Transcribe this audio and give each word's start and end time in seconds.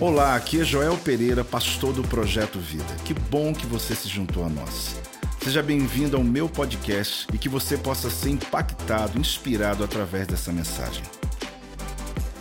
Olá, 0.00 0.34
aqui 0.34 0.60
é 0.60 0.64
Joel 0.64 0.96
Pereira, 0.98 1.44
pastor 1.44 1.92
do 1.92 2.02
Projeto 2.02 2.58
Vida. 2.58 2.96
Que 3.04 3.14
bom 3.14 3.54
que 3.54 3.66
você 3.66 3.94
se 3.94 4.08
juntou 4.08 4.44
a 4.44 4.48
nós. 4.48 4.96
Seja 5.42 5.62
bem-vindo 5.62 6.16
ao 6.16 6.24
meu 6.24 6.48
podcast 6.48 7.26
e 7.32 7.38
que 7.38 7.48
você 7.48 7.76
possa 7.76 8.10
ser 8.10 8.30
impactado, 8.30 9.18
inspirado 9.18 9.84
através 9.84 10.26
dessa 10.26 10.52
mensagem. 10.52 11.04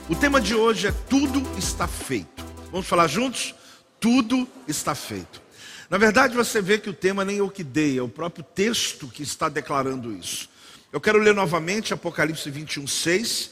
O 0.09 0.15
tema 0.15 0.41
de 0.41 0.55
hoje 0.55 0.87
é 0.87 0.91
Tudo 0.91 1.41
está 1.57 1.87
feito. 1.87 2.43
Vamos 2.71 2.87
falar 2.87 3.07
juntos? 3.07 3.53
Tudo 3.99 4.47
está 4.67 4.95
feito. 4.95 5.41
Na 5.89 5.97
verdade, 5.97 6.35
você 6.35 6.61
vê 6.61 6.77
que 6.77 6.89
o 6.89 6.93
tema 6.93 7.23
nem 7.23 7.41
o 7.41 7.49
que 7.49 7.63
dei, 7.63 7.97
é 7.97 8.01
o 8.01 8.09
próprio 8.09 8.43
texto 8.43 9.07
que 9.07 9.21
está 9.21 9.49
declarando 9.49 10.11
isso. 10.13 10.49
Eu 10.91 10.99
quero 10.99 11.19
ler 11.19 11.35
novamente 11.35 11.93
Apocalipse 11.93 12.49
21, 12.49 12.87
6 12.87 13.51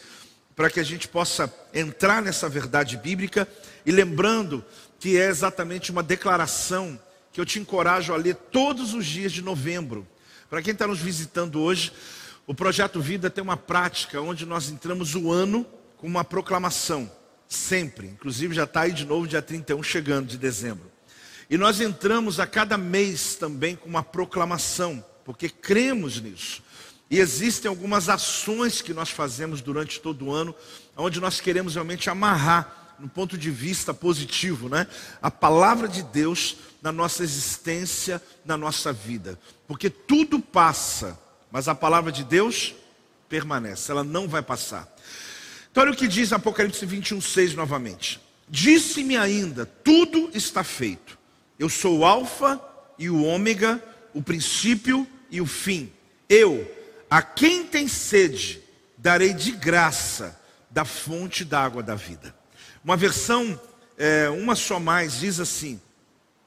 para 0.60 0.70
que 0.70 0.82
a 0.82 0.84
gente 0.84 1.08
possa 1.08 1.50
entrar 1.74 2.22
nessa 2.22 2.50
verdade 2.50 2.98
bíblica 2.98 3.48
e 3.86 3.92
lembrando 3.92 4.64
que 5.00 5.18
é 5.18 5.28
exatamente 5.28 5.92
uma 5.92 6.04
declaração 6.04 7.00
que 7.32 7.40
eu 7.40 7.46
te 7.46 7.60
encorajo 7.60 8.14
a 8.14 8.18
ler 8.18 8.36
todos 8.36 8.94
os 8.94 9.06
dias 9.06 9.32
de 9.32 9.42
novembro. 9.42 10.08
Para 10.50 10.62
quem 10.62 10.74
está 10.74 10.88
nos 10.88 11.00
visitando 11.00 11.62
hoje, 11.62 11.92
o 12.48 12.54
Projeto 12.54 13.00
Vida 13.00 13.30
tem 13.30 13.44
uma 13.44 13.56
prática 13.56 14.20
onde 14.20 14.46
nós 14.46 14.70
entramos 14.70 15.16
o 15.16 15.32
ano 15.32 15.66
com 15.98 16.08
uma 16.08 16.24
proclamação, 16.24 17.10
sempre. 17.48 18.08
Inclusive 18.08 18.56
já 18.56 18.64
está 18.64 18.82
aí 18.82 18.92
de 18.92 19.06
novo, 19.06 19.28
dia 19.28 19.42
31, 19.42 19.84
chegando 19.84 20.28
de 20.28 20.38
dezembro. 20.38 20.90
E 21.50 21.58
nós 21.58 21.80
entramos 21.82 22.40
a 22.40 22.48
cada 22.48 22.78
mês 22.78 23.36
também 23.36 23.76
com 23.76 23.88
uma 23.88 24.04
proclamação, 24.04 25.04
porque 25.24 25.50
cremos 25.50 26.20
nisso. 26.20 26.64
E 27.10 27.20
existem 27.20 27.68
algumas 27.68 28.08
ações 28.08 28.82
que 28.82 28.94
nós 28.94 29.10
fazemos 29.10 29.62
durante 29.62 30.00
todo 30.00 30.26
o 30.26 30.32
ano, 30.32 30.54
onde 30.96 31.20
nós 31.20 31.42
queremos 31.42 31.74
realmente 31.74 32.10
amarrar, 32.10 32.79
no 33.00 33.10
ponto 33.10 33.38
de 33.38 33.50
vista 33.50 33.94
positivo, 33.94 34.70
né? 34.70 34.88
A 35.22 35.32
palavra 35.32 35.88
de 35.88 36.04
Deus 36.04 36.58
na 36.82 36.92
nossa 36.92 37.24
existência, 37.24 38.22
na 38.46 38.58
nossa 38.58 38.92
vida. 38.92 39.40
Porque 39.68 39.90
tudo 39.90 40.40
passa, 40.40 41.18
mas 41.52 41.68
a 41.68 41.76
palavra 41.76 42.12
de 42.12 42.24
Deus 42.24 42.76
permanece, 43.28 43.92
ela 43.92 44.04
não 44.04 44.28
vai 44.28 44.42
passar. 44.42 44.88
Então 45.72 45.84
olha 45.84 45.92
o 45.92 45.96
que 45.96 46.08
diz 46.08 46.34
Apocalipse 46.34 46.86
21, 46.86 47.22
6 47.22 47.54
novamente. 47.54 48.20
Disse-me 48.48 49.16
ainda, 49.16 49.66
tudo 49.66 50.32
está 50.34 50.64
feito. 50.64 51.18
Eu 51.58 51.70
sou 51.70 52.00
o 52.00 52.06
alfa 52.06 52.60
e 52.98 53.10
o 53.10 53.24
ômega, 53.24 53.82
o 54.14 54.22
princípio 54.22 55.08
e 55.30 55.40
o 55.40 55.46
fim. 55.46 55.92
Eu, 56.28 56.70
a 57.10 57.22
quem 57.22 57.66
tem 57.66 57.88
sede, 57.88 58.62
darei 58.98 59.34
de 59.34 59.52
graça 59.52 60.40
da 60.70 60.86
fonte 60.86 61.46
da 61.46 61.64
água 61.64 61.84
da 61.84 61.96
vida. 61.96 62.36
Uma 62.84 62.96
versão, 62.96 63.60
é, 63.98 64.30
uma 64.30 64.56
só 64.56 64.80
mais, 64.80 65.20
diz 65.20 65.40
assim: 65.40 65.80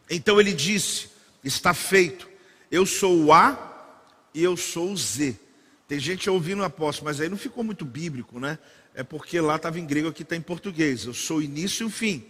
Então 0.09 0.41
ele 0.41 0.53
disse: 0.53 1.11
Está 1.45 1.75
feito, 1.75 2.29
eu 2.71 2.87
sou 2.87 3.25
o 3.25 3.33
A 3.33 3.99
e 4.35 4.43
eu 4.43 4.57
sou 4.57 4.93
o 4.93 4.97
Z. 4.97 5.37
Tem 5.87 5.99
gente 5.99 6.31
ouvindo 6.31 6.61
o 6.61 6.65
apóstolo, 6.65 7.07
mas 7.07 7.21
aí 7.21 7.29
não 7.29 7.37
ficou 7.37 7.63
muito 7.63 7.85
bíblico, 7.85 8.41
né? 8.41 8.59
É 8.95 9.03
porque 9.03 9.41
lá 9.41 9.57
estava 9.57 9.79
em 9.79 9.87
grego, 9.87 10.09
aqui 10.09 10.23
está 10.23 10.37
em 10.37 10.41
português. 10.41 11.05
Eu 11.05 11.15
sou 11.15 11.39
o 11.39 11.43
início 11.43 11.85
e 11.85 11.87
o 11.87 11.91
fim. 11.91 12.25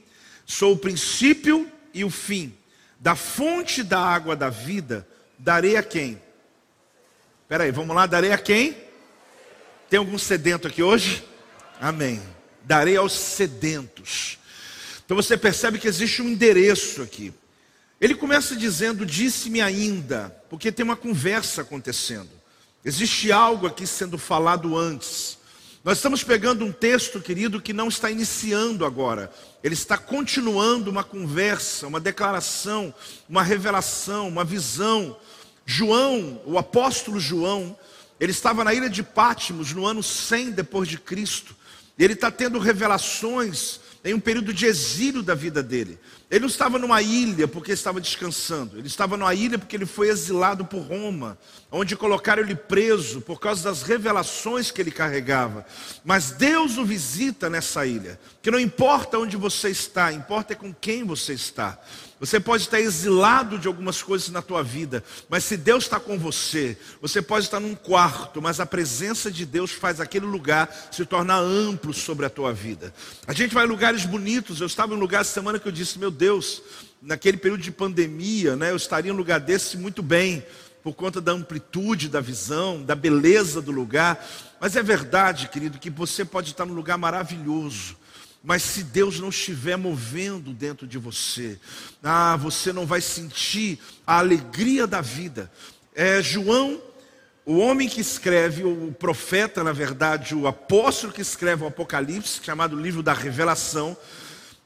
Sou 0.44 0.72
o 0.72 0.78
princípio 0.78 1.70
e 1.94 2.04
o 2.04 2.10
fim. 2.10 2.54
Da 2.98 3.14
fonte 3.14 3.82
da 3.82 4.00
água 4.00 4.34
da 4.34 4.48
vida, 4.48 5.06
darei 5.38 5.76
a 5.76 5.82
quem? 5.82 6.20
Espera 7.42 7.64
aí, 7.64 7.70
vamos 7.70 7.94
lá, 7.94 8.06
darei 8.06 8.32
a 8.32 8.38
quem? 8.38 8.76
Tem 9.90 9.98
algum 9.98 10.18
sedento 10.18 10.66
aqui 10.66 10.82
hoje? 10.82 11.22
Amém. 11.80 12.22
Darei 12.64 12.96
aos 12.96 13.12
sedentos. 13.12 14.38
Então 15.04 15.16
você 15.16 15.36
percebe 15.36 15.78
que 15.78 15.88
existe 15.88 16.22
um 16.22 16.28
endereço 16.28 17.02
aqui. 17.02 17.32
Ele 18.00 18.14
começa 18.14 18.56
dizendo: 18.56 19.04
Disse-me 19.04 19.60
ainda, 19.60 20.34
porque 20.48 20.72
tem 20.72 20.84
uma 20.84 20.96
conversa 20.96 21.62
acontecendo. 21.62 22.30
Existe 22.84 23.30
algo 23.30 23.66
aqui 23.66 23.86
sendo 23.86 24.18
falado 24.18 24.76
antes. 24.76 25.38
Nós 25.84 25.98
estamos 25.98 26.22
pegando 26.22 26.64
um 26.64 26.70
texto, 26.70 27.20
querido, 27.20 27.60
que 27.60 27.72
não 27.72 27.88
está 27.88 28.10
iniciando 28.10 28.84
agora. 28.84 29.32
Ele 29.64 29.74
está 29.74 29.98
continuando 29.98 30.90
uma 30.90 31.02
conversa, 31.02 31.86
uma 31.88 31.98
declaração, 31.98 32.94
uma 33.28 33.42
revelação, 33.42 34.28
uma 34.28 34.44
visão 34.44 35.16
João, 35.64 36.40
o 36.44 36.58
apóstolo 36.58 37.20
João, 37.20 37.76
ele 38.18 38.32
estava 38.32 38.64
na 38.64 38.74
ilha 38.74 38.90
de 38.90 39.02
Pátimos 39.02 39.72
no 39.72 39.86
ano 39.86 40.02
100 40.02 40.52
depois 40.52 40.88
de 40.88 40.98
Cristo. 40.98 41.54
Ele 41.98 42.14
está 42.14 42.30
tendo 42.30 42.58
revelações 42.58 43.80
em 44.04 44.14
um 44.14 44.20
período 44.20 44.52
de 44.52 44.66
exílio 44.66 45.22
da 45.22 45.34
vida 45.34 45.62
dele. 45.62 45.98
Ele 46.32 46.40
não 46.40 46.48
estava 46.48 46.78
numa 46.78 47.02
ilha 47.02 47.46
porque 47.46 47.72
estava 47.72 48.00
descansando, 48.00 48.78
ele 48.78 48.86
estava 48.86 49.18
numa 49.18 49.34
ilha 49.34 49.58
porque 49.58 49.76
ele 49.76 49.84
foi 49.84 50.08
exilado 50.08 50.64
por 50.64 50.80
Roma, 50.80 51.36
onde 51.70 51.94
colocaram 51.94 52.42
ele 52.42 52.54
preso 52.54 53.20
por 53.20 53.38
causa 53.38 53.62
das 53.62 53.82
revelações 53.82 54.70
que 54.70 54.80
ele 54.80 54.90
carregava. 54.90 55.66
Mas 56.02 56.30
Deus 56.30 56.78
o 56.78 56.86
visita 56.86 57.50
nessa 57.50 57.84
ilha, 57.84 58.18
que 58.40 58.50
não 58.50 58.58
importa 58.58 59.18
onde 59.18 59.36
você 59.36 59.68
está, 59.68 60.10
importa 60.10 60.54
é 60.54 60.56
com 60.56 60.72
quem 60.72 61.04
você 61.04 61.34
está. 61.34 61.78
Você 62.22 62.38
pode 62.38 62.62
estar 62.62 62.80
exilado 62.80 63.58
de 63.58 63.66
algumas 63.66 64.00
coisas 64.00 64.28
na 64.28 64.40
tua 64.40 64.62
vida, 64.62 65.02
mas 65.28 65.42
se 65.42 65.56
Deus 65.56 65.82
está 65.82 65.98
com 65.98 66.16
você, 66.16 66.78
você 67.00 67.20
pode 67.20 67.46
estar 67.46 67.58
num 67.58 67.74
quarto, 67.74 68.40
mas 68.40 68.60
a 68.60 68.64
presença 68.64 69.28
de 69.28 69.44
Deus 69.44 69.72
faz 69.72 70.00
aquele 70.00 70.24
lugar 70.24 70.72
se 70.92 71.04
tornar 71.04 71.38
amplo 71.40 71.92
sobre 71.92 72.24
a 72.24 72.30
tua 72.30 72.52
vida. 72.52 72.94
A 73.26 73.32
gente 73.32 73.52
vai 73.52 73.64
em 73.64 73.68
lugares 73.68 74.06
bonitos. 74.06 74.60
Eu 74.60 74.68
estava 74.68 74.94
em 74.94 74.96
um 74.96 75.00
lugar 75.00 75.22
essa 75.22 75.32
semana 75.32 75.58
que 75.58 75.66
eu 75.66 75.72
disse, 75.72 75.98
meu 75.98 76.12
Deus, 76.12 76.21
naquele 77.00 77.36
período 77.36 77.62
de 77.62 77.70
pandemia, 77.70 78.54
né, 78.56 78.70
eu 78.70 78.76
estaria 78.76 79.10
em 79.10 79.14
um 79.14 79.16
lugar 79.16 79.40
desse 79.40 79.76
muito 79.76 80.02
bem, 80.02 80.44
por 80.82 80.94
conta 80.94 81.20
da 81.20 81.32
amplitude 81.32 82.08
da 82.08 82.20
visão, 82.20 82.82
da 82.82 82.94
beleza 82.94 83.62
do 83.62 83.70
lugar. 83.70 84.24
Mas 84.60 84.76
é 84.76 84.82
verdade, 84.82 85.48
querido, 85.48 85.78
que 85.78 85.90
você 85.90 86.24
pode 86.24 86.50
estar 86.50 86.64
num 86.66 86.74
lugar 86.74 86.98
maravilhoso 86.98 87.96
mas 88.42 88.62
se 88.62 88.82
Deus 88.82 89.20
não 89.20 89.28
estiver 89.28 89.76
movendo 89.76 90.52
dentro 90.52 90.86
de 90.86 90.98
você, 90.98 91.58
ah, 92.02 92.36
você 92.36 92.72
não 92.72 92.84
vai 92.84 93.00
sentir 93.00 93.78
a 94.04 94.18
alegria 94.18 94.86
da 94.86 95.00
vida. 95.00 95.50
É, 95.94 96.20
João, 96.20 96.80
o 97.46 97.58
homem 97.58 97.88
que 97.88 98.00
escreve, 98.00 98.64
o 98.64 98.92
profeta, 98.98 99.62
na 99.62 99.72
verdade, 99.72 100.34
o 100.34 100.48
apóstolo 100.48 101.12
que 101.12 101.22
escreve 101.22 101.62
o 101.62 101.68
Apocalipse, 101.68 102.40
chamado 102.42 102.76
livro 102.76 103.02
da 103.02 103.12
Revelação, 103.12 103.96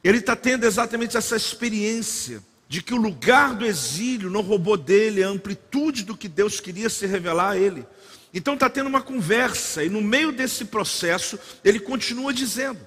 ele 0.07 0.19
está 0.19 0.37
tendo 0.37 0.65
exatamente 0.65 1.17
essa 1.17 1.37
experiência 1.37 2.43
de 2.69 2.83
que 2.83 2.95
o 2.95 2.97
lugar 2.97 3.55
do 3.55 3.65
exílio 3.65 4.31
não 4.31 4.41
roubou 4.41 4.77
dele 4.77 5.23
a 5.23 5.29
amplitude 5.29 6.05
do 6.05 6.17
que 6.17 6.29
Deus 6.29 6.61
queria 6.61 6.91
se 6.91 7.07
revelar 7.07 7.51
a 7.51 7.57
ele. 7.57 7.87
Então 8.35 8.55
está 8.55 8.69
tendo 8.69 8.89
uma 8.89 9.01
conversa, 9.01 9.85
e 9.85 9.89
no 9.89 10.01
meio 10.03 10.33
desse 10.33 10.67
processo, 10.67 11.39
ele 11.65 11.81
continua 11.81 12.33
dizendo: 12.35 12.81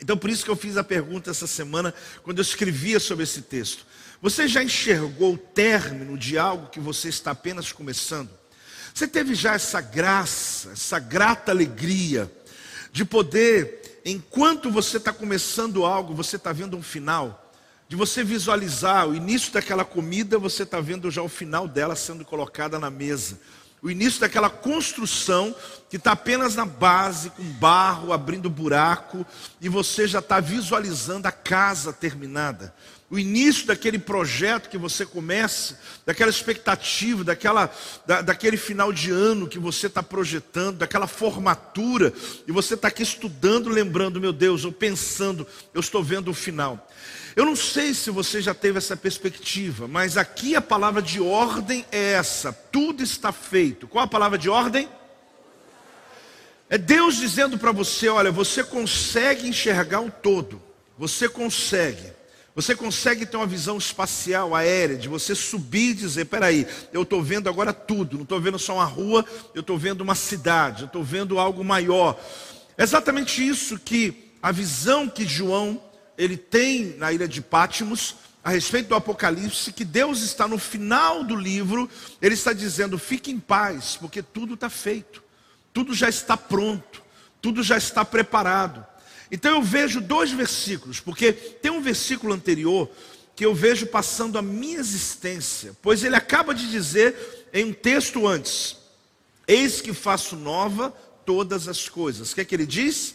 então, 0.00 0.16
por 0.16 0.30
isso 0.30 0.44
que 0.44 0.50
eu 0.50 0.56
fiz 0.56 0.76
a 0.76 0.84
pergunta 0.84 1.30
essa 1.30 1.46
semana, 1.46 1.92
quando 2.22 2.38
eu 2.38 2.42
escrevia 2.42 3.00
sobre 3.00 3.24
esse 3.24 3.42
texto. 3.42 3.84
Você 4.20 4.48
já 4.48 4.62
enxergou 4.62 5.34
o 5.34 5.38
término 5.38 6.16
de 6.18 6.38
algo 6.38 6.70
que 6.70 6.80
você 6.80 7.08
está 7.08 7.32
apenas 7.32 7.72
começando? 7.72 8.30
Você 8.92 9.06
teve 9.06 9.34
já 9.34 9.54
essa 9.54 9.80
graça, 9.80 10.70
essa 10.72 10.98
grata 10.98 11.52
alegria 11.52 12.30
de 12.90 13.04
poder, 13.04 13.77
enquanto 14.10 14.70
você 14.70 14.96
está 14.96 15.12
começando 15.12 15.84
algo, 15.84 16.14
você 16.14 16.36
está 16.36 16.52
vendo 16.52 16.76
um 16.76 16.82
final, 16.82 17.52
de 17.88 17.96
você 17.96 18.22
visualizar 18.22 19.08
o 19.08 19.14
início 19.14 19.52
daquela 19.52 19.84
comida, 19.84 20.38
você 20.38 20.62
está 20.62 20.80
vendo 20.80 21.10
já 21.10 21.22
o 21.22 21.28
final 21.28 21.66
dela 21.66 21.96
sendo 21.96 22.24
colocada 22.24 22.78
na 22.78 22.90
mesa 22.90 23.38
o 23.80 23.90
início 23.90 24.20
daquela 24.20 24.50
construção 24.50 25.54
que 25.88 25.96
está 25.96 26.12
apenas 26.12 26.54
na 26.54 26.64
base, 26.64 27.30
com 27.30 27.44
barro, 27.44 28.12
abrindo 28.12 28.50
buraco, 28.50 29.24
e 29.60 29.68
você 29.68 30.06
já 30.06 30.18
está 30.18 30.40
visualizando 30.40 31.28
a 31.28 31.32
casa 31.32 31.92
terminada. 31.92 32.74
O 33.10 33.18
início 33.18 33.66
daquele 33.66 33.98
projeto 33.98 34.68
que 34.68 34.76
você 34.76 35.06
começa, 35.06 35.80
daquela 36.04 36.28
expectativa, 36.30 37.24
daquela, 37.24 37.74
da, 38.06 38.20
daquele 38.20 38.58
final 38.58 38.92
de 38.92 39.10
ano 39.10 39.48
que 39.48 39.58
você 39.58 39.86
está 39.86 40.02
projetando, 40.02 40.78
daquela 40.78 41.06
formatura, 41.06 42.12
e 42.46 42.52
você 42.52 42.74
está 42.74 42.88
aqui 42.88 43.02
estudando, 43.02 43.70
lembrando, 43.70 44.20
meu 44.20 44.32
Deus, 44.32 44.66
ou 44.66 44.72
pensando, 44.72 45.46
eu 45.72 45.80
estou 45.80 46.04
vendo 46.04 46.30
o 46.30 46.34
final. 46.34 46.86
Eu 47.34 47.46
não 47.46 47.56
sei 47.56 47.94
se 47.94 48.10
você 48.10 48.42
já 48.42 48.52
teve 48.52 48.76
essa 48.76 48.94
perspectiva, 48.94 49.88
mas 49.88 50.18
aqui 50.18 50.54
a 50.54 50.60
palavra 50.60 51.00
de 51.00 51.18
ordem 51.18 51.86
é 51.90 52.12
essa: 52.12 52.52
tudo 52.52 53.02
está 53.02 53.32
feito. 53.32 53.88
Qual 53.88 54.04
a 54.04 54.08
palavra 54.08 54.36
de 54.36 54.50
ordem? 54.50 54.86
É 56.68 56.76
Deus 56.76 57.16
dizendo 57.16 57.56
para 57.56 57.72
você: 57.72 58.08
olha, 58.08 58.30
você 58.30 58.62
consegue 58.62 59.48
enxergar 59.48 60.00
o 60.00 60.10
todo, 60.10 60.60
você 60.98 61.26
consegue. 61.26 62.17
Você 62.58 62.74
consegue 62.74 63.24
ter 63.24 63.36
uma 63.36 63.46
visão 63.46 63.78
espacial, 63.78 64.52
aérea, 64.52 64.96
de 64.96 65.06
você 65.06 65.32
subir 65.32 65.90
e 65.90 65.94
dizer: 65.94 66.24
peraí, 66.24 66.66
eu 66.92 67.02
estou 67.02 67.22
vendo 67.22 67.48
agora 67.48 67.72
tudo, 67.72 68.16
não 68.16 68.24
estou 68.24 68.40
vendo 68.40 68.58
só 68.58 68.74
uma 68.74 68.84
rua, 68.84 69.24
eu 69.54 69.60
estou 69.60 69.78
vendo 69.78 70.00
uma 70.00 70.16
cidade, 70.16 70.82
eu 70.82 70.86
estou 70.86 71.04
vendo 71.04 71.38
algo 71.38 71.62
maior. 71.62 72.20
É 72.76 72.82
exatamente 72.82 73.46
isso 73.46 73.78
que 73.78 74.32
a 74.42 74.50
visão 74.50 75.08
que 75.08 75.24
João 75.24 75.80
ele 76.18 76.36
tem 76.36 76.96
na 76.98 77.12
ilha 77.12 77.28
de 77.28 77.40
Pátimos 77.40 78.16
a 78.42 78.50
respeito 78.50 78.88
do 78.88 78.96
Apocalipse 78.96 79.72
que 79.72 79.84
Deus 79.84 80.20
está 80.22 80.48
no 80.48 80.58
final 80.58 81.22
do 81.22 81.36
livro, 81.36 81.88
ele 82.20 82.34
está 82.34 82.52
dizendo: 82.52 82.98
fique 82.98 83.30
em 83.30 83.38
paz, 83.38 83.96
porque 84.00 84.20
tudo 84.20 84.54
está 84.54 84.68
feito, 84.68 85.22
tudo 85.72 85.94
já 85.94 86.08
está 86.08 86.36
pronto, 86.36 87.04
tudo 87.40 87.62
já 87.62 87.76
está 87.76 88.04
preparado. 88.04 88.84
Então 89.30 89.56
eu 89.56 89.62
vejo 89.62 90.00
dois 90.00 90.30
versículos, 90.30 91.00
porque 91.00 91.32
tem 91.32 91.70
um 91.70 91.80
versículo 91.80 92.32
anterior 92.32 92.90
que 93.36 93.44
eu 93.44 93.54
vejo 93.54 93.86
passando 93.86 94.36
a 94.38 94.42
minha 94.42 94.78
existência, 94.78 95.76
pois 95.80 96.02
ele 96.02 96.16
acaba 96.16 96.54
de 96.54 96.70
dizer 96.70 97.48
em 97.52 97.66
um 97.66 97.72
texto 97.72 98.26
antes: 98.26 98.76
Eis 99.46 99.80
que 99.80 99.92
faço 99.92 100.34
nova 100.34 100.90
todas 101.24 101.68
as 101.68 101.88
coisas. 101.88 102.32
O 102.32 102.34
que 102.34 102.40
é 102.40 102.44
que 102.44 102.54
ele 102.54 102.66
diz? 102.66 103.14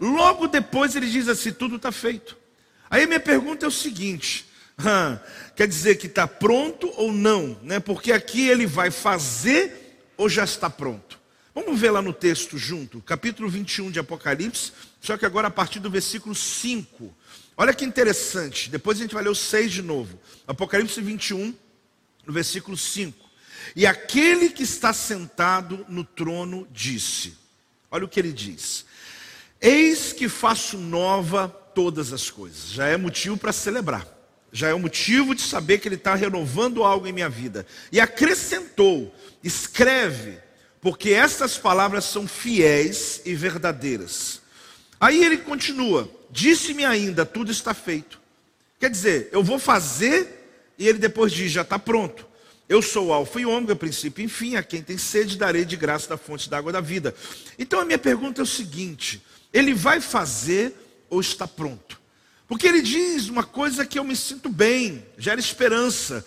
Logo 0.00 0.48
depois 0.48 0.96
ele 0.96 1.10
diz 1.10 1.28
assim: 1.28 1.52
tudo 1.52 1.76
está 1.76 1.92
feito. 1.92 2.36
Aí 2.88 3.06
minha 3.06 3.20
pergunta 3.20 3.66
é 3.66 3.68
o 3.68 3.70
seguinte: 3.70 4.46
quer 5.54 5.68
dizer 5.68 5.96
que 5.96 6.06
está 6.06 6.26
pronto 6.26 6.90
ou 6.96 7.12
não? 7.12 7.58
Né? 7.62 7.78
Porque 7.78 8.12
aqui 8.12 8.48
ele 8.48 8.66
vai 8.66 8.90
fazer 8.90 10.00
ou 10.16 10.28
já 10.28 10.42
está 10.42 10.70
pronto? 10.70 11.19
Vamos 11.62 11.78
ver 11.78 11.90
lá 11.90 12.00
no 12.00 12.14
texto 12.14 12.56
junto, 12.56 13.02
capítulo 13.02 13.46
21 13.46 13.90
de 13.90 13.98
Apocalipse, 13.98 14.72
só 14.98 15.18
que 15.18 15.26
agora 15.26 15.48
a 15.48 15.50
partir 15.50 15.78
do 15.78 15.90
versículo 15.90 16.34
5. 16.34 17.14
Olha 17.54 17.74
que 17.74 17.84
interessante, 17.84 18.70
depois 18.70 18.96
a 18.98 19.02
gente 19.02 19.12
vai 19.12 19.22
ler 19.22 19.28
o 19.28 19.34
6 19.34 19.70
de 19.70 19.82
novo. 19.82 20.18
Apocalipse 20.46 20.98
21, 21.02 21.54
no 22.26 22.32
versículo 22.32 22.78
5. 22.78 23.14
E 23.76 23.86
aquele 23.86 24.48
que 24.48 24.62
está 24.62 24.94
sentado 24.94 25.84
no 25.86 26.02
trono 26.02 26.66
disse: 26.72 27.36
Olha 27.90 28.06
o 28.06 28.08
que 28.08 28.18
ele 28.18 28.32
diz: 28.32 28.86
Eis 29.60 30.14
que 30.14 30.30
faço 30.30 30.78
nova 30.78 31.46
todas 31.46 32.10
as 32.10 32.30
coisas. 32.30 32.70
Já 32.70 32.86
é 32.86 32.96
motivo 32.96 33.36
para 33.36 33.52
celebrar. 33.52 34.08
Já 34.50 34.70
é 34.70 34.74
um 34.74 34.80
motivo 34.80 35.34
de 35.34 35.42
saber 35.42 35.78
que 35.78 35.86
ele 35.86 35.96
está 35.96 36.14
renovando 36.14 36.82
algo 36.82 37.06
em 37.06 37.12
minha 37.12 37.28
vida. 37.28 37.66
E 37.92 38.00
acrescentou: 38.00 39.14
escreve, 39.44 40.38
porque 40.80 41.10
estas 41.10 41.58
palavras 41.58 42.04
são 42.04 42.26
fiéis 42.26 43.20
e 43.24 43.34
verdadeiras. 43.34 44.40
Aí 44.98 45.24
ele 45.24 45.38
continua: 45.38 46.10
disse-me 46.30 46.84
ainda, 46.84 47.24
tudo 47.26 47.50
está 47.50 47.74
feito. 47.74 48.20
Quer 48.78 48.90
dizer, 48.90 49.28
eu 49.32 49.42
vou 49.42 49.58
fazer, 49.58 50.72
e 50.78 50.88
ele 50.88 50.98
depois 50.98 51.32
diz: 51.32 51.52
já 51.52 51.62
está 51.62 51.78
pronto. 51.78 52.26
Eu 52.68 52.80
sou 52.80 53.08
o 53.08 53.12
alfa 53.12 53.40
e 53.40 53.44
ômega, 53.44 53.74
princípio 53.74 54.24
e 54.24 54.28
fim, 54.28 54.54
a 54.54 54.62
quem 54.62 54.80
tem 54.80 54.96
sede 54.96 55.36
darei 55.36 55.64
de 55.64 55.76
graça 55.76 56.08
da 56.08 56.16
fonte 56.16 56.48
da 56.48 56.56
água 56.56 56.70
da 56.70 56.80
vida. 56.80 57.12
Então 57.58 57.80
a 57.80 57.84
minha 57.84 57.98
pergunta 57.98 58.40
é 58.40 58.44
o 58.44 58.46
seguinte: 58.46 59.22
ele 59.52 59.74
vai 59.74 60.00
fazer 60.00 60.72
ou 61.10 61.20
está 61.20 61.48
pronto? 61.48 62.00
Porque 62.46 62.66
ele 62.66 62.80
diz 62.80 63.28
uma 63.28 63.42
coisa 63.42 63.84
que 63.84 63.98
eu 63.98 64.04
me 64.04 64.16
sinto 64.16 64.48
bem, 64.48 65.04
gera 65.18 65.38
esperança. 65.38 66.24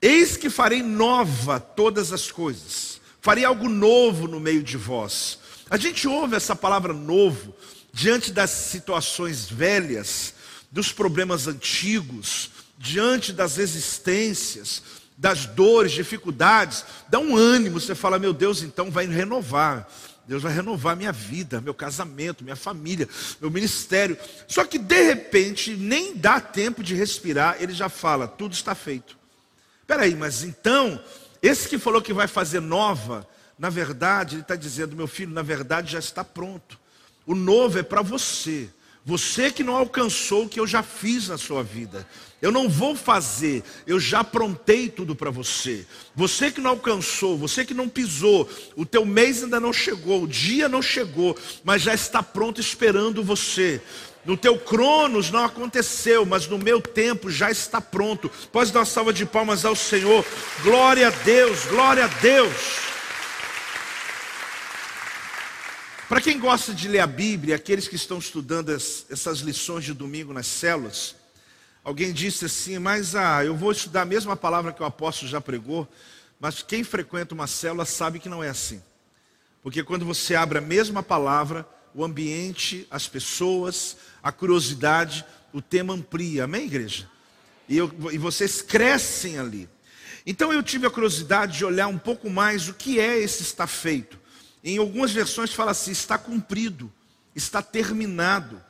Eis 0.00 0.36
que 0.36 0.48
farei 0.48 0.82
nova 0.82 1.60
todas 1.60 2.12
as 2.12 2.30
coisas, 2.30 3.00
farei 3.22 3.44
algo 3.44 3.68
novo 3.68 4.26
no 4.26 4.40
meio 4.40 4.62
de 4.62 4.76
vós. 4.76 5.38
A 5.70 5.78
gente 5.78 6.06
ouve 6.06 6.36
essa 6.36 6.54
palavra 6.54 6.92
novo 6.92 7.54
diante 7.92 8.32
das 8.32 8.50
situações 8.50 9.48
velhas, 9.48 10.34
dos 10.70 10.92
problemas 10.92 11.46
antigos, 11.46 12.50
diante 12.76 13.32
das 13.32 13.58
existências, 13.58 14.82
das 15.16 15.46
dores, 15.46 15.92
dificuldades, 15.92 16.84
dá 17.08 17.20
um 17.20 17.36
ânimo, 17.36 17.78
você 17.78 17.94
fala, 17.94 18.18
meu 18.18 18.32
Deus, 18.32 18.62
então 18.62 18.90
vai 18.90 19.06
renovar. 19.06 19.88
Deus 20.26 20.42
vai 20.42 20.52
renovar 20.52 20.96
minha 20.96 21.12
vida, 21.12 21.60
meu 21.60 21.74
casamento, 21.74 22.42
minha 22.42 22.56
família, 22.56 23.08
meu 23.40 23.50
ministério. 23.50 24.16
Só 24.48 24.64
que 24.64 24.78
de 24.78 25.02
repente, 25.02 25.76
nem 25.76 26.16
dá 26.16 26.40
tempo 26.40 26.82
de 26.82 26.94
respirar, 26.94 27.56
ele 27.60 27.72
já 27.72 27.88
fala: 27.88 28.26
tudo 28.26 28.52
está 28.52 28.74
feito. 28.74 29.18
Peraí, 29.86 30.14
mas 30.14 30.44
então, 30.44 31.02
esse 31.42 31.68
que 31.68 31.78
falou 31.78 32.00
que 32.00 32.12
vai 32.12 32.28
fazer 32.28 32.60
nova, 32.60 33.28
na 33.58 33.68
verdade, 33.68 34.36
ele 34.36 34.42
está 34.42 34.54
dizendo: 34.54 34.96
meu 34.96 35.08
filho, 35.08 35.32
na 35.32 35.42
verdade 35.42 35.92
já 35.92 35.98
está 35.98 36.24
pronto. 36.24 36.78
O 37.26 37.34
novo 37.34 37.78
é 37.78 37.82
para 37.82 38.00
você. 38.00 38.70
Você 39.04 39.50
que 39.50 39.64
não 39.64 39.74
alcançou 39.74 40.44
o 40.44 40.48
que 40.48 40.60
eu 40.60 40.66
já 40.66 40.80
fiz 40.80 41.26
na 41.26 41.36
sua 41.36 41.64
vida. 41.64 42.06
Eu 42.40 42.52
não 42.52 42.68
vou 42.68 42.94
fazer, 42.94 43.62
eu 43.86 43.98
já 43.98 44.20
aprontei 44.20 44.88
tudo 44.88 45.14
para 45.14 45.30
você. 45.30 45.86
Você 46.14 46.50
que 46.50 46.60
não 46.60 46.70
alcançou, 46.70 47.36
você 47.36 47.64
que 47.64 47.74
não 47.74 47.88
pisou, 47.88 48.48
o 48.76 48.84
teu 48.84 49.04
mês 49.04 49.42
ainda 49.42 49.60
não 49.60 49.72
chegou, 49.72 50.22
o 50.22 50.28
dia 50.28 50.68
não 50.68 50.82
chegou, 50.82 51.36
mas 51.64 51.82
já 51.82 51.94
está 51.94 52.22
pronto 52.22 52.60
esperando 52.60 53.22
você. 53.22 53.80
No 54.24 54.36
teu 54.36 54.56
cronos 54.56 55.30
não 55.30 55.44
aconteceu, 55.44 56.24
mas 56.24 56.46
no 56.46 56.56
meu 56.56 56.80
tempo 56.80 57.28
já 57.28 57.50
está 57.50 57.80
pronto. 57.80 58.30
Pode 58.52 58.70
dar 58.70 58.80
uma 58.80 58.86
salva 58.86 59.12
de 59.12 59.26
palmas 59.26 59.64
ao 59.64 59.74
Senhor. 59.74 60.24
Glória 60.62 61.08
a 61.08 61.10
Deus, 61.10 61.64
glória 61.66 62.04
a 62.04 62.08
Deus. 62.08 62.92
Para 66.08 66.20
quem 66.20 66.38
gosta 66.38 66.72
de 66.72 66.86
ler 66.88 67.00
a 67.00 67.06
Bíblia, 67.06 67.56
aqueles 67.56 67.88
que 67.88 67.96
estão 67.96 68.18
estudando 68.18 68.70
as, 68.70 69.06
essas 69.10 69.38
lições 69.38 69.84
de 69.84 69.94
domingo 69.94 70.32
nas 70.32 70.46
células, 70.46 71.16
alguém 71.82 72.12
disse 72.12 72.44
assim, 72.44 72.78
mas 72.78 73.16
ah, 73.16 73.44
eu 73.44 73.56
vou 73.56 73.72
estudar 73.72 74.02
a 74.02 74.04
mesma 74.04 74.36
palavra 74.36 74.72
que 74.72 74.82
o 74.82 74.86
apóstolo 74.86 75.30
já 75.30 75.40
pregou, 75.40 75.88
mas 76.38 76.62
quem 76.62 76.84
frequenta 76.84 77.34
uma 77.34 77.46
célula 77.46 77.84
sabe 77.84 78.18
que 78.20 78.28
não 78.28 78.44
é 78.44 78.50
assim. 78.50 78.80
Porque 79.62 79.82
quando 79.82 80.04
você 80.04 80.34
abre 80.34 80.58
a 80.58 80.60
mesma 80.60 81.02
palavra, 81.02 81.66
o 81.94 82.04
ambiente, 82.04 82.86
as 82.90 83.06
pessoas, 83.06 83.96
a 84.22 84.32
curiosidade, 84.32 85.24
o 85.52 85.60
tema 85.60 85.94
amplia. 85.94 86.44
Amém, 86.44 86.64
igreja? 86.64 87.08
E, 87.68 87.76
eu, 87.76 87.90
e 88.10 88.18
vocês 88.18 88.62
crescem 88.62 89.38
ali. 89.38 89.68
Então 90.26 90.52
eu 90.52 90.62
tive 90.62 90.86
a 90.86 90.90
curiosidade 90.90 91.58
de 91.58 91.64
olhar 91.64 91.88
um 91.88 91.98
pouco 91.98 92.30
mais 92.30 92.68
o 92.68 92.74
que 92.74 93.00
é 93.00 93.18
esse 93.18 93.42
está 93.42 93.66
feito. 93.66 94.18
Em 94.62 94.78
algumas 94.78 95.12
versões 95.12 95.52
fala 95.52 95.72
assim: 95.72 95.90
está 95.90 96.16
cumprido, 96.16 96.92
está 97.34 97.60
terminado, 97.60 98.62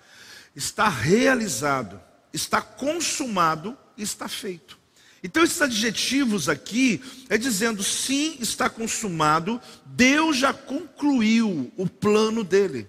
está 0.56 0.88
realizado, 0.88 2.00
está 2.32 2.62
consumado, 2.62 3.76
está 3.96 4.28
feito. 4.28 4.80
Então, 5.24 5.44
esses 5.44 5.62
adjetivos 5.62 6.48
aqui 6.48 7.00
é 7.28 7.38
dizendo 7.38 7.82
sim, 7.84 8.36
está 8.40 8.68
consumado, 8.68 9.60
Deus 9.86 10.36
já 10.36 10.52
concluiu 10.52 11.72
o 11.76 11.86
plano 11.86 12.42
dele. 12.42 12.88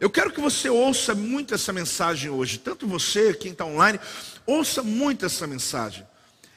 Eu 0.00 0.08
quero 0.08 0.32
que 0.32 0.40
você 0.40 0.70
ouça 0.70 1.14
muito 1.14 1.54
essa 1.54 1.74
mensagem 1.74 2.30
hoje, 2.30 2.58
tanto 2.58 2.86
você, 2.86 3.34
quem 3.34 3.52
está 3.52 3.66
online, 3.66 4.00
ouça 4.46 4.82
muito 4.82 5.26
essa 5.26 5.46
mensagem. 5.46 6.06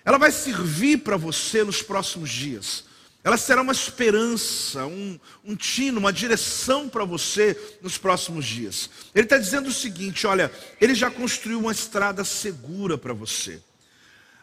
Ela 0.05 0.17
vai 0.17 0.31
servir 0.31 0.99
para 0.99 1.17
você 1.17 1.61
nos 1.61 1.81
próximos 1.81 2.29
dias. 2.29 2.85
Ela 3.21 3.35
será 3.35 3.61
uma 3.61 3.73
esperança, 3.73 4.85
um, 4.85 5.19
um 5.43 5.55
tino, 5.57 5.99
uma 5.99 6.11
direção 6.11 6.87
para 6.87 7.03
você 7.03 7.57
nos 7.81 7.97
próximos 7.97 8.45
dias. 8.45 8.89
Ele 9.13 9.25
está 9.25 9.37
dizendo 9.37 9.67
o 9.67 9.73
seguinte: 9.73 10.25
olha, 10.25 10.51
ele 10.79 10.95
já 10.95 11.11
construiu 11.11 11.59
uma 11.59 11.71
estrada 11.71 12.23
segura 12.23 12.97
para 12.97 13.13
você. 13.13 13.61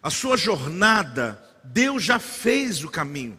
A 0.03 0.11
sua 0.11 0.37
jornada, 0.37 1.43
Deus 1.65 2.03
já 2.03 2.19
fez 2.19 2.85
o 2.85 2.89
caminho. 2.89 3.39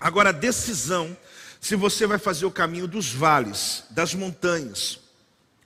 Agora 0.00 0.30
a 0.30 0.32
decisão 0.32 1.16
se 1.64 1.76
você 1.76 2.06
vai 2.06 2.18
fazer 2.18 2.44
o 2.44 2.50
caminho 2.50 2.86
dos 2.86 3.10
vales, 3.10 3.84
das 3.88 4.14
montanhas, 4.14 4.98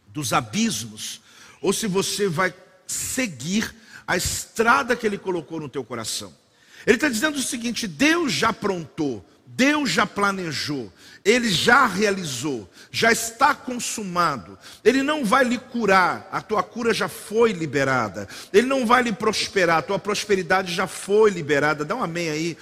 dos 0.06 0.32
abismos, 0.32 1.20
ou 1.60 1.72
se 1.72 1.88
você 1.88 2.28
vai 2.28 2.54
seguir 2.86 3.74
a 4.06 4.16
estrada 4.16 4.94
que 4.94 5.04
ele 5.04 5.18
colocou 5.18 5.58
no 5.58 5.68
teu 5.68 5.82
coração. 5.82 6.32
Ele 6.86 6.94
está 6.94 7.08
dizendo 7.08 7.36
o 7.36 7.42
seguinte: 7.42 7.88
Deus 7.88 8.32
já 8.32 8.50
aprontou, 8.50 9.28
Deus 9.44 9.90
já 9.90 10.06
planejou, 10.06 10.92
Ele 11.24 11.50
já 11.50 11.84
realizou, 11.84 12.70
já 12.92 13.10
está 13.10 13.52
consumado. 13.52 14.56
Ele 14.84 15.02
não 15.02 15.24
vai 15.24 15.42
lhe 15.42 15.58
curar, 15.58 16.28
a 16.30 16.40
tua 16.40 16.62
cura 16.62 16.94
já 16.94 17.08
foi 17.08 17.50
liberada. 17.50 18.28
Ele 18.52 18.68
não 18.68 18.86
vai 18.86 19.02
lhe 19.02 19.12
prosperar, 19.12 19.78
a 19.78 19.82
tua 19.82 19.98
prosperidade 19.98 20.72
já 20.72 20.86
foi 20.86 21.30
liberada. 21.30 21.84
Dá 21.84 21.96
um 21.96 22.04
amém 22.04 22.30
aí. 22.30 22.56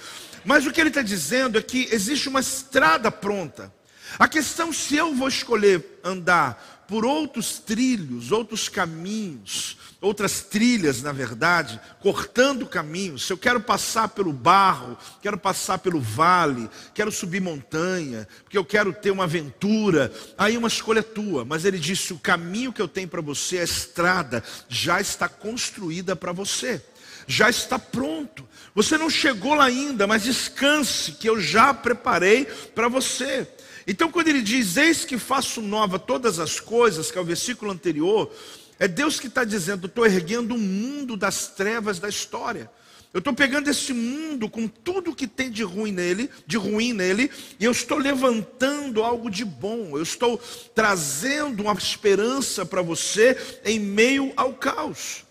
Mas 0.47 0.65
o 0.65 0.71
que 0.71 0.79
ele 0.79 0.87
está 0.87 1.01
dizendo 1.01 1.57
é 1.57 1.61
que 1.61 1.89
existe 1.91 2.29
uma 2.29 2.39
estrada 2.39 3.11
pronta. 3.11 3.69
A 4.17 4.29
questão 4.29 4.71
se 4.71 4.95
eu 4.95 5.13
vou 5.13 5.27
escolher 5.27 5.99
andar 6.01 6.85
por 6.87 7.03
outros 7.03 7.59
trilhos, 7.59 8.31
outros 8.31 8.69
caminhos, 8.69 9.77
outras 9.99 10.39
trilhas, 10.39 11.01
na 11.03 11.11
verdade, 11.11 11.77
cortando 11.99 12.65
caminhos. 12.65 13.25
Se 13.25 13.33
eu 13.33 13.37
quero 13.37 13.59
passar 13.59 14.07
pelo 14.07 14.31
barro, 14.31 14.97
quero 15.21 15.37
passar 15.37 15.79
pelo 15.79 15.99
vale, 15.99 16.69
quero 16.93 17.11
subir 17.11 17.41
montanha, 17.41 18.25
porque 18.45 18.57
eu 18.57 18.63
quero 18.63 18.93
ter 18.93 19.11
uma 19.11 19.25
aventura, 19.25 20.13
aí 20.37 20.57
uma 20.57 20.69
escolha 20.69 20.99
é 20.99 21.03
tua. 21.03 21.43
Mas 21.43 21.65
ele 21.65 21.77
disse: 21.77 22.13
o 22.13 22.19
caminho 22.19 22.71
que 22.71 22.81
eu 22.81 22.87
tenho 22.87 23.09
para 23.09 23.21
você, 23.21 23.59
a 23.59 23.65
estrada, 23.65 24.41
já 24.69 25.01
está 25.01 25.27
construída 25.27 26.15
para 26.15 26.31
você, 26.31 26.81
já 27.27 27.49
está 27.49 27.77
pronto. 27.77 28.47
Você 28.73 28.97
não 28.97 29.09
chegou 29.09 29.53
lá 29.53 29.65
ainda, 29.65 30.07
mas 30.07 30.23
descanse, 30.23 31.11
que 31.11 31.29
eu 31.29 31.39
já 31.39 31.73
preparei 31.73 32.45
para 32.73 32.87
você. 32.87 33.47
Então, 33.85 34.09
quando 34.11 34.29
ele 34.29 34.41
diz, 34.41 34.77
eis 34.77 35.05
que 35.05 35.17
faço 35.17 35.61
nova 35.61 35.99
todas 35.99 36.39
as 36.39 36.59
coisas, 36.59 37.11
que 37.11 37.17
é 37.17 37.21
o 37.21 37.25
versículo 37.25 37.71
anterior, 37.71 38.31
é 38.79 38.87
Deus 38.87 39.19
que 39.19 39.27
está 39.27 39.43
dizendo, 39.43 39.87
estou 39.87 40.05
erguendo 40.05 40.53
um 40.53 40.59
mundo 40.59 41.17
das 41.17 41.47
trevas 41.47 41.99
da 41.99 42.07
história. 42.07 42.69
Eu 43.13 43.19
estou 43.19 43.33
pegando 43.33 43.69
esse 43.69 43.93
mundo 43.93 44.49
com 44.49 44.67
tudo 44.67 45.15
que 45.15 45.25
tem 45.25 45.49
de 45.49 45.63
ruim 45.63 45.91
nele, 45.91 46.29
de 46.45 46.57
ruim 46.57 46.93
nele, 46.93 47.31
e 47.59 47.65
eu 47.65 47.71
estou 47.71 47.97
levantando 47.97 49.03
algo 49.03 49.29
de 49.29 49.43
bom. 49.43 49.97
Eu 49.97 50.03
estou 50.03 50.37
trazendo 50.75 51.63
uma 51.63 51.73
esperança 51.73 52.65
para 52.65 52.81
você 52.81 53.37
em 53.65 53.79
meio 53.79 54.33
ao 54.35 54.53
caos. 54.53 55.26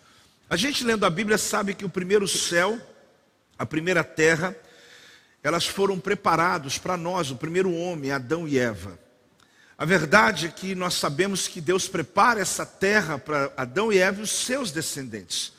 A 0.48 0.56
gente 0.56 0.84
lendo 0.84 1.04
a 1.04 1.10
Bíblia 1.10 1.36
sabe 1.38 1.74
que 1.74 1.84
o 1.84 1.88
primeiro 1.88 2.28
céu, 2.28 2.80
a 3.58 3.66
primeira 3.66 4.04
terra, 4.04 4.56
elas 5.42 5.66
foram 5.66 5.98
preparados 5.98 6.78
para 6.78 6.96
nós, 6.96 7.32
o 7.32 7.36
primeiro 7.36 7.72
homem, 7.74 8.12
Adão 8.12 8.46
e 8.46 8.56
Eva. 8.56 8.96
A 9.76 9.84
verdade 9.84 10.46
é 10.46 10.48
que 10.48 10.72
nós 10.76 10.94
sabemos 10.94 11.48
que 11.48 11.60
Deus 11.60 11.88
prepara 11.88 12.40
essa 12.40 12.64
terra 12.64 13.18
para 13.18 13.52
Adão 13.56 13.92
e 13.92 13.98
Eva 13.98 14.20
e 14.20 14.22
os 14.22 14.30
seus 14.30 14.70
descendentes. 14.70 15.52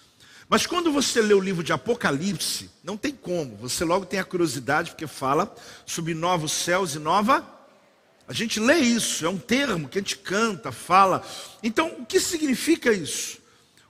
Mas 0.48 0.66
quando 0.66 0.90
você 0.90 1.22
lê 1.22 1.34
o 1.34 1.42
livro 1.42 1.64
de 1.64 1.74
Apocalipse, 1.74 2.70
não 2.82 2.96
tem 2.96 3.12
como, 3.12 3.58
você 3.58 3.84
logo 3.84 4.06
tem 4.06 4.22
a 4.22 4.24
curiosidade, 4.24 4.92
porque 4.92 5.06
fala 5.06 5.54
sobre 5.86 6.14
novos 6.14 6.54
céus 6.54 6.96
e 6.96 7.00
nova. 7.00 7.46
A 8.26 8.32
gente 8.32 8.58
lê 8.58 8.78
isso, 8.78 9.26
é 9.26 9.30
um 9.30 9.38
termo 9.38 9.90
que 9.90 10.00
a 10.00 10.02
gente 10.02 10.18
canta, 10.18 10.72
fala. 10.72 11.28
Então, 11.62 11.98
o 12.00 12.06
que 12.06 12.22
significa 12.22 12.94
isso? 12.94 13.46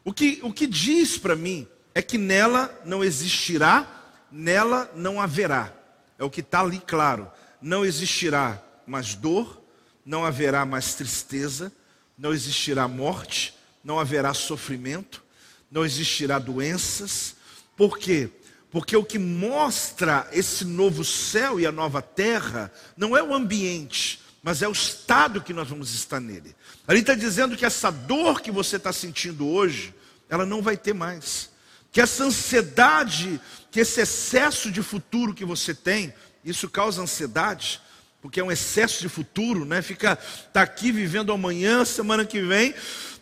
O 0.08 0.14
que, 0.14 0.40
o 0.42 0.54
que 0.54 0.66
diz 0.66 1.18
para 1.18 1.36
mim 1.36 1.68
é 1.94 2.02
que 2.02 2.18
nela 2.18 2.74
não 2.86 3.04
existirá, 3.04 4.06
nela 4.32 4.90
não 4.96 5.20
haverá. 5.20 5.74
É 6.18 6.24
o 6.24 6.30
que 6.30 6.40
está 6.40 6.62
ali 6.62 6.80
claro. 6.80 7.30
Não 7.62 7.84
existirá 7.84 8.64
mais 8.86 9.16
dor, 9.16 9.62
não 10.06 10.24
haverá 10.24 10.66
mais 10.66 10.94
tristeza, 10.94 11.74
não 12.18 12.32
existirá 12.32 12.88
morte, 12.88 13.54
não 13.84 14.00
haverá 14.00 14.34
sofrimento, 14.34 15.22
não 15.70 15.84
existirá 15.84 16.40
doenças. 16.40 17.36
Por 17.76 17.98
quê? 17.98 18.30
Porque 18.72 18.96
o 18.96 19.04
que 19.04 19.20
mostra 19.20 20.26
esse 20.32 20.64
novo 20.64 21.04
céu 21.04 21.60
e 21.60 21.66
a 21.66 21.72
nova 21.72 22.02
terra 22.02 22.72
não 22.96 23.18
é 23.18 23.22
o 23.22 23.36
ambiente, 23.36 24.22
mas 24.42 24.62
é 24.62 24.70
o 24.70 24.72
estado 24.72 25.42
que 25.42 25.52
nós 25.52 25.68
vamos 25.68 25.94
estar 25.94 26.22
nele. 26.22 26.56
Ali 26.88 27.02
está 27.02 27.14
dizendo 27.14 27.58
que 27.58 27.66
essa 27.66 27.92
dor 27.92 28.40
que 28.40 28.52
você 28.52 28.78
está 28.78 28.94
sentindo 28.94 29.46
hoje, 29.46 29.94
ela 30.30 30.46
não 30.46 30.62
vai 30.62 30.78
ter 30.78 30.94
mais. 30.94 31.50
Que 31.92 32.02
essa 32.02 32.24
ansiedade, 32.24 33.40
que 33.72 33.80
esse 33.80 34.02
excesso 34.02 34.72
de 34.72 34.84
futuro 34.84 35.34
que 35.34 35.46
você 35.46 35.74
tem, 35.74 36.14
isso 36.44 36.70
causa 36.70 37.02
ansiedade, 37.02 37.82
porque 38.22 38.40
é 38.40 38.44
um 38.44 38.52
excesso 38.52 39.02
de 39.02 39.10
futuro, 39.10 39.66
né? 39.66 39.82
Fica 39.82 40.16
tá 40.52 40.62
aqui 40.62 40.92
vivendo 40.92 41.32
amanhã, 41.32 41.86
semana 41.86 42.26
que 42.26 42.42
vem, 42.42 42.74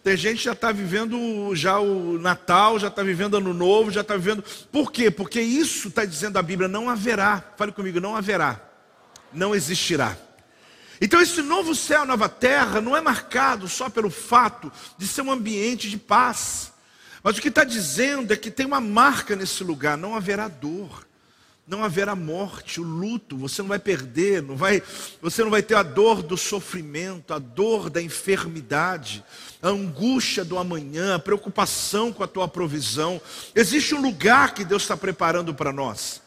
tem 0.05 0.15
gente 0.15 0.37
que 0.37 0.43
já 0.43 0.51
está 0.51 0.71
vivendo 0.71 1.55
já 1.55 1.79
o 1.79 2.19
Natal, 2.19 2.77
já 2.77 2.89
está 2.89 3.01
vivendo 3.01 3.37
Ano 3.37 3.55
Novo, 3.55 3.89
já 3.89 4.01
está 4.01 4.15
vivendo. 4.15 4.43
Por 4.71 4.91
quê? 4.91 5.09
Porque 5.09 5.41
isso 5.41 5.87
está 5.87 6.05
dizendo 6.05 6.37
a 6.37 6.43
Bíblia: 6.43 6.67
não 6.67 6.87
haverá. 6.87 7.43
Fale 7.57 7.71
comigo, 7.71 7.99
não 7.99 8.15
haverá. 8.15 8.61
Não 9.33 9.55
existirá. 9.55 10.15
Então, 11.01 11.19
esse 11.19 11.41
novo 11.41 11.73
céu, 11.73 12.05
nova 12.05 12.29
terra, 12.29 12.79
não 12.79 12.95
é 12.95 13.01
marcado 13.01 13.67
só 13.67 13.89
pelo 13.89 14.11
fato 14.11 14.71
de 14.95 15.07
ser 15.07 15.23
um 15.23 15.31
ambiente 15.31 15.89
de 15.89 15.97
paz. 15.97 16.71
Mas 17.25 17.37
o 17.37 17.41
que 17.41 17.47
está 17.47 17.63
dizendo 17.63 18.31
é 18.31 18.37
que 18.37 18.51
tem 18.51 18.67
uma 18.67 18.79
marca 18.79 19.35
nesse 19.35 19.63
lugar: 19.63 19.97
não 19.97 20.15
haverá 20.15 20.47
dor 20.47 21.05
não 21.67 21.83
haverá 21.83 22.15
morte, 22.15 22.79
o 22.79 22.83
luto, 22.83 23.37
você 23.37 23.61
não 23.61 23.69
vai 23.69 23.79
perder, 23.79 24.41
não 24.43 24.55
vai, 24.55 24.83
você 25.19 25.43
não 25.43 25.49
vai 25.49 25.63
ter 25.63 25.73
a 25.73 25.81
dor 25.81 26.21
do 26.21 26.37
sofrimento, 26.37 27.33
a 27.33 27.39
dor 27.39 27.89
da 27.89 27.99
enfermidade, 28.01 29.23
a 29.61 29.69
angústia 29.69 30.45
do 30.45 30.59
amanhã, 30.59 31.15
a 31.15 31.19
preocupação 31.19 32.13
com 32.13 32.23
a 32.23 32.27
tua 32.27 32.47
provisão. 32.47 33.19
Existe 33.55 33.95
um 33.95 34.01
lugar 34.01 34.53
que 34.53 34.63
Deus 34.63 34.83
está 34.83 34.95
preparando 34.95 35.55
para 35.55 35.73
nós. 35.73 36.21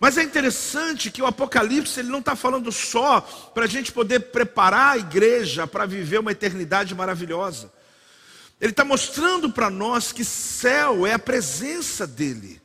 Mas 0.00 0.18
é 0.18 0.24
interessante 0.24 1.12
que 1.12 1.22
o 1.22 1.26
Apocalipse 1.26 2.00
ele 2.00 2.08
não 2.08 2.18
está 2.18 2.34
falando 2.34 2.72
só 2.72 3.20
para 3.54 3.66
a 3.66 3.68
gente 3.68 3.92
poder 3.92 4.18
preparar 4.18 4.94
a 4.94 4.98
igreja 4.98 5.64
para 5.64 5.86
viver 5.86 6.18
uma 6.18 6.32
eternidade 6.32 6.92
maravilhosa. 6.92 7.70
Ele 8.62 8.70
está 8.70 8.84
mostrando 8.84 9.50
para 9.50 9.68
nós 9.68 10.12
que 10.12 10.24
céu 10.24 11.04
é 11.04 11.12
a 11.12 11.18
presença 11.18 12.06
dele. 12.06 12.62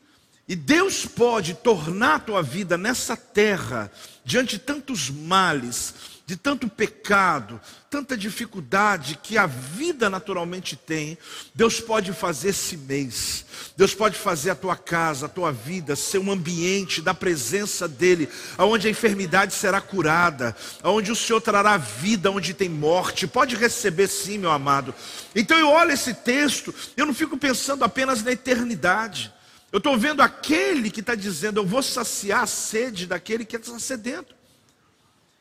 E 0.48 0.56
Deus 0.56 1.08
pode 1.08 1.56
tornar 1.56 2.16
a 2.16 2.20
tua 2.20 2.44
vida 2.44 2.78
nessa 2.78 3.18
terra, 3.18 3.92
diante 4.24 4.52
de 4.52 4.60
tantos 4.60 5.10
males, 5.10 5.96
de 6.28 6.36
tanto 6.36 6.68
pecado, 6.68 7.60
tanta 7.90 8.18
dificuldade 8.18 9.18
que 9.24 9.38
a 9.38 9.46
vida 9.46 10.10
naturalmente 10.10 10.76
tem, 10.76 11.18
Deus 11.56 11.80
pode 11.80 12.12
fazer 12.12 12.50
esse 12.50 12.76
mês, 12.76 13.46
Deus 13.78 13.94
pode 13.96 14.18
fazer 14.18 14.50
a 14.50 14.56
tua 14.56 14.76
casa, 14.76 15.28
a 15.28 15.30
tua 15.30 15.54
vida 15.54 15.96
ser 15.96 16.18
um 16.18 16.30
ambiente 16.30 17.02
da 17.02 17.14
presença 17.14 17.88
dEle, 17.88 18.28
onde 18.58 18.90
a 18.90 18.92
enfermidade 18.92 19.54
será 19.54 19.80
curada, 19.80 20.54
onde 20.84 21.14
o 21.14 21.16
Senhor 21.16 21.40
trará 21.40 21.78
vida 21.78 22.30
onde 22.30 22.54
tem 22.54 22.68
morte, 22.68 23.26
pode 23.26 23.56
receber 23.56 24.10
sim, 24.10 24.38
meu 24.38 24.52
amado. 24.52 24.94
Então 25.34 25.58
eu 25.58 25.70
olho 25.70 25.94
esse 25.94 26.14
texto, 26.14 26.76
eu 26.98 27.06
não 27.06 27.14
fico 27.14 27.38
pensando 27.38 27.86
apenas 27.86 28.22
na 28.22 28.34
eternidade. 28.34 29.34
Eu 29.72 29.78
estou 29.78 29.98
vendo 29.98 30.22
aquele 30.22 30.90
que 30.90 31.00
está 31.02 31.16
dizendo: 31.16 31.60
Eu 31.60 31.66
vou 31.66 31.84
saciar 31.84 32.44
a 32.44 32.48
sede 32.48 33.06
daquele 33.06 33.46
que 33.46 33.56
está 33.56 33.78
sedento. 33.80 34.37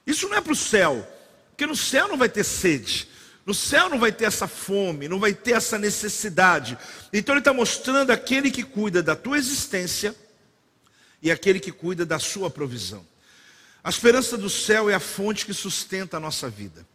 Isso 0.06 0.28
não 0.28 0.36
é 0.36 0.40
para 0.40 0.52
o 0.52 0.56
céu, 0.56 1.06
porque 1.50 1.66
no 1.66 1.74
céu 1.74 2.06
não 2.08 2.16
vai 2.16 2.28
ter 2.28 2.44
sede, 2.44 3.08
no 3.44 3.54
céu 3.54 3.88
não 3.88 3.98
vai 3.98 4.12
ter 4.12 4.24
essa 4.24 4.46
fome, 4.46 5.08
não 5.08 5.18
vai 5.18 5.32
ter 5.32 5.52
essa 5.52 5.78
necessidade. 5.78 6.78
Então 7.12 7.34
ele 7.34 7.40
está 7.40 7.52
mostrando 7.52 8.10
aquele 8.10 8.50
que 8.50 8.62
cuida 8.62 9.02
da 9.02 9.16
tua 9.16 9.38
existência 9.38 10.14
e 11.22 11.30
aquele 11.30 11.58
que 11.58 11.72
cuida 11.72 12.04
da 12.04 12.18
sua 12.18 12.50
provisão. 12.50 13.06
A 13.82 13.88
esperança 13.88 14.36
do 14.36 14.50
céu 14.50 14.90
é 14.90 14.94
a 14.94 15.00
fonte 15.00 15.46
que 15.46 15.54
sustenta 15.54 16.16
a 16.16 16.20
nossa 16.20 16.50
vida. 16.50 16.86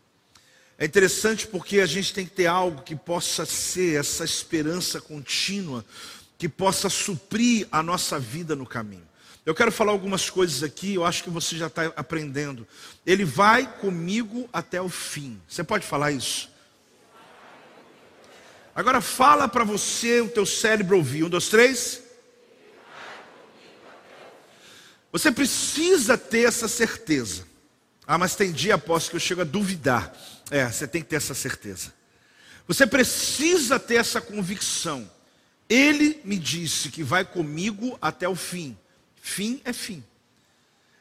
É 0.78 0.86
interessante 0.86 1.48
porque 1.48 1.80
a 1.80 1.86
gente 1.86 2.14
tem 2.14 2.26
que 2.26 2.34
ter 2.34 2.48
algo 2.48 2.82
que 2.82 2.96
possa 2.96 3.46
ser 3.46 4.00
essa 4.00 4.26
esperança 4.26 5.00
contínua 5.00 5.86
que 6.38 6.50
possa 6.50 6.90
suprir 6.90 7.68
a 7.72 7.84
nossa 7.84 8.20
vida 8.20 8.56
no 8.56 8.66
caminho. 8.66 9.08
Eu 9.44 9.56
quero 9.56 9.72
falar 9.72 9.92
algumas 9.92 10.30
coisas 10.30 10.62
aqui, 10.62 10.94
eu 10.94 11.04
acho 11.04 11.24
que 11.24 11.30
você 11.30 11.58
já 11.58 11.68
está 11.68 11.86
aprendendo. 11.96 12.68
Ele 13.06 13.26
vai 13.26 13.66
comigo 13.80 14.48
até 14.54 14.80
o 14.80 14.88
fim. 14.88 15.42
Você 15.48 15.64
pode 15.64 15.86
falar 15.86 16.12
isso? 16.12 16.52
Agora 18.76 19.02
fala 19.02 19.48
para 19.48 19.64
você, 19.64 20.22
o 20.22 20.30
teu 20.30 20.46
cérebro 20.46 20.98
ouvir. 20.98 21.24
Um, 21.24 21.30
dois, 21.30 21.50
três. 21.50 22.04
Você 25.12 25.32
precisa 25.32 26.18
ter 26.18 26.48
essa 26.48 26.68
certeza. 26.68 27.46
Ah, 28.08 28.18
mas 28.18 28.36
tem 28.36 28.52
dia 28.52 28.76
após 28.76 29.10
que 29.10 29.16
eu 29.16 29.20
chego 29.20 29.42
a 29.42 29.46
duvidar. 29.46 30.16
É, 30.52 30.70
você 30.70 30.88
tem 30.88 31.02
que 31.02 31.10
ter 31.10 31.16
essa 31.16 31.34
certeza. 31.34 31.94
Você 32.68 32.86
precisa 32.86 33.80
ter 33.80 33.96
essa 33.96 34.22
convicção. 34.22 35.10
Ele 35.68 36.22
me 36.24 36.38
disse 36.38 36.90
que 36.90 37.04
vai 37.04 37.26
comigo 37.26 37.98
até 38.02 38.30
o 38.30 38.36
fim. 38.36 38.78
Fim 39.22 39.62
é 39.64 39.72
fim. 39.72 40.04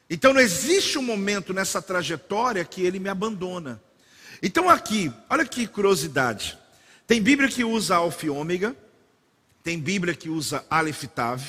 Então 0.08 0.34
não 0.34 0.40
existe 0.40 0.98
um 0.98 1.02
momento 1.02 1.54
nessa 1.54 1.80
trajetória 1.80 2.64
que 2.64 2.82
ele 2.82 2.98
me 2.98 3.08
abandona. 3.08 3.82
Então 4.42 4.68
aqui, 4.68 5.12
olha 5.28 5.44
que 5.44 5.66
curiosidade. 5.66 6.58
Tem 7.06 7.20
Bíblia 7.20 7.48
que 7.48 7.64
usa 7.64 7.96
Alfa 7.96 8.26
e 8.26 8.30
Ômega, 8.30 8.76
tem 9.64 9.78
Bíblia 9.78 10.14
que 10.14 10.28
usa 10.28 10.64
Aleph 10.70 11.04
Tav, 11.14 11.42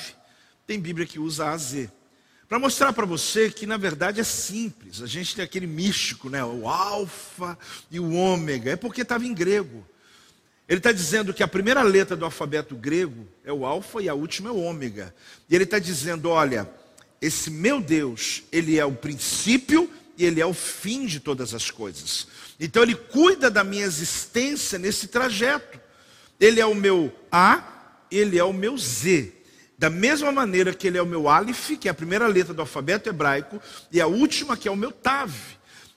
tem 0.66 0.80
Bíblia 0.80 1.06
que 1.06 1.18
usa 1.18 1.50
AZ. 1.50 1.88
Para 2.48 2.58
mostrar 2.58 2.92
para 2.92 3.06
você 3.06 3.50
que 3.50 3.66
na 3.66 3.76
verdade 3.76 4.20
é 4.20 4.24
simples. 4.24 5.00
A 5.00 5.06
gente 5.06 5.34
tem 5.34 5.44
aquele 5.44 5.66
místico, 5.66 6.28
né? 6.28 6.44
O 6.44 6.68
alfa 6.68 7.58
e 7.90 7.98
o 7.98 8.12
ômega. 8.12 8.72
É 8.72 8.76
porque 8.76 9.00
estava 9.00 9.24
em 9.24 9.32
grego. 9.32 9.86
Ele 10.68 10.78
está 10.78 10.92
dizendo 10.92 11.34
que 11.34 11.42
a 11.42 11.48
primeira 11.48 11.82
letra 11.82 12.16
do 12.16 12.24
alfabeto 12.24 12.74
grego 12.74 13.26
é 13.44 13.52
o 13.52 13.66
alfa 13.66 14.00
e 14.00 14.08
a 14.08 14.14
última 14.14 14.48
é 14.48 14.52
o 14.52 14.60
ômega. 14.60 15.14
E 15.48 15.54
ele 15.54 15.64
está 15.64 15.78
dizendo: 15.78 16.30
olha, 16.30 16.68
esse 17.20 17.50
meu 17.50 17.80
Deus, 17.80 18.42
ele 18.50 18.78
é 18.78 18.84
o 18.84 18.92
princípio 18.92 19.90
e 20.16 20.24
ele 20.24 20.40
é 20.40 20.46
o 20.46 20.54
fim 20.54 21.06
de 21.06 21.20
todas 21.20 21.54
as 21.54 21.70
coisas. 21.70 22.26
Então 22.58 22.82
ele 22.82 22.94
cuida 22.94 23.50
da 23.50 23.64
minha 23.64 23.84
existência 23.84 24.78
nesse 24.78 25.08
trajeto. 25.08 25.80
Ele 26.38 26.60
é 26.60 26.66
o 26.66 26.74
meu 26.74 27.12
A, 27.30 28.04
ele 28.10 28.38
é 28.38 28.44
o 28.44 28.52
meu 28.52 28.76
Z. 28.76 29.32
Da 29.78 29.90
mesma 29.90 30.30
maneira 30.30 30.72
que 30.72 30.86
ele 30.86 30.98
é 30.98 31.02
o 31.02 31.06
meu 31.06 31.28
Aleph, 31.28 31.70
que 31.78 31.88
é 31.88 31.90
a 31.90 31.94
primeira 31.94 32.26
letra 32.26 32.54
do 32.54 32.60
alfabeto 32.60 33.08
hebraico, 33.08 33.60
e 33.90 34.00
a 34.00 34.06
última 34.06 34.56
que 34.56 34.68
é 34.68 34.70
o 34.70 34.76
meu 34.76 34.92
Tav. 34.92 35.32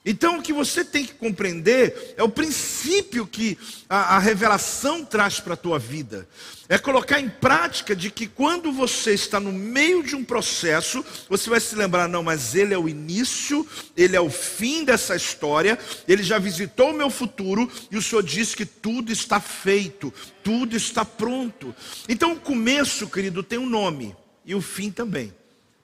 Então, 0.08 0.38
o 0.38 0.42
que 0.42 0.52
você 0.52 0.84
tem 0.84 1.04
que 1.04 1.14
compreender 1.14 2.14
é 2.16 2.22
o 2.22 2.28
princípio 2.28 3.26
que 3.26 3.58
a, 3.88 4.14
a 4.14 4.18
revelação 4.20 5.04
traz 5.04 5.40
para 5.40 5.54
a 5.54 5.56
tua 5.56 5.80
vida. 5.80 6.28
É 6.68 6.78
colocar 6.78 7.18
em 7.18 7.28
prática 7.28 7.94
de 7.94 8.08
que 8.08 8.28
quando 8.28 8.70
você 8.70 9.14
está 9.14 9.40
no 9.40 9.52
meio 9.52 10.04
de 10.04 10.14
um 10.14 10.24
processo, 10.24 11.04
você 11.28 11.50
vai 11.50 11.58
se 11.58 11.74
lembrar: 11.74 12.08
não, 12.08 12.22
mas 12.22 12.54
ele 12.54 12.72
é 12.72 12.78
o 12.78 12.88
início, 12.88 13.66
ele 13.96 14.14
é 14.14 14.20
o 14.20 14.30
fim 14.30 14.84
dessa 14.84 15.16
história, 15.16 15.76
ele 16.06 16.22
já 16.22 16.38
visitou 16.38 16.90
o 16.90 16.96
meu 16.96 17.10
futuro 17.10 17.68
e 17.90 17.96
o 17.96 18.02
Senhor 18.02 18.22
disse 18.22 18.56
que 18.56 18.64
tudo 18.64 19.10
está 19.10 19.40
feito, 19.40 20.14
tudo 20.44 20.76
está 20.76 21.04
pronto. 21.04 21.74
Então, 22.08 22.34
o 22.34 22.40
começo, 22.40 23.08
querido, 23.08 23.42
tem 23.42 23.58
um 23.58 23.68
nome 23.68 24.14
e 24.44 24.54
o 24.54 24.60
fim 24.62 24.92
também. 24.92 25.34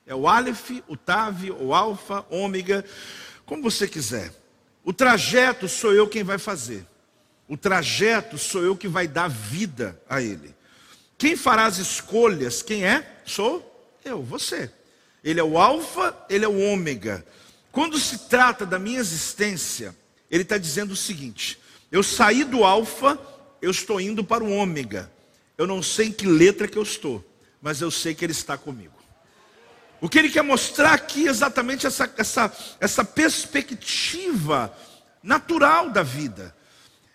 É 0.06 0.14
o 0.14 0.28
Aleph, 0.28 0.70
o 0.86 0.96
Tav, 0.96 1.50
o 1.60 1.74
Alfa, 1.74 2.24
Ômega 2.30 2.84
como 3.52 3.62
você 3.62 3.86
quiser. 3.86 4.32
O 4.82 4.94
trajeto 4.94 5.68
sou 5.68 5.92
eu 5.92 6.08
quem 6.08 6.22
vai 6.22 6.38
fazer. 6.38 6.86
O 7.46 7.54
trajeto 7.54 8.38
sou 8.38 8.62
eu 8.62 8.74
que 8.74 8.88
vai 8.88 9.06
dar 9.06 9.28
vida 9.28 10.00
a 10.08 10.22
ele. 10.22 10.54
Quem 11.18 11.36
fará 11.36 11.66
as 11.66 11.76
escolhas? 11.76 12.62
Quem 12.62 12.86
é? 12.86 13.20
Sou 13.26 13.62
eu, 14.06 14.22
você. 14.22 14.70
Ele 15.22 15.38
é 15.38 15.44
o 15.44 15.58
alfa, 15.58 16.16
ele 16.30 16.46
é 16.46 16.48
o 16.48 16.58
ômega. 16.58 17.22
Quando 17.70 17.98
se 17.98 18.20
trata 18.20 18.64
da 18.64 18.78
minha 18.78 18.98
existência, 18.98 19.94
ele 20.30 20.44
está 20.44 20.56
dizendo 20.56 20.92
o 20.92 20.96
seguinte: 20.96 21.60
eu 21.90 22.02
saí 22.02 22.44
do 22.44 22.64
alfa, 22.64 23.18
eu 23.60 23.70
estou 23.70 24.00
indo 24.00 24.24
para 24.24 24.42
o 24.42 24.50
ômega. 24.50 25.12
Eu 25.58 25.66
não 25.66 25.82
sei 25.82 26.06
em 26.06 26.12
que 26.12 26.26
letra 26.26 26.66
que 26.66 26.78
eu 26.78 26.82
estou, 26.82 27.22
mas 27.60 27.82
eu 27.82 27.90
sei 27.90 28.14
que 28.14 28.24
ele 28.24 28.32
está 28.32 28.56
comigo. 28.56 28.94
O 30.02 30.08
que 30.08 30.18
ele 30.18 30.28
quer 30.28 30.42
mostrar 30.42 30.94
aqui 30.94 31.28
é 31.28 31.30
exatamente 31.30 31.86
essa, 31.86 32.12
essa, 32.16 32.52
essa 32.80 33.04
perspectiva 33.04 34.76
natural 35.22 35.90
da 35.90 36.02
vida. 36.02 36.52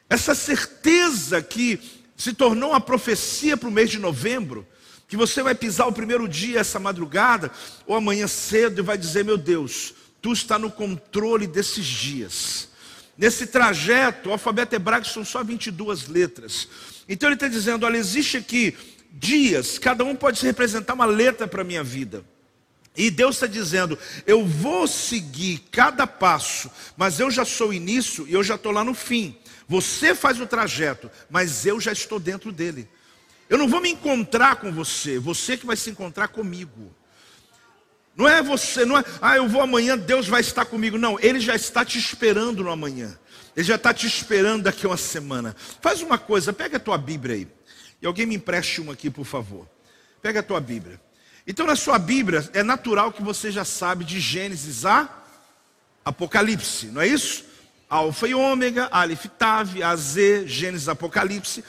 Essa 0.09 0.33
certeza 0.33 1.41
que 1.41 1.81
se 2.15 2.31
tornou 2.31 2.69
uma 2.69 2.79
profecia 2.79 3.57
para 3.57 3.67
o 3.67 3.71
mês 3.73 3.89
de 3.89 3.99
novembro, 3.99 4.65
que 5.05 5.17
você 5.17 5.43
vai 5.43 5.53
pisar 5.53 5.85
o 5.85 5.91
primeiro 5.91 6.29
dia, 6.29 6.61
essa 6.61 6.79
madrugada, 6.79 7.51
ou 7.85 7.93
amanhã 7.93 8.25
cedo, 8.25 8.79
e 8.79 8.83
vai 8.85 8.97
dizer: 8.97 9.25
Meu 9.25 9.37
Deus, 9.37 9.93
tu 10.21 10.31
está 10.31 10.57
no 10.57 10.71
controle 10.71 11.45
desses 11.45 11.85
dias. 11.85 12.69
Nesse 13.17 13.47
trajeto, 13.47 14.29
o 14.29 14.31
alfabeto 14.31 14.73
hebraico 14.73 15.09
são 15.09 15.25
só 15.25 15.43
22 15.43 16.07
letras. 16.07 16.69
Então 17.09 17.27
ele 17.27 17.35
está 17.35 17.49
dizendo: 17.49 17.85
Olha, 17.85 17.97
existe 17.97 18.37
aqui 18.37 18.77
dias, 19.11 19.77
cada 19.77 20.05
um 20.05 20.15
pode 20.15 20.41
representar 20.45 20.93
uma 20.93 21.05
letra 21.05 21.49
para 21.49 21.63
a 21.63 21.65
minha 21.65 21.83
vida. 21.83 22.23
E 22.97 23.11
Deus 23.11 23.35
está 23.35 23.45
dizendo: 23.45 23.97
eu 24.25 24.43
vou 24.43 24.87
seguir 24.87 25.59
cada 25.71 26.07
passo, 26.07 26.71
mas 26.97 27.19
eu 27.19 27.29
já 27.29 27.45
sou 27.45 27.69
o 27.69 27.73
início 27.73 28.27
e 28.27 28.33
eu 28.33 28.43
já 28.43 28.55
estou 28.55 28.71
lá 28.71 28.83
no 28.83 28.95
fim. 28.95 29.37
Você 29.67 30.15
faz 30.15 30.41
o 30.41 30.47
trajeto, 30.47 31.11
mas 31.29 31.65
eu 31.65 31.79
já 31.79 31.91
estou 31.91 32.19
dentro 32.19 32.51
dele. 32.51 32.89
Eu 33.47 33.57
não 33.57 33.67
vou 33.67 33.79
me 33.79 33.89
encontrar 33.89 34.57
com 34.57 34.71
você, 34.71 35.19
você 35.19 35.55
que 35.55 35.65
vai 35.65 35.75
se 35.75 35.89
encontrar 35.89 36.29
comigo. 36.29 36.93
Não 38.15 38.27
é 38.27 38.41
você, 38.41 38.83
não 38.83 38.97
é, 38.97 39.05
ah, 39.21 39.37
eu 39.37 39.47
vou 39.47 39.61
amanhã, 39.61 39.95
Deus 39.95 40.27
vai 40.27 40.41
estar 40.41 40.65
comigo. 40.65 40.97
Não, 40.97 41.19
Ele 41.19 41.39
já 41.39 41.55
está 41.55 41.85
te 41.85 41.99
esperando 41.99 42.63
no 42.63 42.71
amanhã. 42.71 43.17
Ele 43.55 43.65
já 43.65 43.75
está 43.75 43.93
te 43.93 44.07
esperando 44.07 44.63
daqui 44.63 44.85
a 44.85 44.89
uma 44.89 44.97
semana. 44.97 45.55
Faz 45.81 46.01
uma 46.01 46.17
coisa, 46.17 46.51
pega 46.51 46.77
a 46.77 46.79
tua 46.79 46.97
Bíblia 46.97 47.35
aí. 47.35 47.47
E 48.01 48.07
alguém 48.07 48.25
me 48.25 48.35
empreste 48.35 48.81
uma 48.81 48.93
aqui, 48.93 49.09
por 49.09 49.25
favor. 49.25 49.67
Pega 50.21 50.39
a 50.39 50.43
tua 50.43 50.59
Bíblia. 50.59 50.99
Então, 51.47 51.65
na 51.65 51.77
sua 51.77 51.97
Bíblia, 51.97 52.47
é 52.53 52.61
natural 52.61 53.13
que 53.13 53.23
você 53.23 53.49
já 53.49 53.63
sabe 53.63 54.03
de 54.03 54.19
Gênesis 54.19 54.85
a 54.85 55.09
Apocalipse, 56.03 56.87
não 56.87 57.01
é 57.01 57.07
isso? 57.07 57.45
Alfa 57.89 58.27
e 58.27 58.35
Ômega, 58.35 58.89
Aleph 58.91 59.27
Tav, 59.37 59.81
A, 59.81 59.95
Z, 59.95 60.45
Gênesis 60.45 60.89
Apocalipse. 60.89 61.63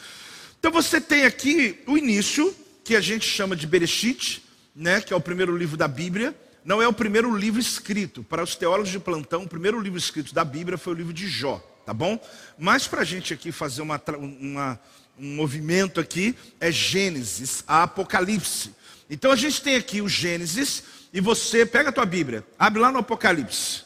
Então 0.58 0.72
você 0.72 1.00
tem 1.00 1.24
aqui 1.24 1.80
o 1.86 1.96
início, 1.96 2.52
que 2.82 2.96
a 2.96 3.00
gente 3.00 3.24
chama 3.24 3.54
de 3.54 3.68
Bereshit, 3.68 4.42
né, 4.74 5.00
que 5.00 5.12
é 5.12 5.16
o 5.16 5.20
primeiro 5.20 5.56
livro 5.56 5.76
da 5.76 5.86
Bíblia. 5.86 6.34
Não 6.64 6.82
é 6.82 6.88
o 6.88 6.92
primeiro 6.92 7.34
livro 7.36 7.60
escrito. 7.60 8.24
Para 8.24 8.42
os 8.42 8.56
teólogos 8.56 8.90
de 8.90 8.98
plantão, 8.98 9.44
o 9.44 9.48
primeiro 9.48 9.80
livro 9.80 9.98
escrito 9.98 10.34
da 10.34 10.44
Bíblia 10.44 10.76
foi 10.76 10.92
o 10.92 10.96
livro 10.96 11.12
de 11.12 11.28
Jó, 11.28 11.58
tá 11.86 11.94
bom? 11.94 12.20
Mas 12.58 12.88
para 12.88 13.02
a 13.02 13.04
gente 13.04 13.32
aqui 13.32 13.52
fazer 13.52 13.82
uma, 13.82 14.02
uma, 14.18 14.80
um 15.16 15.36
movimento 15.36 16.00
aqui, 16.00 16.34
é 16.58 16.72
Gênesis, 16.72 17.62
a 17.66 17.84
Apocalipse. 17.84 18.77
Então 19.10 19.32
a 19.32 19.36
gente 19.36 19.62
tem 19.62 19.76
aqui 19.76 20.02
o 20.02 20.08
Gênesis, 20.08 20.84
e 21.12 21.20
você 21.20 21.64
pega 21.64 21.88
a 21.88 21.92
tua 21.92 22.04
Bíblia, 22.04 22.44
abre 22.58 22.80
lá 22.80 22.92
no 22.92 22.98
Apocalipse. 22.98 23.82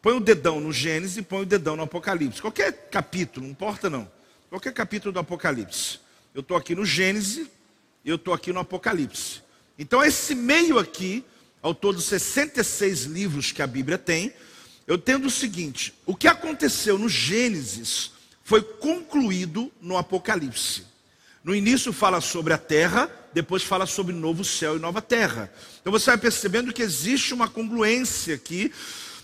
Põe 0.00 0.14
o 0.14 0.20
dedão 0.20 0.60
no 0.60 0.72
Gênesis 0.72 1.18
e 1.18 1.22
põe 1.22 1.42
o 1.42 1.46
dedão 1.46 1.76
no 1.76 1.82
Apocalipse. 1.82 2.40
Qualquer 2.40 2.88
capítulo, 2.90 3.44
não 3.44 3.52
importa 3.52 3.90
não. 3.90 4.10
Qualquer 4.48 4.72
capítulo 4.72 5.12
do 5.12 5.18
Apocalipse. 5.18 5.98
Eu 6.34 6.40
estou 6.40 6.56
aqui 6.56 6.74
no 6.74 6.86
Gênesis, 6.86 7.48
eu 8.04 8.16
estou 8.16 8.32
aqui 8.32 8.52
no 8.52 8.60
Apocalipse. 8.60 9.42
Então 9.78 10.02
esse 10.02 10.34
meio 10.34 10.78
aqui, 10.78 11.24
ao 11.60 11.74
todo 11.74 12.00
66 12.00 13.04
livros 13.04 13.52
que 13.52 13.60
a 13.60 13.66
Bíblia 13.66 13.98
tem, 13.98 14.32
eu 14.86 14.96
tendo 14.96 15.26
o 15.26 15.30
seguinte: 15.30 15.92
o 16.06 16.16
que 16.16 16.28
aconteceu 16.28 16.96
no 16.96 17.08
Gênesis 17.08 18.12
foi 18.42 18.62
concluído 18.62 19.70
no 19.80 19.96
Apocalipse. 19.96 20.84
No 21.42 21.54
início 21.54 21.92
fala 21.92 22.20
sobre 22.20 22.52
a 22.52 22.58
terra, 22.58 23.10
depois 23.32 23.62
fala 23.62 23.86
sobre 23.86 24.14
novo 24.14 24.44
céu 24.44 24.76
e 24.76 24.80
nova 24.80 25.00
terra. 25.00 25.50
Então 25.80 25.92
você 25.92 26.10
vai 26.10 26.18
percebendo 26.18 26.72
que 26.72 26.82
existe 26.82 27.32
uma 27.32 27.48
congruência 27.48 28.34
aqui 28.34 28.72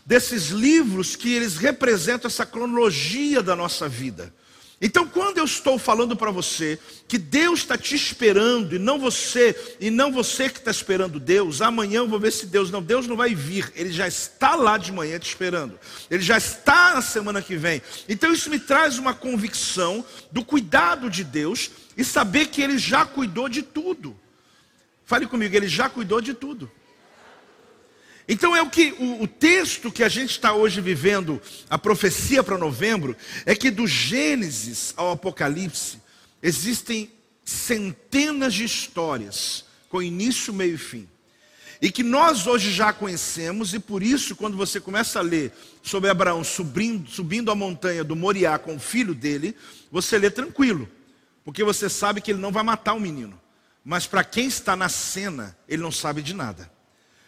desses 0.05 0.46
livros 0.48 1.16
que 1.16 1.35
eles 1.35 1.57
representam 1.57 2.29
essa 2.29 2.46
cronologia 2.46 3.42
da 3.42 3.57
nossa 3.57 3.88
vida. 3.88 4.33
Então, 4.79 5.09
quando 5.09 5.39
eu 5.39 5.45
estou 5.45 5.79
falando 5.79 6.15
para 6.15 6.31
você 6.31 6.79
que 7.09 7.17
Deus 7.17 7.61
está 7.61 7.79
te 7.79 7.95
esperando 7.95 8.77
e 8.77 8.79
não 8.79 8.99
você, 8.99 9.57
e 9.81 9.91
não 9.91 10.12
você 10.12 10.51
que 10.51 10.59
está 10.59 10.71
esperando 10.71 11.19
Deus, 11.19 11.62
amanhã 11.62 12.01
eu 12.01 12.09
vou 12.09 12.21
ver 12.21 12.31
se 12.31 12.45
Deus 12.45 12.71
não, 12.71 12.83
Deus 12.83 13.07
não 13.07 13.17
vai 13.17 13.35
vir, 13.35 13.73
Ele 13.75 13.91
já 13.91 14.07
está 14.07 14.55
lá 14.55 14.77
de 14.77 14.93
manhã 14.93 15.19
te 15.19 15.29
esperando, 15.29 15.79
Ele 16.11 16.23
já 16.23 16.37
está 16.37 16.95
na 16.95 17.01
semana 17.01 17.41
que 17.41 17.57
vem. 17.57 17.81
Então, 18.07 18.31
isso 18.33 18.51
me 18.51 18.59
traz 18.59 18.99
uma 18.99 19.15
convicção 19.15 20.05
do 20.31 20.45
cuidado 20.45 21.09
de 21.09 21.25
Deus 21.25 21.71
e 21.97 22.05
saber 22.05 22.49
que 22.49 22.61
Ele 22.61 22.77
já 22.77 23.07
cuidou 23.07 23.49
de 23.49 23.62
tudo. 23.62 24.15
Fale 25.07 25.27
comigo, 25.27 25.57
Ele 25.57 25.69
já 25.69 25.89
cuidou 25.89 26.21
de 26.21 26.35
tudo. 26.35 26.71
Então 28.29 28.57
é 28.57 28.62
o 28.62 28.69
que 28.69 28.95
o, 28.99 29.23
o 29.23 29.29
texto 29.29 29.93
que 29.93 30.03
a 30.03 30.09
gente 30.09 30.31
está 30.31 30.53
hoje 30.53 30.81
vivendo, 30.81 31.41
a 31.71 31.79
profecia 31.79 32.43
para 32.43 32.59
novembro, 32.59 33.17
é 33.45 33.55
que 33.55 33.71
do 33.71 33.87
Gênesis 33.87 34.93
ao 34.97 35.12
Apocalipse 35.12 36.01
existem 36.43 37.11
centenas 37.45 38.53
de 38.53 38.65
histórias 38.65 39.65
com 39.89 40.03
início, 40.03 40.53
meio 40.53 40.75
e 40.75 40.79
fim. 40.79 41.09
E 41.81 41.91
que 41.91 42.03
nós 42.03 42.47
hoje 42.47 42.73
já 42.73 42.93
conhecemos, 42.93 43.75
e 43.75 43.79
por 43.79 44.03
isso, 44.03 44.35
quando 44.35 44.57
você 44.57 44.81
começa 44.81 45.19
a 45.19 45.23
ler 45.23 45.53
sobre 45.83 46.11
Abraão 46.11 46.43
subindo, 46.43 47.09
subindo 47.09 47.51
a 47.51 47.55
montanha 47.55 48.03
do 48.03 48.17
Moriá 48.17 48.59
com 48.59 48.77
o 48.77 48.81
filho 48.81 49.15
dele, 49.15 49.55
você 49.93 50.19
lê 50.19 50.31
tranquilo, 50.31 50.89
porque 51.45 51.62
você 51.62 51.89
sabe 51.89 52.21
que 52.21 52.33
ele 52.33 52.41
não 52.41 52.51
vai 52.51 52.62
matar 52.62 52.95
o 52.95 53.01
menino. 53.01 53.39
Mas 53.85 54.07
para 54.07 54.25
quem 54.25 54.47
está 54.47 54.75
na 54.75 54.89
cena, 54.89 55.57
ele 55.69 55.83
não 55.83 55.93
sabe 55.93 56.23
de 56.23 56.35
nada. 56.35 56.69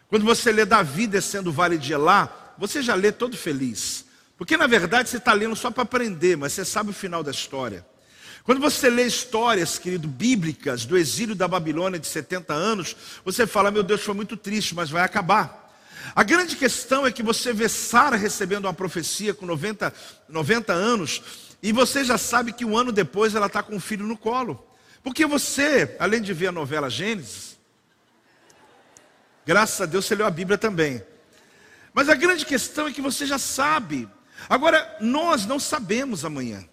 Quando 0.09 0.25
você 0.25 0.51
lê 0.51 0.64
Davi 0.64 1.07
descendo 1.07 1.51
o 1.51 1.53
vale 1.53 1.77
de 1.77 1.92
Elá, 1.92 2.55
você 2.57 2.83
já 2.83 2.94
lê 2.94 3.12
todo 3.12 3.37
feliz. 3.37 4.07
Porque 4.38 4.57
na 4.57 4.66
verdade 4.66 5.09
você 5.09 5.18
está 5.18 5.33
lendo 5.33 5.55
só 5.55 5.71
para 5.71 5.83
aprender, 5.83 6.37
mas 6.37 6.53
você 6.53 6.64
sabe 6.64 6.90
o 6.90 6.94
final 6.94 7.23
da 7.23 7.31
história. 7.31 7.85
Quando 8.42 8.61
você 8.61 8.88
lê 8.88 9.05
histórias, 9.05 9.79
querido, 9.79 10.09
bíblicas 10.09 10.87
do 10.87 10.97
exílio 10.97 11.35
da 11.35 11.47
Babilônia 11.47 11.99
de 11.99 12.07
70 12.07 12.55
anos, 12.55 12.97
você 13.23 13.47
fala: 13.47 13.71
Meu 13.71 13.83
Deus, 13.83 14.01
foi 14.01 14.14
muito 14.14 14.38
triste, 14.38 14.75
mas 14.75 14.88
vai 14.88 15.03
acabar. 15.03 15.68
A 16.14 16.23
grande 16.23 16.57
questão 16.57 17.07
é 17.07 17.12
que 17.12 17.23
você 17.23 17.53
vê 17.53 17.68
Sara 17.68 18.16
recebendo 18.16 18.64
uma 18.64 18.73
profecia 18.73 19.35
com 19.35 19.44
90, 19.44 19.92
90 20.27 20.73
anos, 20.73 21.23
e 21.62 21.73
você 21.73 22.03
já 22.03 22.16
sabe 22.16 22.55
que 22.55 22.64
um 22.64 22.79
ano 22.79 22.90
depois 22.90 23.35
ela 23.35 23.49
está 23.49 23.62
com 23.62 23.77
um 23.77 23.81
filho 23.81 24.07
no 24.07 24.16
colo. 24.16 24.64
Porque 25.03 25.27
você, 25.27 25.94
além 25.99 26.23
de 26.23 26.33
ver 26.33 26.47
a 26.47 26.53
novela 26.53 26.88
Gênesis, 26.88 27.58
Graças 29.49 29.81
a 29.81 29.87
Deus 29.87 30.05
você 30.05 30.15
leu 30.15 30.27
a 30.27 30.31
Bíblia 30.31 30.59
também. 30.59 31.03
Mas 31.95 32.11
a 32.11 32.15
grande 32.15 32.45
questão 32.45 32.87
é 32.87 32.93
que 32.93 33.01
você 33.01 33.25
já 33.25 33.39
sabe. 33.39 34.07
Agora, 34.47 34.99
nós 35.01 35.47
não 35.47 35.59
sabemos 35.59 36.23
amanhã. 36.23 36.69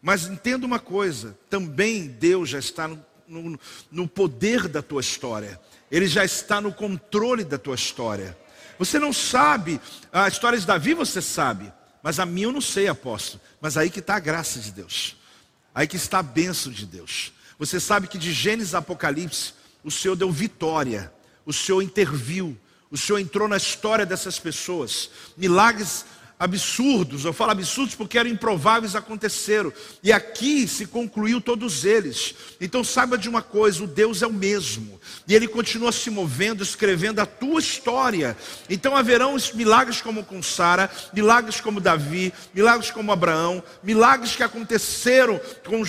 Mas 0.00 0.24
entenda 0.24 0.64
uma 0.64 0.78
coisa: 0.78 1.38
também 1.50 2.06
Deus 2.06 2.48
já 2.48 2.58
está 2.58 2.88
no, 2.88 3.04
no, 3.28 3.60
no 3.92 4.08
poder 4.08 4.66
da 4.66 4.80
tua 4.80 5.02
história. 5.02 5.60
Ele 5.90 6.06
já 6.06 6.24
está 6.24 6.58
no 6.58 6.72
controle 6.72 7.44
da 7.44 7.58
tua 7.58 7.74
história. 7.74 8.34
Você 8.78 8.98
não 8.98 9.12
sabe, 9.12 9.78
a 10.10 10.26
história 10.26 10.58
de 10.58 10.66
Davi 10.66 10.94
você 10.94 11.20
sabe, 11.20 11.70
mas 12.02 12.18
a 12.18 12.24
minha 12.24 12.46
eu 12.46 12.52
não 12.52 12.62
sei, 12.62 12.88
apóstolo. 12.88 13.42
Mas 13.60 13.76
aí 13.76 13.90
que 13.90 14.00
está 14.00 14.16
a 14.16 14.20
graça 14.20 14.58
de 14.58 14.70
Deus, 14.70 15.18
aí 15.74 15.86
que 15.86 15.96
está 15.96 16.20
a 16.20 16.22
bênção 16.22 16.72
de 16.72 16.86
Deus. 16.86 17.34
Você 17.58 17.78
sabe 17.78 18.08
que 18.08 18.16
de 18.16 18.32
Gênesis 18.32 18.74
a 18.74 18.78
Apocalipse, 18.78 19.52
o 19.84 19.90
Senhor 19.90 20.16
deu 20.16 20.32
vitória 20.32 21.12
o 21.50 21.52
Senhor 21.52 21.82
interviu, 21.82 22.56
o 22.90 22.96
Senhor 22.96 23.18
entrou 23.18 23.48
na 23.48 23.56
história 23.56 24.06
dessas 24.06 24.38
pessoas. 24.38 25.10
Milagres 25.36 26.04
absurdos, 26.40 27.26
eu 27.26 27.34
falo 27.34 27.50
absurdos 27.50 27.94
porque 27.94 28.18
eram 28.18 28.30
improváveis, 28.30 28.96
aconteceram. 28.96 29.70
E 30.02 30.10
aqui 30.10 30.66
se 30.66 30.86
concluiu 30.86 31.38
todos 31.38 31.84
eles. 31.84 32.34
Então 32.58 32.82
saiba 32.82 33.18
de 33.18 33.28
uma 33.28 33.42
coisa: 33.42 33.84
o 33.84 33.86
Deus 33.86 34.22
é 34.22 34.26
o 34.26 34.32
mesmo. 34.32 34.98
E 35.28 35.34
Ele 35.34 35.46
continua 35.46 35.92
se 35.92 36.08
movendo, 36.08 36.62
escrevendo 36.62 37.20
a 37.20 37.26
tua 37.26 37.60
história. 37.60 38.34
Então 38.70 38.96
haverão 38.96 39.36
milagres 39.54 40.00
como 40.00 40.24
com 40.24 40.42
Sara, 40.42 40.90
milagres 41.12 41.60
como 41.60 41.78
Davi, 41.78 42.32
milagres 42.54 42.90
como 42.90 43.12
Abraão, 43.12 43.62
milagres 43.82 44.34
que 44.34 44.42
aconteceram 44.42 45.38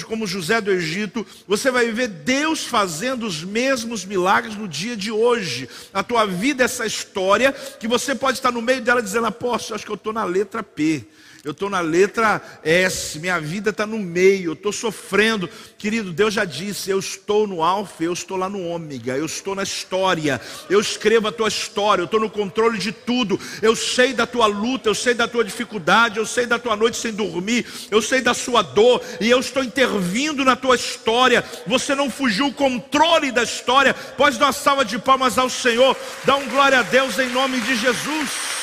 como 0.06 0.28
José 0.28 0.60
do 0.60 0.72
Egito. 0.72 1.26
Você 1.48 1.72
vai 1.72 1.92
ver 1.92 2.10
Deus 2.10 2.66
fazendo 2.66 3.26
os 3.26 3.42
mesmos 3.42 4.04
milagres 4.04 4.58
no 4.58 4.68
dia 4.68 4.98
de 4.98 5.12
hoje. 5.12 5.70
A 5.94 6.04
tua 6.04 6.26
vida 6.26 6.66
essa 6.66 6.86
história 6.86 7.54
que 7.54 7.88
você 7.88 8.14
pode 8.14 8.40
estar 8.40 8.52
no 8.52 8.62
meio 8.62 8.82
dela 8.82 9.02
dizendo: 9.02 9.28
Apóstolo, 9.28 9.76
acho 9.76 9.86
que 9.86 9.92
eu 9.92 9.96
estou 9.96 10.12
na 10.12 10.26
lei 10.26 10.41
letra 10.42 10.64
P. 10.64 11.06
Eu 11.44 11.54
estou 11.54 11.72
na 11.72 11.80
letra 11.80 12.40
S, 12.64 13.18
minha 13.18 13.40
vida 13.40 13.72
está 13.72 13.84
no 13.84 13.98
meio, 13.98 14.52
eu 14.52 14.54
estou 14.54 14.72
sofrendo. 14.72 15.50
Querido, 15.76 16.14
Deus 16.14 16.36
já 16.36 16.46
disse: 16.46 16.92
eu 16.92 17.00
estou 17.00 17.48
no 17.48 17.64
Alfa, 17.64 18.04
eu 18.04 18.14
estou 18.14 18.38
lá 18.38 18.48
no 18.48 18.64
Ômega, 18.68 19.18
eu 19.18 19.26
estou 19.26 19.56
na 19.56 19.64
história, 19.64 20.40
eu 20.70 20.80
escrevo 20.80 21.28
a 21.28 21.32
tua 21.32 21.48
história, 21.48 22.04
eu 22.04 22.06
estou 22.06 22.20
no 22.20 22.30
controle 22.30 22.78
de 22.78 22.92
tudo. 22.92 23.40
Eu 23.60 23.76
sei 23.76 24.14
da 24.14 24.28
tua 24.28 24.46
luta, 24.46 24.88
eu 24.88 24.94
sei 24.94 25.16
da 25.16 25.28
tua 25.28 25.44
dificuldade, 25.44 26.20
eu 26.20 26.28
sei 26.28 26.46
da 26.46 26.60
tua 26.60 26.76
noite 26.76 26.98
sem 26.98 27.12
dormir, 27.12 27.66
eu 27.90 28.04
sei 28.04 28.22
da 28.22 28.36
sua 28.36 28.62
dor, 28.62 29.02
e 29.20 29.28
eu 29.28 29.40
estou 29.40 29.64
intervindo 29.64 30.46
na 30.46 30.56
tua 30.56 30.76
história. 30.76 31.44
Você 31.66 31.96
não 31.96 32.12
fugiu 32.12 32.48
o 32.48 32.54
controle 32.54 33.32
da 33.32 33.42
história. 33.42 33.96
Pode 33.96 34.38
dar 34.38 34.46
uma 34.46 34.54
salva 34.54 34.86
de 34.86 35.00
palmas 35.00 35.40
ao 35.40 35.50
Senhor, 35.50 35.98
dá 36.24 36.36
um 36.36 36.48
glória 36.50 36.82
a 36.82 36.84
Deus 36.84 37.18
em 37.18 37.30
nome 37.30 37.60
de 37.62 37.76
Jesus. 37.78 38.62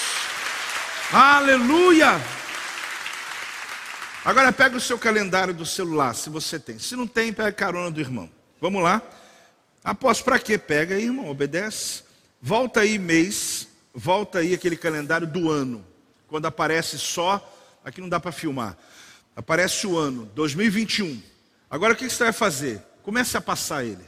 Aleluia! 1.11 2.21
Agora 4.23 4.53
pega 4.53 4.77
o 4.77 4.81
seu 4.81 4.99
calendário 4.99 5.55
do 5.55 5.64
celular, 5.64 6.14
se 6.14 6.29
você 6.29 6.59
tem. 6.59 6.79
Se 6.79 6.94
não 6.94 7.07
tem, 7.07 7.33
pega 7.33 7.49
a 7.49 7.53
carona 7.53 7.90
do 7.90 7.99
irmão. 7.99 8.29
Vamos 8.61 8.83
lá? 8.83 9.01
Após 9.83 10.21
para 10.21 10.38
quê? 10.38 10.59
Pega 10.59 10.97
aí, 10.97 11.05
irmão, 11.05 11.31
obedece. 11.31 12.03
Volta 12.42 12.81
aí 12.81 12.99
mês, 12.99 13.68
volta 13.94 14.40
aí 14.40 14.53
aquele 14.53 14.77
calendário 14.77 15.27
do 15.27 15.51
ano. 15.51 15.83
Quando 16.27 16.44
aparece 16.44 16.99
só, 16.99 17.42
aqui 17.83 18.03
não 18.03 18.09
dá 18.11 18.21
para 18.21 18.31
filmar. 18.31 18.77
Aparece 19.35 19.87
o 19.87 19.97
ano, 19.97 20.27
2021. 20.35 21.23
Agora 21.71 21.94
o 21.94 21.97
que 21.97 22.11
você 22.11 22.25
vai 22.25 22.33
fazer? 22.35 22.83
Comece 23.03 23.35
a 23.35 23.40
passar 23.40 23.83
ele. 23.83 24.05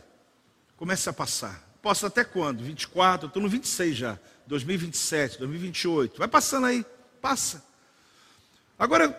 Comece 0.77 1.09
a 1.09 1.15
passar. 1.15 1.67
Posso 1.81 2.05
até 2.05 2.25
quando? 2.25 2.63
24, 2.63 3.25
eu 3.25 3.29
estou 3.29 3.43
no 3.43 3.49
26 3.49 3.97
já. 3.97 4.19
2027, 4.51 5.39
2028. 5.39 6.19
Vai 6.19 6.27
passando 6.27 6.67
aí, 6.67 6.85
passa. 7.23 7.65
Agora, 8.77 9.17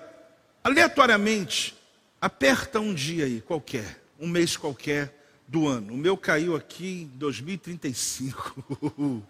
aleatoriamente, 0.62 1.74
aperta 2.20 2.82
um 2.82 2.94
dia 2.94 3.26
aí, 3.26 3.39
qualquer, 3.39 4.04
um 4.20 4.28
mês 4.28 4.58
qualquer 4.58 5.17
do 5.48 5.70
ano. 5.70 5.94
O 5.94 5.98
meu 5.98 6.17
caiu 6.17 6.54
aqui 6.54 7.04
em 7.04 7.08
2035. 7.17 9.26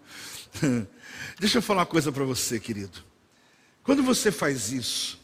Deixa 1.38 1.58
eu 1.58 1.62
falar 1.62 1.82
uma 1.82 1.86
coisa 1.86 2.10
para 2.10 2.24
você, 2.24 2.58
querido. 2.58 3.04
Quando 3.84 4.02
você 4.02 4.32
faz 4.32 4.72
isso, 4.72 5.20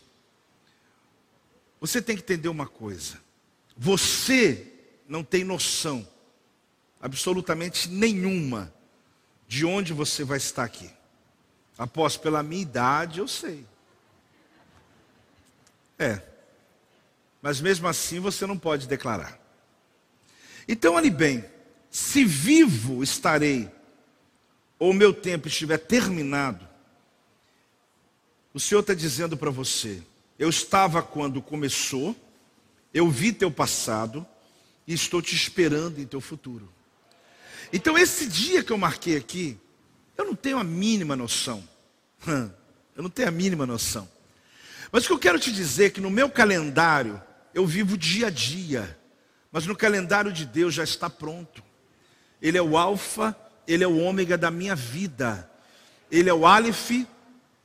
você 1.80 2.00
tem 2.00 2.16
que 2.16 2.22
entender 2.22 2.48
uma 2.48 2.68
coisa. 2.68 3.18
Você 3.76 4.72
não 5.08 5.24
tem 5.24 5.42
noção 5.42 6.06
absolutamente 7.00 7.88
nenhuma 7.88 8.72
de 9.48 9.64
onde 9.64 9.94
você 9.94 10.22
vai 10.22 10.37
estar 10.37 10.62
aqui. 10.62 10.90
Após 11.76 12.16
pela 12.16 12.42
minha 12.42 12.62
idade, 12.62 13.18
eu 13.18 13.26
sei. 13.26 13.64
É. 15.98 16.20
Mas 17.40 17.61
mesmo 17.61 17.88
assim 17.88 18.20
você 18.20 18.46
não 18.46 18.58
pode 18.58 18.87
declarar. 18.87 19.40
Então, 20.68 20.94
olhe 20.94 21.08
bem: 21.08 21.44
se 21.90 22.24
vivo 22.24 23.02
estarei, 23.02 23.70
ou 24.78 24.92
meu 24.92 25.14
tempo 25.14 25.48
estiver 25.48 25.78
terminado, 25.78 26.68
o 28.52 28.61
Senhor 28.61 28.80
está 28.80 28.92
dizendo 28.92 29.37
para 29.37 29.50
você: 29.50 30.02
eu 30.38 30.50
estava 30.50 31.02
quando 31.02 31.40
começou, 31.40 32.14
eu 32.92 33.08
vi 33.08 33.32
teu 33.32 33.50
passado 33.50 34.26
e 34.87 34.92
estou 34.92 35.22
te 35.22 35.34
esperando 35.34 36.00
em 36.00 36.06
teu 36.06 36.20
futuro. 36.20 36.68
Então, 37.72 37.98
esse 37.98 38.26
dia 38.26 38.62
que 38.62 38.72
eu 38.72 38.78
marquei 38.78 39.16
aqui, 39.16 39.59
eu 40.16 40.24
não 40.24 40.35
tenho 40.35 40.59
a 40.59 40.64
mínima 40.64 41.14
noção. 41.16 41.66
Eu 42.96 43.02
não 43.02 43.11
tenho 43.11 43.28
a 43.28 43.31
mínima 43.31 43.64
noção. 43.64 44.09
Mas 44.90 45.04
o 45.04 45.07
que 45.07 45.12
eu 45.12 45.18
quero 45.18 45.38
te 45.38 45.52
dizer 45.52 45.87
é 45.87 45.90
que 45.90 46.00
no 46.00 46.11
meu 46.11 46.28
calendário, 46.28 47.22
eu 47.54 47.64
vivo 47.64 47.96
dia 47.96 48.26
a 48.26 48.31
dia. 48.31 48.98
Mas 49.52 49.66
no 49.66 49.76
calendário 49.76 50.33
de 50.33 50.44
Deus 50.44 50.74
já 50.74 50.83
está 50.83 51.09
pronto. 51.09 51.62
Ele 52.42 52.59
é 52.59 52.62
o 52.62 52.76
alfa, 52.76 53.37
ele 53.66 53.85
é 53.85 53.87
o 53.87 53.98
ômega 53.98 54.37
da 54.37 54.50
minha 54.50 54.74
vida. 54.74 55.48
Ele 56.11 56.28
é 56.28 56.35
o 56.35 56.46
Aleph, 56.46 56.90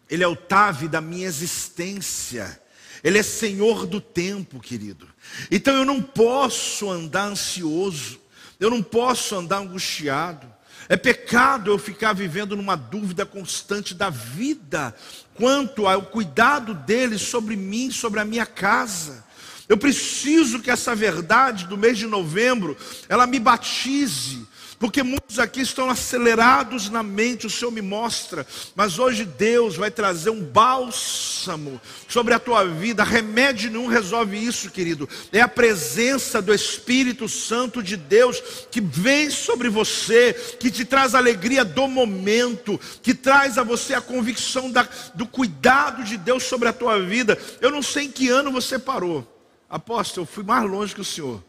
ele 0.09 0.23
é 0.23 0.27
o 0.27 0.35
Tav 0.35 0.87
da 0.87 1.01
minha 1.01 1.27
existência. 1.27 2.61
Ele 3.03 3.17
é 3.17 3.23
Senhor 3.23 3.85
do 3.85 3.99
tempo, 3.99 4.59
querido. 4.59 5.07
Então 5.49 5.75
eu 5.75 5.85
não 5.85 6.01
posso 6.01 6.89
andar 6.89 7.25
ansioso. 7.25 8.19
Eu 8.63 8.69
não 8.69 8.81
posso 8.81 9.35
andar 9.35 9.57
angustiado. 9.57 10.47
É 10.87 10.95
pecado 10.95 11.69
eu 11.69 11.77
ficar 11.77 12.13
vivendo 12.13 12.55
numa 12.55 12.77
dúvida 12.77 13.25
constante 13.25 13.93
da 13.93 14.09
vida, 14.09 14.95
quanto 15.35 15.85
ao 15.85 16.03
cuidado 16.03 16.73
dele 16.73 17.17
sobre 17.17 17.57
mim, 17.57 17.91
sobre 17.91 18.21
a 18.21 18.25
minha 18.25 18.45
casa. 18.45 19.25
Eu 19.67 19.77
preciso 19.77 20.61
que 20.61 20.71
essa 20.71 20.95
verdade 20.95 21.67
do 21.67 21.77
mês 21.77 21.97
de 21.97 22.07
novembro, 22.07 22.77
ela 23.09 23.27
me 23.27 23.37
batize, 23.37 24.47
porque 24.83 25.01
muitos 25.01 25.39
aqui 25.39 25.61
estão 25.61 25.89
acelerados 25.89 26.89
na 26.89 27.01
mente, 27.01 27.47
o 27.47 27.49
Senhor 27.49 27.71
me 27.71 27.81
mostra, 27.81 28.45
mas 28.75 28.99
hoje 28.99 29.23
Deus 29.23 29.77
vai 29.77 29.89
trazer 29.89 30.29
um 30.29 30.43
bálsamo 30.43 31.79
sobre 32.05 32.33
a 32.33 32.39
tua 32.39 32.65
vida. 32.65 33.01
Remédio 33.01 33.71
nenhum 33.71 33.87
resolve 33.87 34.35
isso, 34.35 34.69
querido. 34.69 35.07
É 35.31 35.39
a 35.39 35.47
presença 35.47 36.41
do 36.41 36.53
Espírito 36.53 37.29
Santo 37.29 37.81
de 37.81 37.95
Deus 37.95 38.43
que 38.69 38.81
vem 38.81 39.29
sobre 39.29 39.69
você, 39.69 40.33
que 40.59 40.69
te 40.69 40.83
traz 40.83 41.15
a 41.15 41.17
alegria 41.17 41.63
do 41.63 41.87
momento, 41.87 42.77
que 43.01 43.13
traz 43.13 43.57
a 43.57 43.63
você 43.63 43.93
a 43.93 44.01
convicção 44.01 44.69
da, 44.69 44.85
do 45.15 45.25
cuidado 45.25 46.03
de 46.03 46.17
Deus 46.17 46.43
sobre 46.43 46.67
a 46.67 46.73
tua 46.73 46.99
vida. 46.99 47.39
Eu 47.61 47.71
não 47.71 47.81
sei 47.81 48.07
em 48.07 48.11
que 48.11 48.27
ano 48.27 48.51
você 48.51 48.77
parou. 48.77 49.25
Apóstolo, 49.69 50.23
eu 50.27 50.29
fui 50.29 50.43
mais 50.43 50.69
longe 50.69 50.93
que 50.93 50.99
o 50.99 51.05
senhor. 51.05 51.41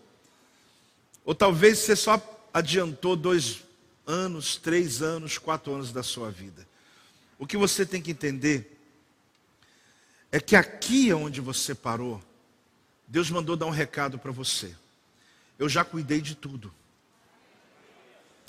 Ou 1.25 1.35
talvez 1.35 1.79
você 1.79 1.97
só 1.97 2.17
adiantou 2.55 3.17
dois 3.17 3.65
anos, 4.07 4.55
três 4.57 5.03
anos, 5.03 5.39
quatro 5.39 5.75
anos 5.75 5.93
da 5.93 6.05
sua 6.05 6.31
vida. 6.31 6.65
O 7.37 7.49
que 7.49 7.57
você 7.57 7.85
tem 7.85 8.01
que 8.01 8.13
entender 8.13 8.81
é 10.31 10.39
que 10.39 10.55
aqui 10.55 11.11
é 11.11 11.17
onde 11.17 11.41
você 11.41 11.75
parou, 11.75 12.23
Deus 13.09 13.29
mandou 13.29 13.57
dar 13.57 13.67
um 13.67 13.71
recado 13.71 14.21
para 14.21 14.31
você. 14.31 14.73
Eu 15.59 15.69
já 15.69 15.85
cuidei 15.85 16.21
de 16.21 16.37
tudo. 16.37 16.73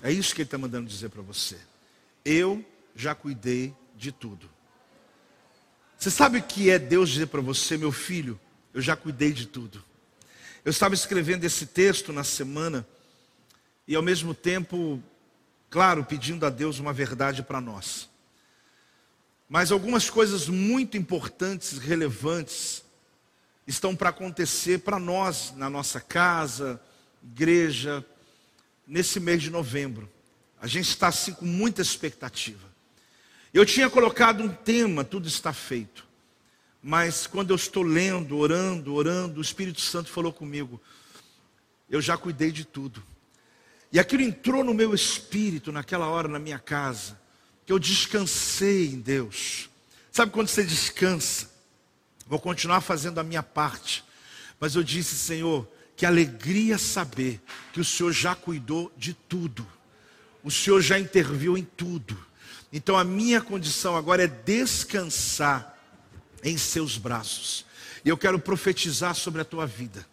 É 0.04 0.12
isso 0.12 0.36
que 0.36 0.42
Ele 0.42 0.48
está 0.48 0.58
mandando 0.58 0.88
dizer 0.88 1.10
para 1.10 1.22
você. 1.24 1.58
Eu 2.24 2.64
já 2.96 3.16
cuidei 3.16 3.74
de 3.96 4.12
tudo. 4.12 4.50
Você 5.98 6.12
sabe 6.12 6.38
o 6.38 6.44
que 6.44 6.70
é 6.70 6.78
Deus 6.78 7.10
dizer 7.10 7.28
para 7.28 7.42
você, 7.42 7.78
meu 7.78 7.92
filho? 7.92 8.40
Eu 8.74 8.82
já 8.82 8.96
cuidei 8.96 9.32
de 9.32 9.48
tudo. 9.48 9.84
Eu 10.64 10.70
estava 10.70 10.94
escrevendo 10.94 11.44
esse 11.44 11.66
texto 11.66 12.12
na 12.14 12.24
semana 12.24 12.86
e 13.88 13.96
ao 13.96 14.02
mesmo 14.02 14.34
tempo, 14.34 15.02
claro, 15.70 16.04
pedindo 16.04 16.46
a 16.46 16.50
Deus 16.50 16.80
uma 16.80 16.94
verdade 16.94 17.44
para 17.44 17.62
nós. 17.62 18.10
Mas 19.48 19.72
algumas 19.72 20.10
coisas 20.10 20.48
muito 20.48 20.98
importantes, 20.98 21.78
relevantes, 21.78 22.84
estão 23.68 23.96
para 23.96 24.10
acontecer 24.10 24.80
para 24.80 25.00
nós, 25.00 25.54
na 25.56 25.70
nossa 25.70 26.02
casa, 26.02 26.82
igreja, 27.24 28.06
nesse 28.88 29.20
mês 29.20 29.42
de 29.42 29.50
novembro. 29.50 30.10
A 30.60 30.68
gente 30.68 30.90
está 30.90 31.08
assim 31.08 31.34
com 31.34 31.46
muita 31.46 31.82
expectativa. 31.82 32.74
Eu 33.54 33.66
tinha 33.66 33.90
colocado 33.90 34.44
um 34.44 34.50
tema, 34.50 35.04
tudo 35.04 35.28
está 35.28 35.54
feito. 35.54 36.06
Mas 36.82 37.26
quando 37.26 37.52
eu 37.52 37.56
estou 37.56 37.84
lendo, 37.84 38.38
orando, 38.38 38.94
orando, 38.94 39.40
o 39.40 39.42
Espírito 39.42 39.82
Santo 39.82 40.10
falou 40.12 40.32
comigo: 40.34 40.80
eu 41.90 42.02
já 42.02 42.18
cuidei 42.18 42.52
de 42.52 42.66
tudo. 42.66 43.02
E 43.92 44.00
aquilo 44.00 44.24
entrou 44.24 44.64
no 44.64 44.74
meu 44.74 44.94
espírito 44.94 45.72
naquela 45.72 46.08
hora 46.08 46.28
na 46.28 46.40
minha 46.40 46.60
casa, 46.60 47.20
que 47.66 47.72
eu 47.72 47.80
descansei 47.80 48.88
em 48.88 49.00
Deus. 49.00 49.70
Sabe 50.12 50.32
quando 50.32 50.48
você 50.48 50.64
descansa? 50.64 51.50
Vou 52.28 52.40
continuar 52.40 52.82
fazendo 52.82 53.20
a 53.20 53.24
minha 53.24 53.44
parte, 53.44 54.04
mas 54.60 54.76
eu 54.76 54.84
disse, 54.84 55.16
Senhor, 55.16 55.68
que 55.96 56.06
alegria 56.06 56.78
saber 56.78 57.42
que 57.72 57.80
o 57.80 57.86
Senhor 57.86 58.12
já 58.12 58.36
cuidou 58.36 58.92
de 58.98 59.14
tudo, 59.14 59.66
o 60.44 60.52
Senhor 60.52 60.82
já 60.82 61.00
interviu 61.00 61.58
em 61.58 61.64
tudo. 61.64 62.18
Então 62.72 62.98
a 62.98 63.04
minha 63.04 63.42
condição 63.42 63.96
agora 63.96 64.24
é 64.24 64.28
descansar 64.28 65.78
em 66.44 66.58
seus 66.58 66.98
braços. 66.98 67.66
E 68.04 68.10
eu 68.10 68.18
quero 68.18 68.40
profetizar 68.40 69.16
sobre 69.16 69.42
a 69.42 69.46
tua 69.46 69.66
vida. 69.66 70.06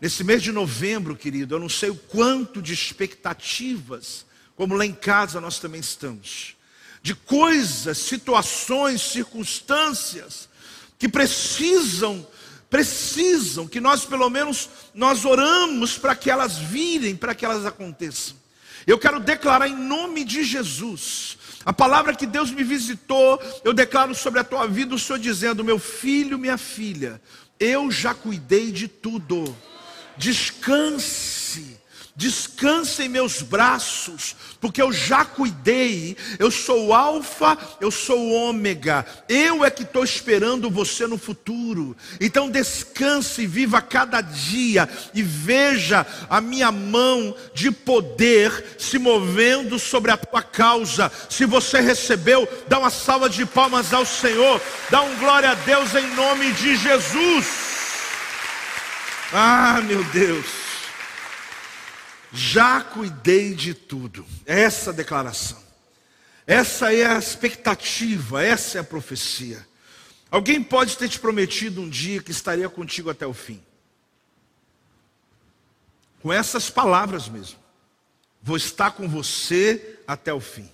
Nesse 0.00 0.22
mês 0.22 0.42
de 0.42 0.52
novembro, 0.52 1.16
querido, 1.16 1.56
eu 1.56 1.58
não 1.58 1.68
sei 1.68 1.90
o 1.90 1.96
quanto 1.96 2.62
de 2.62 2.72
expectativas, 2.72 4.24
como 4.54 4.76
lá 4.76 4.86
em 4.86 4.94
casa 4.94 5.40
nós 5.40 5.58
também 5.58 5.80
estamos, 5.80 6.56
de 7.02 7.14
coisas, 7.14 7.98
situações, 7.98 9.00
circunstâncias 9.02 10.48
que 10.98 11.08
precisam 11.08 12.26
precisam 12.70 13.66
que 13.66 13.80
nós 13.80 14.04
pelo 14.04 14.28
menos 14.28 14.68
nós 14.94 15.24
oramos 15.24 15.96
para 15.96 16.14
que 16.14 16.30
elas 16.30 16.58
virem, 16.58 17.16
para 17.16 17.34
que 17.34 17.44
elas 17.44 17.64
aconteçam. 17.64 18.36
Eu 18.86 18.98
quero 18.98 19.20
declarar 19.20 19.68
em 19.68 19.74
nome 19.74 20.24
de 20.24 20.44
Jesus. 20.44 21.38
A 21.64 21.72
palavra 21.72 22.14
que 22.14 22.26
Deus 22.26 22.50
me 22.50 22.62
visitou, 22.62 23.40
eu 23.64 23.72
declaro 23.72 24.14
sobre 24.14 24.40
a 24.40 24.44
tua 24.44 24.66
vida 24.66 24.94
o 24.94 24.98
Senhor 24.98 25.18
dizendo: 25.18 25.64
"Meu 25.64 25.78
filho, 25.78 26.38
minha 26.38 26.58
filha, 26.58 27.20
eu 27.58 27.90
já 27.90 28.14
cuidei 28.14 28.70
de 28.70 28.86
tudo. 28.86 29.56
Descanse 30.18 31.78
descansa 32.18 33.04
em 33.04 33.08
meus 33.08 33.42
braços, 33.42 34.34
porque 34.60 34.82
eu 34.82 34.92
já 34.92 35.24
cuidei, 35.24 36.16
eu 36.40 36.50
sou 36.50 36.88
o 36.88 36.92
alfa, 36.92 37.56
eu 37.80 37.92
sou 37.92 38.18
o 38.18 38.32
ômega, 38.32 39.06
eu 39.28 39.64
é 39.64 39.70
que 39.70 39.84
estou 39.84 40.02
esperando 40.02 40.68
você 40.68 41.06
no 41.06 41.16
futuro. 41.16 41.96
Então 42.20 42.50
descanse 42.50 43.46
viva 43.46 43.80
cada 43.80 44.20
dia 44.20 44.88
e 45.14 45.22
veja 45.22 46.04
a 46.28 46.40
minha 46.40 46.72
mão 46.72 47.32
de 47.54 47.70
poder 47.70 48.74
se 48.76 48.98
movendo 48.98 49.78
sobre 49.78 50.10
a 50.10 50.16
tua 50.16 50.42
causa. 50.42 51.12
Se 51.30 51.44
você 51.44 51.80
recebeu, 51.80 52.48
dá 52.66 52.80
uma 52.80 52.90
salva 52.90 53.30
de 53.30 53.46
palmas 53.46 53.94
ao 53.94 54.04
Senhor, 54.04 54.60
dá 54.90 55.02
um 55.02 55.18
glória 55.20 55.50
a 55.50 55.54
Deus 55.54 55.94
em 55.94 56.12
nome 56.16 56.50
de 56.54 56.74
Jesus. 56.74 57.67
Ah, 59.32 59.80
meu 59.82 60.02
Deus 60.04 60.68
já 62.32 62.82
cuidei 62.82 63.54
de 63.54 63.74
tudo. 63.74 64.24
Essa 64.44 64.92
declaração. 64.92 65.62
Essa 66.46 66.92
é 66.92 67.06
a 67.06 67.18
expectativa, 67.18 68.42
essa 68.42 68.78
é 68.78 68.80
a 68.80 68.84
profecia. 68.84 69.66
Alguém 70.30 70.62
pode 70.62 70.96
ter 70.96 71.08
te 71.08 71.18
prometido 71.18 71.80
um 71.80 71.88
dia 71.88 72.22
que 72.22 72.30
estaria 72.30 72.68
contigo 72.68 73.10
até 73.10 73.26
o 73.26 73.34
fim. 73.34 73.62
Com 76.20 76.32
essas 76.32 76.68
palavras 76.68 77.28
mesmo. 77.28 77.58
Vou 78.42 78.56
estar 78.56 78.92
com 78.92 79.08
você 79.08 79.98
até 80.06 80.32
o 80.32 80.40
fim. 80.40 80.70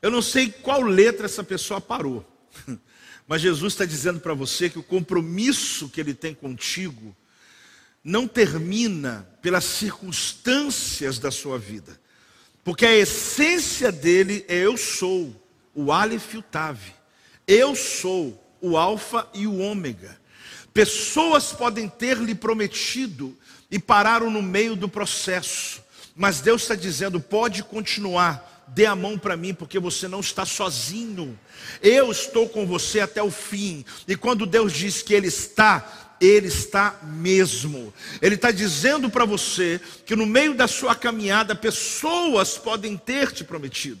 Eu 0.00 0.10
não 0.10 0.22
sei 0.22 0.50
qual 0.50 0.82
letra 0.82 1.26
essa 1.26 1.42
pessoa 1.42 1.80
parou, 1.80 2.24
mas 3.26 3.40
Jesus 3.40 3.72
está 3.72 3.84
dizendo 3.84 4.20
para 4.20 4.34
você 4.34 4.68
que 4.68 4.78
o 4.78 4.82
compromisso 4.82 5.88
que 5.88 6.00
ele 6.00 6.12
tem 6.14 6.34
contigo 6.34 7.16
não 8.04 8.28
termina 8.28 9.26
pelas 9.40 9.64
circunstâncias 9.64 11.18
da 11.18 11.30
sua 11.30 11.58
vida, 11.58 11.98
porque 12.62 12.84
a 12.84 12.94
essência 12.94 13.90
dele 13.90 14.44
é 14.46 14.58
eu 14.58 14.76
sou, 14.76 15.34
o 15.74 15.90
Aleph 15.90 16.34
e 16.34 16.36
o 16.36 16.42
Tav, 16.42 16.78
eu 17.48 17.74
sou 17.74 18.40
o 18.60 18.76
Alfa 18.76 19.28
e 19.34 19.46
o 19.46 19.58
Ômega. 19.58 20.18
Pessoas 20.72 21.52
podem 21.52 21.88
ter 21.88 22.16
lhe 22.16 22.34
prometido 22.34 23.36
e 23.70 23.78
pararam 23.78 24.30
no 24.30 24.42
meio 24.42 24.74
do 24.74 24.88
processo, 24.88 25.82
mas 26.14 26.40
Deus 26.40 26.62
está 26.62 26.74
dizendo: 26.74 27.20
pode 27.20 27.62
continuar, 27.62 28.64
dê 28.68 28.86
a 28.86 28.96
mão 28.96 29.18
para 29.18 29.36
mim, 29.36 29.52
porque 29.54 29.78
você 29.78 30.08
não 30.08 30.20
está 30.20 30.44
sozinho. 30.44 31.38
Eu 31.82 32.10
estou 32.10 32.48
com 32.48 32.66
você 32.66 33.00
até 33.00 33.22
o 33.22 33.30
fim. 33.30 33.84
E 34.08 34.16
quando 34.16 34.46
Deus 34.46 34.72
diz 34.72 35.02
que 35.02 35.14
Ele 35.14 35.28
está, 35.28 36.03
ele 36.24 36.48
está 36.48 36.98
mesmo. 37.02 37.92
Ele 38.20 38.34
está 38.34 38.50
dizendo 38.50 39.10
para 39.10 39.24
você 39.24 39.80
que 40.04 40.16
no 40.16 40.26
meio 40.26 40.54
da 40.54 40.66
sua 40.66 40.94
caminhada, 40.94 41.54
pessoas 41.54 42.56
podem 42.56 42.96
ter 42.96 43.32
te 43.32 43.44
prometido. 43.44 44.00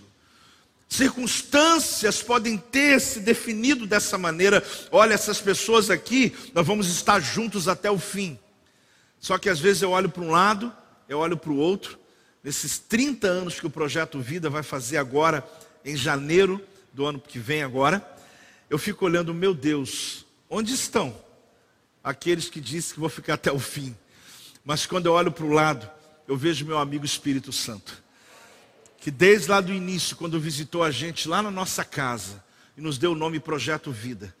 Circunstâncias 0.88 2.22
podem 2.22 2.56
ter 2.56 3.00
se 3.00 3.20
definido 3.20 3.86
dessa 3.86 4.16
maneira. 4.16 4.62
Olha, 4.92 5.14
essas 5.14 5.40
pessoas 5.40 5.90
aqui, 5.90 6.32
nós 6.54 6.66
vamos 6.66 6.88
estar 6.88 7.20
juntos 7.20 7.66
até 7.66 7.90
o 7.90 7.98
fim. 7.98 8.38
Só 9.18 9.38
que 9.38 9.48
às 9.48 9.58
vezes 9.58 9.82
eu 9.82 9.90
olho 9.90 10.08
para 10.08 10.22
um 10.22 10.30
lado, 10.30 10.72
eu 11.08 11.18
olho 11.18 11.36
para 11.36 11.50
o 11.50 11.56
outro. 11.56 11.98
Nesses 12.44 12.78
30 12.78 13.26
anos 13.26 13.58
que 13.58 13.66
o 13.66 13.70
projeto 13.70 14.20
Vida 14.20 14.50
vai 14.50 14.62
fazer 14.62 14.98
agora, 14.98 15.42
em 15.84 15.96
janeiro 15.96 16.60
do 16.92 17.04
ano 17.06 17.18
que 17.18 17.38
vem 17.38 17.62
agora, 17.62 18.06
eu 18.70 18.78
fico 18.78 19.04
olhando, 19.04 19.34
meu 19.34 19.52
Deus, 19.52 20.24
onde 20.48 20.72
estão? 20.72 21.23
Aqueles 22.04 22.50
que 22.50 22.60
dizem 22.60 22.92
que 22.92 23.00
vou 23.00 23.08
ficar 23.08 23.34
até 23.34 23.50
o 23.50 23.58
fim. 23.58 23.96
Mas 24.62 24.84
quando 24.84 25.06
eu 25.06 25.14
olho 25.14 25.32
para 25.32 25.46
o 25.46 25.50
lado, 25.50 25.90
eu 26.28 26.36
vejo 26.36 26.66
meu 26.66 26.78
amigo 26.78 27.06
Espírito 27.06 27.50
Santo, 27.50 28.02
que 28.98 29.10
desde 29.10 29.48
lá 29.48 29.60
do 29.60 29.72
início, 29.72 30.16
quando 30.16 30.38
visitou 30.38 30.82
a 30.82 30.90
gente 30.90 31.26
lá 31.26 31.42
na 31.42 31.50
nossa 31.50 31.84
casa, 31.84 32.44
e 32.76 32.80
nos 32.80 32.98
deu 32.98 33.12
o 33.12 33.14
nome 33.14 33.40
Projeto 33.40 33.90
Vida, 33.90 34.34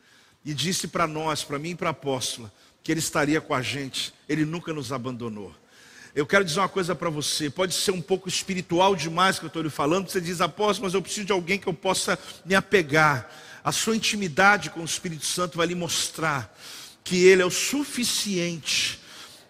e 0.44 0.52
disse 0.52 0.88
para 0.88 1.06
nós, 1.06 1.42
para 1.42 1.58
mim 1.58 1.70
e 1.70 1.74
para 1.74 1.88
a 1.88 1.92
apóstola, 1.92 2.52
que 2.82 2.92
ele 2.92 3.00
estaria 3.00 3.40
com 3.40 3.54
a 3.54 3.62
gente, 3.62 4.12
ele 4.28 4.44
nunca 4.44 4.72
nos 4.72 4.92
abandonou. 4.92 5.54
Eu 6.14 6.26
quero 6.26 6.44
dizer 6.44 6.60
uma 6.60 6.68
coisa 6.68 6.94
para 6.94 7.10
você, 7.10 7.50
pode 7.50 7.74
ser 7.74 7.90
um 7.90 8.00
pouco 8.00 8.28
espiritual 8.28 8.94
demais 8.94 9.38
que 9.38 9.46
eu 9.46 9.48
estou 9.48 9.62
lhe 9.62 9.70
falando, 9.70 10.08
você 10.08 10.20
diz, 10.20 10.40
apóstolo, 10.40 10.86
mas 10.86 10.94
eu 10.94 11.02
preciso 11.02 11.26
de 11.26 11.32
alguém 11.32 11.58
que 11.58 11.66
eu 11.66 11.74
possa 11.74 12.18
me 12.44 12.54
apegar. 12.54 13.30
A 13.64 13.72
sua 13.72 13.96
intimidade 13.96 14.70
com 14.70 14.80
o 14.80 14.84
Espírito 14.84 15.24
Santo 15.24 15.56
vai 15.56 15.66
lhe 15.66 15.74
mostrar 15.74 16.54
que 17.04 17.26
Ele 17.26 17.42
é 17.42 17.46
o 17.46 17.50
suficiente 17.50 18.98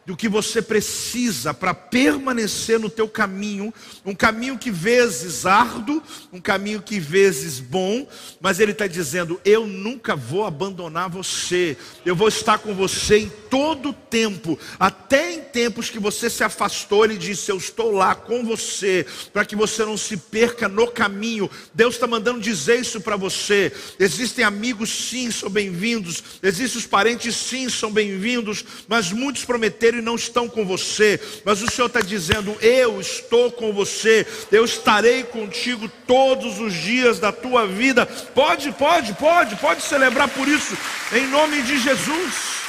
do 0.06 0.16
que 0.16 0.28
você 0.28 0.60
precisa 0.60 1.54
para 1.54 1.72
permanecer 1.72 2.78
no 2.78 2.90
teu 2.90 3.08
caminho, 3.08 3.72
um 4.04 4.14
caminho 4.14 4.58
que 4.58 4.70
vezes 4.70 5.46
árduo, 5.46 6.02
um 6.32 6.40
caminho 6.40 6.82
que 6.82 7.00
vezes 7.00 7.58
bom, 7.58 8.06
mas 8.40 8.60
ele 8.60 8.72
está 8.72 8.86
dizendo: 8.86 9.40
eu 9.44 9.66
nunca 9.66 10.14
vou 10.14 10.44
abandonar 10.44 11.08
você, 11.08 11.76
eu 12.04 12.14
vou 12.14 12.28
estar 12.28 12.58
com 12.58 12.74
você 12.74 13.18
em 13.18 13.32
todo 13.48 13.90
o 13.90 13.92
tempo, 13.92 14.58
até 14.78 15.32
em 15.32 15.40
tempos 15.40 15.88
que 15.88 15.98
você 15.98 16.28
se 16.28 16.44
afastou, 16.44 17.04
ele 17.04 17.16
disse: 17.16 17.50
eu 17.50 17.56
estou 17.56 17.90
lá 17.90 18.14
com 18.14 18.44
você, 18.44 19.06
para 19.32 19.44
que 19.44 19.56
você 19.56 19.84
não 19.84 19.96
se 19.96 20.16
perca 20.16 20.68
no 20.68 20.86
caminho. 20.86 21.50
Deus 21.72 21.94
está 21.94 22.06
mandando 22.06 22.40
dizer 22.40 22.80
isso 22.80 23.00
para 23.00 23.16
você. 23.16 23.72
Existem 23.98 24.44
amigos, 24.44 24.90
sim, 24.90 25.30
são 25.30 25.48
bem-vindos, 25.48 26.22
existem 26.42 26.78
os 26.78 26.86
parentes, 26.86 27.34
sim, 27.36 27.68
são 27.68 27.90
bem-vindos, 27.90 28.64
mas 28.86 29.10
muitos 29.10 29.44
prometeram 29.44 29.93
e 29.96 30.02
não 30.02 30.14
estão 30.14 30.48
com 30.48 30.64
você, 30.64 31.20
mas 31.44 31.62
o 31.62 31.70
Senhor 31.70 31.86
está 31.86 32.00
dizendo: 32.00 32.56
Eu 32.60 33.00
estou 33.00 33.50
com 33.50 33.72
você, 33.72 34.26
eu 34.50 34.64
estarei 34.64 35.22
contigo 35.22 35.90
todos 36.06 36.58
os 36.58 36.74
dias 36.74 37.18
da 37.18 37.32
tua 37.32 37.66
vida. 37.66 38.06
Pode, 38.06 38.72
pode, 38.72 39.14
pode, 39.14 39.56
pode 39.56 39.82
celebrar 39.82 40.28
por 40.28 40.48
isso, 40.48 40.76
em 41.12 41.26
nome 41.28 41.62
de 41.62 41.78
Jesus. 41.78 42.64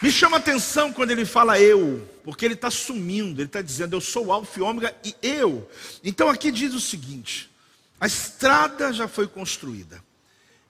Me 0.00 0.12
chama 0.12 0.36
atenção 0.36 0.92
quando 0.92 1.10
ele 1.10 1.24
fala 1.24 1.58
eu, 1.60 2.08
porque 2.22 2.44
ele 2.44 2.54
está 2.54 2.70
sumindo, 2.70 3.40
ele 3.40 3.48
está 3.48 3.60
dizendo 3.60 3.96
eu 3.96 4.00
sou 4.00 4.32
Alfa 4.32 4.60
e 4.60 4.62
Ômega 4.62 4.94
e 5.04 5.14
eu. 5.22 5.68
Então 6.04 6.28
aqui 6.28 6.52
diz 6.52 6.72
o 6.72 6.80
seguinte: 6.80 7.50
a 8.00 8.06
estrada 8.06 8.92
já 8.92 9.08
foi 9.08 9.26
construída. 9.26 10.00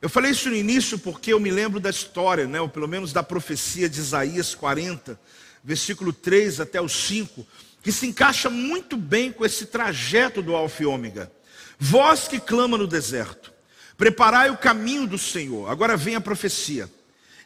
Eu 0.01 0.09
falei 0.09 0.31
isso 0.31 0.49
no 0.49 0.55
início 0.55 0.97
porque 0.97 1.33
eu 1.33 1.41
me 1.41 1.51
lembro 1.51 1.81
da 1.81 1.91
história, 1.91 2.47
né, 2.47 2.61
ou 2.61 2.69
pelo 2.69 2.87
menos 2.87 3.13
da 3.13 3.23
profecia 3.23 3.89
de 3.89 3.99
Isaías 3.99 4.55
40, 4.55 5.19
versículo 5.63 6.13
3 6.13 6.61
até 6.61 6.81
o 6.81 6.89
5, 6.89 7.45
que 7.83 7.91
se 7.91 8.07
encaixa 8.07 8.49
muito 8.49 8.97
bem 8.97 9.33
com 9.33 9.45
esse 9.45 9.67
trajeto 9.67 10.41
do 10.41 10.55
Alfa 10.55 10.85
e 10.85 10.87
Ômega. 10.87 11.33
Vós 11.81 12.29
que 12.29 12.39
clama 12.39 12.79
no 12.79 12.87
deserto, 12.87 13.53
preparai 13.97 14.51
o 14.51 14.57
caminho 14.57 15.05
do 15.05 15.19
Senhor. 15.19 15.69
Agora 15.69 15.97
vem 15.97 16.15
a 16.15 16.21
profecia. 16.21 16.89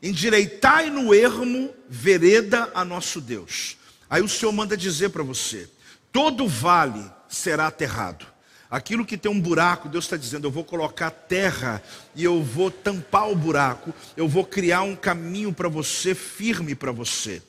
Endireitai 0.03 0.91
no 0.91 1.15
ermo 1.15 1.75
vereda 1.89 2.71
a 2.75 2.85
nosso 2.85 3.21
Deus. 3.21 3.79
Aí 4.11 4.21
o 4.21 4.29
Senhor 4.29 4.53
manda 4.53 4.77
dizer 4.77 5.09
para 5.09 5.23
você: 5.23 5.71
todo 6.11 6.47
vale 6.47 7.03
será 7.29 7.69
aterrado 7.69 8.32
Aquilo 8.73 9.05
que 9.05 9.19
tem 9.19 9.31
um 9.31 9.39
buraco, 9.39 9.87
Deus 9.87 10.07
está 10.07 10.17
dizendo: 10.17 10.47
eu 10.47 10.51
vou 10.51 10.65
colocar 10.65 11.11
terra 11.11 11.83
e 12.15 12.25
eu 12.25 12.43
vou 12.43 12.71
tampar 12.71 13.31
o 13.31 13.37
buraco, 13.37 13.93
eu 14.17 14.27
vou 14.27 14.47
criar 14.47 14.81
um 14.81 14.97
caminho 14.97 15.53
para 15.53 15.69
você, 15.69 16.15
firme 16.15 16.75
para 16.75 16.91
você. 16.91 17.43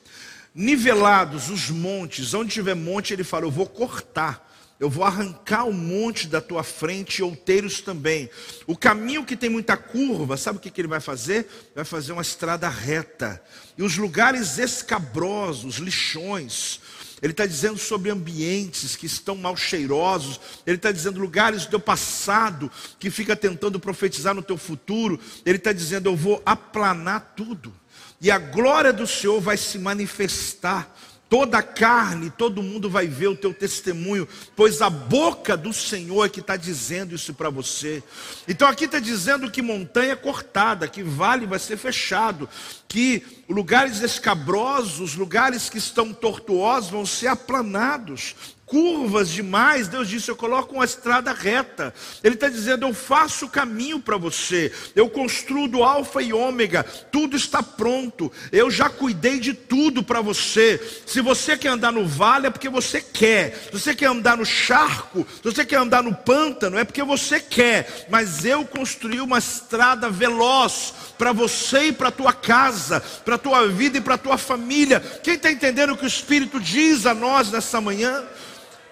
Nivelados 0.54 1.48
os 1.48 1.70
montes, 1.70 2.34
onde 2.34 2.52
tiver 2.52 2.74
monte, 2.74 3.14
ele 3.14 3.24
fala: 3.24 3.46
eu 3.46 3.50
vou 3.50 3.66
cortar. 3.66 4.52
Eu 4.78 4.90
vou 4.90 5.04
arrancar 5.04 5.64
o 5.64 5.72
monte 5.72 6.26
da 6.26 6.42
tua 6.42 6.62
frente 6.62 7.18
e 7.18 7.22
outeiros 7.22 7.80
também. 7.80 8.28
O 8.66 8.76
caminho 8.76 9.24
que 9.24 9.36
tem 9.36 9.48
muita 9.48 9.76
curva, 9.78 10.36
sabe 10.36 10.58
o 10.58 10.60
que, 10.60 10.68
que 10.68 10.80
ele 10.80 10.88
vai 10.88 11.00
fazer? 11.00 11.48
Vai 11.74 11.84
fazer 11.84 12.12
uma 12.12 12.20
estrada 12.20 12.68
reta. 12.68 13.42
E 13.78 13.82
os 13.82 13.96
lugares 13.96 14.58
escabrosos, 14.58 15.76
lixões, 15.76 16.80
Ele 17.22 17.32
está 17.32 17.46
dizendo 17.46 17.78
sobre 17.78 18.10
ambientes 18.10 18.96
que 18.96 19.06
estão 19.06 19.36
mal 19.36 19.56
cheirosos, 19.56 20.40
Ele 20.66 20.76
está 20.76 20.92
dizendo 20.92 21.20
lugares 21.20 21.64
do 21.64 21.70
teu 21.70 21.80
passado 21.80 22.70
que 22.98 23.10
fica 23.10 23.34
tentando 23.34 23.80
profetizar 23.80 24.34
no 24.34 24.42
teu 24.42 24.56
futuro. 24.56 25.18
Ele 25.44 25.58
está 25.58 25.72
dizendo: 25.72 26.08
Eu 26.08 26.16
vou 26.16 26.42
aplanar 26.44 27.34
tudo, 27.36 27.72
e 28.20 28.30
a 28.30 28.38
glória 28.38 28.92
do 28.92 29.06
Senhor 29.06 29.40
vai 29.40 29.56
se 29.56 29.78
manifestar 29.78 30.94
toda 31.28 31.58
a 31.58 31.62
carne, 31.62 32.30
todo 32.30 32.62
mundo 32.62 32.88
vai 32.88 33.08
ver 33.08 33.26
o 33.26 33.36
teu 33.36 33.52
testemunho, 33.52 34.28
pois 34.54 34.80
a 34.80 34.88
boca 34.88 35.56
do 35.56 35.72
Senhor 35.72 36.24
é 36.24 36.28
que 36.28 36.38
está 36.38 36.56
dizendo 36.56 37.12
isso 37.12 37.34
para 37.34 37.50
você. 37.50 38.02
Então 38.46 38.68
aqui 38.68 38.84
está 38.84 39.00
dizendo 39.00 39.50
que 39.50 39.60
montanha 39.60 40.12
é 40.12 40.16
cortada, 40.16 40.86
que 40.86 41.02
vale 41.02 41.44
vai 41.44 41.58
ser 41.58 41.76
fechado, 41.76 42.48
que 42.86 43.22
lugares 43.48 44.00
escabrosos, 44.00 45.14
lugares 45.14 45.68
que 45.68 45.78
estão 45.78 46.12
tortuosos 46.12 46.90
vão 46.90 47.06
ser 47.06 47.28
aplanados, 47.28 48.34
curvas 48.66 49.28
demais, 49.28 49.88
Deus 49.88 50.08
disse: 50.08 50.30
Eu 50.30 50.36
coloco 50.36 50.74
uma 50.74 50.84
estrada 50.84 51.32
reta. 51.32 51.94
Ele 52.22 52.34
está 52.34 52.48
dizendo: 52.48 52.86
Eu 52.86 52.94
faço 52.94 53.46
o 53.46 53.48
caminho 53.48 54.00
para 54.00 54.16
você, 54.16 54.72
eu 54.96 55.08
construo 55.08 55.68
do 55.68 55.82
Alfa 55.82 56.22
e 56.22 56.32
Ômega, 56.32 56.82
tudo 56.82 57.36
está 57.36 57.62
pronto, 57.62 58.32
eu 58.50 58.70
já 58.70 58.88
cuidei 58.88 59.38
de 59.38 59.54
tudo 59.54 60.02
para 60.02 60.20
você. 60.20 60.80
Se 61.06 61.20
você 61.20 61.56
quer 61.56 61.68
andar 61.68 61.92
no 61.92 62.06
vale, 62.06 62.46
é 62.46 62.50
porque 62.50 62.68
você 62.68 63.00
quer, 63.00 63.56
se 63.66 63.72
você 63.72 63.94
quer 63.94 64.06
andar 64.06 64.36
no 64.36 64.44
charco, 64.44 65.26
se 65.36 65.42
você 65.42 65.64
quer 65.64 65.76
andar 65.76 66.02
no 66.02 66.14
pântano, 66.14 66.78
é 66.78 66.84
porque 66.84 67.02
você 67.02 67.38
quer, 67.40 68.06
mas 68.10 68.44
eu 68.44 68.64
construí 68.64 69.20
uma 69.20 69.38
estrada 69.38 70.08
veloz 70.10 70.94
para 71.18 71.32
você 71.32 71.86
e 71.86 71.92
para 71.92 72.10
tua 72.10 72.32
casa, 72.32 73.00
para 73.34 73.36
a 73.36 73.38
tua 73.38 73.68
vida 73.68 73.98
e 73.98 74.00
para 74.00 74.14
a 74.14 74.18
tua 74.18 74.38
família. 74.38 75.00
Quem 75.22 75.34
está 75.34 75.50
entendendo 75.50 75.92
o 75.92 75.96
que 75.96 76.04
o 76.04 76.08
Espírito 76.08 76.60
diz 76.60 77.06
a 77.06 77.14
nós 77.14 77.50
nessa 77.50 77.80
manhã? 77.80 78.24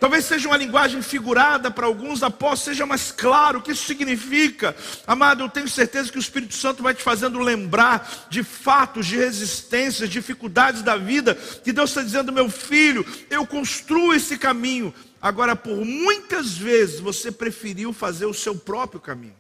Talvez 0.01 0.25
seja 0.25 0.49
uma 0.49 0.57
linguagem 0.57 1.01
figurada 1.01 1.71
para 1.71 1.87
alguns, 1.87 2.25
após 2.25 2.59
seja 2.59 2.85
mais 2.85 3.13
claro 3.13 3.61
o 3.61 3.63
que 3.63 3.71
isso 3.71 3.85
significa. 3.85 4.75
Amado, 5.07 5.45
eu 5.45 5.49
tenho 5.49 5.69
certeza 5.69 6.11
que 6.11 6.19
o 6.19 6.21
Espírito 6.21 6.55
Santo 6.55 6.83
vai 6.83 6.93
te 6.93 7.05
fazendo 7.05 7.39
lembrar 7.39 8.27
de 8.29 8.43
fatos, 8.43 9.07
de 9.07 9.17
resistências, 9.17 10.11
dificuldades 10.11 10.83
da 10.83 10.97
vida, 10.97 11.37
que 11.37 11.73
Deus 11.73 11.91
está 11.91 12.03
dizendo, 12.03 12.33
meu 12.33 12.51
filho, 12.51 13.07
eu 13.31 13.47
construo 13.47 14.13
esse 14.13 14.37
caminho. 14.37 14.93
Agora, 15.21 15.55
por 15.55 15.85
muitas 15.85 16.59
vezes 16.59 16.99
você 16.99 17.31
preferiu 17.31 17.93
fazer 17.93 18.27
o 18.27 18.35
seu 18.35 18.57
próprio 18.57 19.01
caminho. 19.01 19.37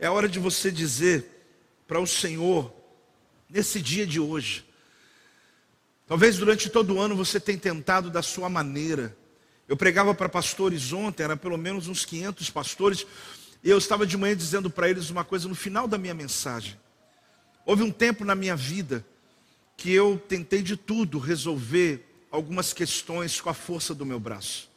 É 0.00 0.10
hora 0.10 0.28
de 0.28 0.40
você 0.40 0.68
dizer 0.68 1.36
para 1.86 2.00
o 2.00 2.06
Senhor, 2.06 2.79
nesse 3.50 3.80
dia 3.80 4.06
de 4.06 4.20
hoje, 4.20 4.64
Talvez 6.10 6.38
durante 6.38 6.68
todo 6.68 6.94
o 6.94 7.00
ano 7.00 7.14
você 7.14 7.38
tenha 7.38 7.56
tentado 7.56 8.10
da 8.10 8.20
sua 8.20 8.48
maneira. 8.48 9.16
Eu 9.68 9.76
pregava 9.76 10.12
para 10.12 10.28
pastores 10.28 10.92
ontem, 10.92 11.22
era 11.22 11.36
pelo 11.36 11.56
menos 11.56 11.86
uns 11.86 12.04
500 12.04 12.50
pastores, 12.50 13.06
e 13.62 13.70
eu 13.70 13.78
estava 13.78 14.04
de 14.04 14.16
manhã 14.16 14.36
dizendo 14.36 14.68
para 14.68 14.90
eles 14.90 15.08
uma 15.08 15.22
coisa 15.22 15.46
no 15.46 15.54
final 15.54 15.86
da 15.86 15.96
minha 15.96 16.12
mensagem. 16.12 16.76
Houve 17.64 17.84
um 17.84 17.92
tempo 17.92 18.24
na 18.24 18.34
minha 18.34 18.56
vida 18.56 19.06
que 19.76 19.92
eu 19.92 20.20
tentei 20.28 20.62
de 20.62 20.76
tudo 20.76 21.20
resolver 21.20 22.04
algumas 22.28 22.72
questões 22.72 23.40
com 23.40 23.48
a 23.48 23.54
força 23.54 23.94
do 23.94 24.04
meu 24.04 24.18
braço. 24.18 24.68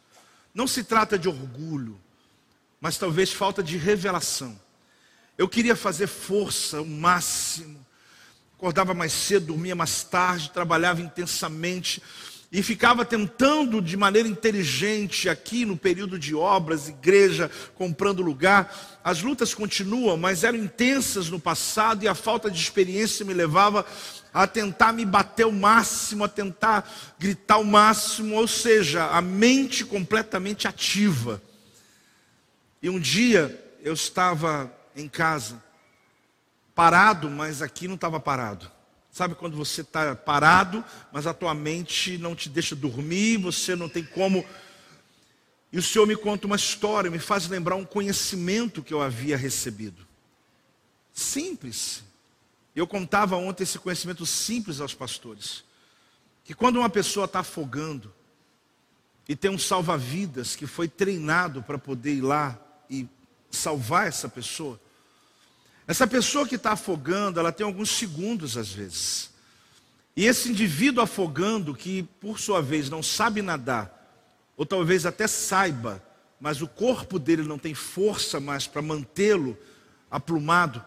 Não 0.53 0.67
se 0.67 0.83
trata 0.83 1.17
de 1.17 1.27
orgulho, 1.27 1.99
mas 2.79 2.99
talvez 2.99 3.33
falta 3.33 3.63
de 3.63 3.75
revelação. 3.75 4.55
Eu 5.35 5.49
queria 5.49 5.75
fazer 5.75 6.05
força 6.05 6.79
o 6.79 6.85
máximo 6.85 7.83
acordava 8.63 8.93
mais 8.93 9.11
cedo, 9.11 9.47
dormia 9.47 9.75
mais 9.75 10.05
tarde, 10.05 10.49
trabalhava 10.49 11.01
intensamente 11.01 12.01
e 12.49 12.63
ficava 12.63 13.03
tentando 13.03 13.81
de 13.81 13.97
maneira 13.97 14.25
inteligente 14.25 15.27
aqui 15.27 15.65
no 15.65 15.75
período 15.75 16.17
de 16.17 16.33
obras, 16.33 16.87
igreja, 16.87 17.51
comprando 17.75 18.21
lugar. 18.21 19.01
As 19.03 19.21
lutas 19.21 19.53
continuam, 19.53 20.15
mas 20.15 20.45
eram 20.45 20.57
intensas 20.57 21.29
no 21.29 21.41
passado 21.41 22.05
e 22.05 22.07
a 22.07 22.15
falta 22.15 22.49
de 22.49 22.57
experiência 22.57 23.25
me 23.25 23.33
levava 23.33 23.85
a 24.33 24.47
tentar 24.47 24.93
me 24.93 25.03
bater 25.03 25.45
o 25.45 25.51
máximo, 25.51 26.23
a 26.23 26.29
tentar 26.29 26.89
gritar 27.19 27.57
o 27.57 27.65
máximo, 27.65 28.35
ou 28.35 28.47
seja, 28.47 29.07
a 29.07 29.19
mente 29.19 29.83
completamente 29.83 30.69
ativa. 30.69 31.41
E 32.81 32.89
um 32.89 32.97
dia 32.97 33.61
eu 33.83 33.93
estava 33.93 34.73
em 34.95 35.09
casa 35.09 35.61
parado, 36.75 37.29
mas 37.29 37.61
aqui 37.61 37.87
não 37.87 37.95
estava 37.95 38.19
parado. 38.19 38.69
Sabe 39.11 39.35
quando 39.35 39.55
você 39.55 39.81
está 39.81 40.15
parado, 40.15 40.83
mas 41.11 41.27
a 41.27 41.33
tua 41.33 41.53
mente 41.53 42.17
não 42.17 42.35
te 42.35 42.49
deixa 42.49 42.75
dormir, 42.75 43.37
você 43.37 43.75
não 43.75 43.87
tem 43.87 44.03
como. 44.03 44.43
E 45.71 45.77
o 45.77 45.83
Senhor 45.83 46.07
me 46.07 46.15
conta 46.15 46.47
uma 46.47 46.55
história, 46.55 47.11
me 47.11 47.19
faz 47.19 47.47
lembrar 47.47 47.75
um 47.75 47.85
conhecimento 47.85 48.81
que 48.81 48.93
eu 48.93 49.01
havia 49.01 49.37
recebido. 49.37 50.05
Simples. 51.13 52.03
Eu 52.75 52.87
contava 52.87 53.35
ontem 53.35 53.63
esse 53.63 53.77
conhecimento 53.77 54.25
simples 54.25 54.79
aos 54.79 54.95
pastores. 54.95 55.63
Que 56.43 56.55
quando 56.55 56.77
uma 56.77 56.89
pessoa 56.89 57.25
está 57.25 57.41
afogando, 57.41 58.11
e 59.27 59.35
tem 59.35 59.49
um 59.49 59.59
salva-vidas 59.59 60.55
que 60.55 60.67
foi 60.67 60.87
treinado 60.87 61.63
para 61.63 61.77
poder 61.77 62.15
ir 62.15 62.21
lá 62.21 62.59
e 62.89 63.07
salvar 63.49 64.07
essa 64.07 64.27
pessoa, 64.27 64.79
essa 65.87 66.07
pessoa 66.07 66.47
que 66.47 66.55
está 66.55 66.71
afogando, 66.71 67.39
ela 67.39 67.51
tem 67.51 67.65
alguns 67.65 67.89
segundos 67.89 68.57
às 68.57 68.71
vezes. 68.71 69.31
E 70.15 70.25
esse 70.25 70.49
indivíduo 70.49 71.03
afogando, 71.03 71.73
que 71.73 72.03
por 72.21 72.39
sua 72.39 72.61
vez 72.61 72.89
não 72.89 73.03
sabe 73.03 73.41
nadar, 73.41 73.91
ou 74.55 74.65
talvez 74.65 75.05
até 75.05 75.27
saiba, 75.27 76.01
mas 76.39 76.61
o 76.61 76.67
corpo 76.67 77.19
dele 77.19 77.43
não 77.43 77.57
tem 77.57 77.73
força 77.73 78.39
mais 78.39 78.67
para 78.67 78.81
mantê-lo 78.81 79.57
aplumado, 80.09 80.83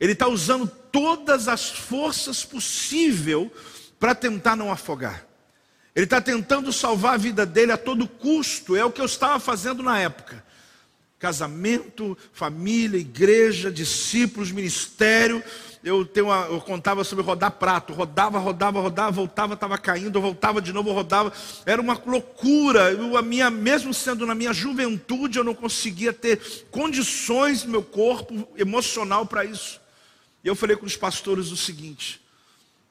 ele 0.00 0.12
está 0.12 0.28
usando 0.28 0.66
todas 0.66 1.48
as 1.48 1.70
forças 1.70 2.44
possíveis 2.44 3.50
para 3.98 4.14
tentar 4.14 4.56
não 4.56 4.70
afogar. 4.70 5.26
Ele 5.94 6.04
está 6.04 6.20
tentando 6.20 6.72
salvar 6.72 7.14
a 7.14 7.18
vida 7.18 7.44
dele 7.44 7.72
a 7.72 7.76
todo 7.76 8.06
custo, 8.06 8.76
é 8.76 8.84
o 8.84 8.92
que 8.92 9.00
eu 9.00 9.06
estava 9.06 9.40
fazendo 9.40 9.82
na 9.82 9.98
época 9.98 10.44
casamento, 11.18 12.16
família, 12.32 12.98
igreja, 12.98 13.70
discípulos, 13.70 14.52
ministério. 14.52 15.42
Eu, 15.82 16.04
tenho 16.04 16.26
uma, 16.26 16.46
eu 16.46 16.60
contava 16.60 17.02
sobre 17.04 17.24
rodar 17.24 17.52
prato, 17.52 17.92
rodava, 17.92 18.38
rodava, 18.38 18.80
rodava, 18.80 19.10
voltava, 19.10 19.54
estava 19.54 19.78
caindo, 19.78 20.20
voltava 20.20 20.60
de 20.60 20.72
novo, 20.72 20.92
rodava. 20.92 21.32
Era 21.66 21.80
uma 21.80 22.00
loucura. 22.06 22.92
Eu, 22.92 23.16
a 23.16 23.22
minha, 23.22 23.50
mesmo 23.50 23.92
sendo 23.92 24.26
na 24.26 24.34
minha 24.34 24.52
juventude, 24.52 25.38
eu 25.38 25.44
não 25.44 25.54
conseguia 25.54 26.12
ter 26.12 26.66
condições 26.70 27.64
no 27.64 27.70
meu 27.70 27.82
corpo 27.82 28.48
emocional 28.56 29.26
para 29.26 29.44
isso. 29.44 29.80
E 30.42 30.48
eu 30.48 30.54
falei 30.54 30.76
com 30.76 30.86
os 30.86 30.96
pastores 30.96 31.50
o 31.50 31.56
seguinte: 31.56 32.20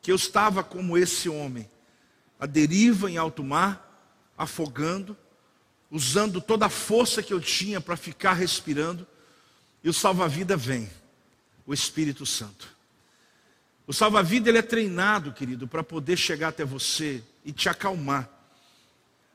que 0.01 0.11
eu 0.11 0.15
estava 0.15 0.63
como 0.63 0.97
esse 0.97 1.29
homem, 1.29 1.69
a 2.39 2.45
deriva 2.45 3.09
em 3.09 3.17
alto 3.17 3.43
mar, 3.43 4.05
afogando, 4.37 5.17
usando 5.89 6.41
toda 6.41 6.65
a 6.65 6.69
força 6.69 7.23
que 7.23 7.33
eu 7.33 7.39
tinha 7.39 7.79
para 7.79 7.95
ficar 7.95 8.33
respirando, 8.33 9.07
e 9.83 9.89
o 9.89 9.93
salva-vida 9.93 10.57
vem, 10.57 10.89
o 11.65 11.73
Espírito 11.73 12.25
Santo. 12.25 12.67
O 13.85 13.93
salva-vida 13.93 14.49
ele 14.49 14.57
é 14.57 14.61
treinado, 14.61 15.31
querido, 15.31 15.67
para 15.67 15.81
poder 15.81 16.17
chegar 16.17 16.49
até 16.49 16.65
você 16.65 17.23
e 17.45 17.53
te 17.53 17.69
acalmar. 17.69 18.29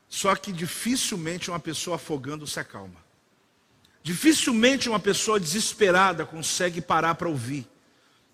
Só 0.07 0.35
que 0.35 0.51
dificilmente 0.51 1.49
uma 1.49 1.59
pessoa 1.59 1.95
afogando 1.95 2.45
se 2.45 2.59
acalma. 2.59 3.03
Dificilmente 4.03 4.87
uma 4.87 4.99
pessoa 4.99 5.39
desesperada 5.39 6.23
consegue 6.23 6.81
parar 6.81 7.15
para 7.15 7.29
ouvir. 7.29 7.67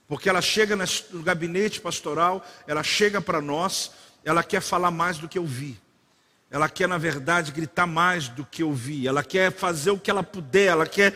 Porque 0.09 0.27
ela 0.27 0.41
chega 0.41 0.75
no 0.75 1.23
gabinete 1.23 1.79
pastoral, 1.79 2.45
ela 2.67 2.83
chega 2.83 3.21
para 3.21 3.39
nós, 3.39 3.91
ela 4.25 4.43
quer 4.43 4.59
falar 4.59 4.91
mais 4.91 5.19
do 5.19 5.29
que 5.29 5.39
ouvir. 5.39 5.79
Ela 6.51 6.67
quer, 6.67 6.87
na 6.87 6.97
verdade, 6.97 7.51
gritar 7.51 7.85
mais 7.85 8.27
do 8.27 8.43
que 8.43 8.63
ouvir. 8.63 9.07
Ela 9.07 9.23
quer 9.23 9.51
fazer 9.51 9.91
o 9.91 9.99
que 9.99 10.09
ela 10.09 10.23
puder. 10.23 10.67
Ela 10.67 10.87
quer. 10.87 11.13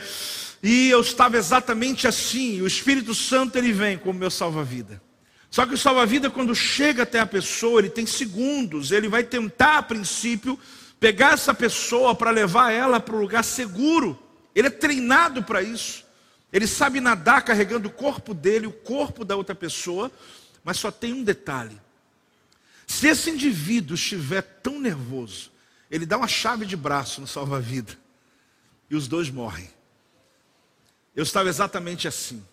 E 0.61 0.89
eu 0.89 1.01
estava 1.01 1.37
exatamente 1.37 2.07
assim. 2.07 2.61
O 2.61 2.67
Espírito 2.67 3.15
Santo 3.15 3.57
ele 3.57 3.71
vem 3.71 3.97
como 3.97 4.19
meu 4.19 4.29
salva-vida. 4.29 5.01
Só 5.49 5.65
que 5.65 5.73
o 5.73 5.77
salva-vida, 5.77 6.29
quando 6.29 6.55
chega 6.55 7.03
até 7.03 7.19
a 7.19 7.25
pessoa, 7.25 7.79
ele 7.79 7.89
tem 7.89 8.05
segundos. 8.05 8.91
Ele 8.91 9.07
vai 9.07 9.23
tentar, 9.23 9.79
a 9.79 9.83
princípio, 9.83 10.57
pegar 10.99 11.33
essa 11.33 11.53
pessoa 11.53 12.15
para 12.15 12.31
levar 12.31 12.71
ela 12.71 12.99
para 12.99 13.15
um 13.15 13.19
lugar 13.19 13.43
seguro. 13.43 14.17
Ele 14.55 14.67
é 14.67 14.71
treinado 14.71 15.43
para 15.43 15.61
isso. 15.61 16.03
Ele 16.51 16.67
sabe 16.67 16.99
nadar 16.99 17.41
carregando 17.41 17.87
o 17.87 17.91
corpo 17.91 18.33
dele, 18.33 18.67
o 18.67 18.71
corpo 18.71 19.25
da 19.25 19.35
outra 19.35 19.55
pessoa. 19.55 20.11
Mas 20.63 20.77
só 20.77 20.91
tem 20.91 21.11
um 21.11 21.23
detalhe: 21.23 21.75
se 22.87 23.07
esse 23.07 23.29
indivíduo 23.29 23.95
estiver 23.95 24.41
tão 24.41 24.79
nervoso, 24.79 25.51
ele 25.89 26.05
dá 26.05 26.17
uma 26.17 26.27
chave 26.27 26.65
de 26.65 26.75
braço 26.75 27.21
no 27.21 27.27
salva-vida 27.27 27.97
e 28.89 28.95
os 28.95 29.07
dois 29.07 29.29
morrem. 29.29 29.69
Eu 31.15 31.23
estava 31.23 31.49
exatamente 31.49 32.07
assim. 32.07 32.43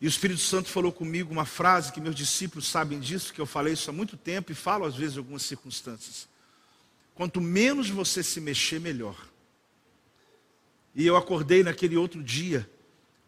E 0.00 0.06
o 0.06 0.08
Espírito 0.08 0.40
Santo 0.40 0.68
falou 0.68 0.92
comigo 0.92 1.32
uma 1.32 1.44
frase 1.44 1.92
que 1.92 2.00
meus 2.00 2.14
discípulos 2.14 2.68
sabem 2.68 3.00
disso, 3.00 3.32
que 3.32 3.40
eu 3.40 3.46
falei 3.46 3.72
isso 3.72 3.90
há 3.90 3.92
muito 3.92 4.16
tempo 4.16 4.52
e 4.52 4.54
falo 4.54 4.84
às 4.84 4.94
vezes 4.94 5.16
em 5.16 5.18
algumas 5.18 5.42
circunstâncias. 5.42 6.28
Quanto 7.14 7.40
menos 7.40 7.90
você 7.90 8.22
se 8.22 8.40
mexer, 8.40 8.78
melhor. 8.78 9.16
E 10.94 11.04
eu 11.04 11.16
acordei 11.16 11.62
naquele 11.64 11.96
outro 11.96 12.22
dia, 12.22 12.68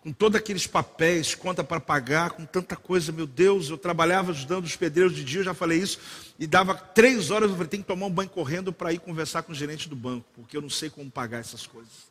com 0.03 0.13
todos 0.13 0.39
aqueles 0.39 0.67
papéis, 0.67 1.35
conta 1.35 1.63
para 1.63 1.79
pagar, 1.79 2.31
com 2.31 2.47
tanta 2.47 2.75
coisa, 2.75 3.13
meu 3.13 3.27
Deus, 3.27 3.69
eu 3.69 3.77
trabalhava 3.77 4.33
ajudando 4.33 4.65
os 4.65 4.75
pedreiros 4.75 5.15
de 5.15 5.23
dia, 5.23 5.41
eu 5.41 5.45
já 5.45 5.55
falei 5.55 5.79
isso, 5.79 5.99
e 6.39 6.47
dava 6.47 6.75
três 6.75 7.31
horas, 7.31 7.51
eu 7.51 7.57
falei, 7.57 7.69
tem 7.69 7.83
que 7.83 7.87
tomar 7.87 8.07
um 8.07 8.11
banho 8.11 8.31
correndo 8.31 8.73
para 8.73 8.93
ir 8.93 8.99
conversar 8.99 9.43
com 9.43 9.53
o 9.53 9.55
gerente 9.55 9.89
do 9.89 9.97
banco, 9.97 10.27
porque 10.35 10.57
eu 10.57 10.63
não 10.63 10.71
sei 10.71 10.89
como 10.89 11.11
pagar 11.11 11.41
essas 11.41 11.67
coisas. 11.67 12.11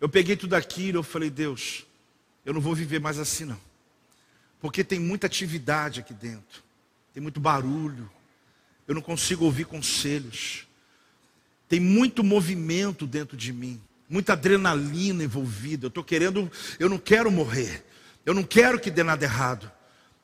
Eu 0.00 0.08
peguei 0.08 0.36
tudo 0.36 0.54
aquilo, 0.54 0.98
eu 0.98 1.02
falei, 1.02 1.30
Deus, 1.30 1.86
eu 2.44 2.52
não 2.52 2.60
vou 2.60 2.74
viver 2.74 3.00
mais 3.00 3.18
assim 3.18 3.46
não. 3.46 3.60
Porque 4.60 4.84
tem 4.84 4.98
muita 4.98 5.26
atividade 5.26 6.00
aqui 6.00 6.12
dentro. 6.12 6.62
Tem 7.12 7.22
muito 7.22 7.40
barulho. 7.40 8.10
Eu 8.86 8.94
não 8.94 9.02
consigo 9.02 9.44
ouvir 9.44 9.64
conselhos. 9.64 10.66
Tem 11.68 11.80
muito 11.80 12.22
movimento 12.22 13.06
dentro 13.06 13.36
de 13.36 13.52
mim, 13.52 13.80
muita 14.14 14.34
adrenalina 14.34 15.24
envolvida. 15.24 15.86
Eu 15.86 15.88
estou 15.88 16.04
querendo, 16.04 16.50
eu 16.78 16.88
não 16.88 16.98
quero 16.98 17.32
morrer. 17.32 17.84
Eu 18.24 18.32
não 18.32 18.44
quero 18.44 18.78
que 18.78 18.88
dê 18.88 19.02
nada 19.02 19.24
errado. 19.24 19.70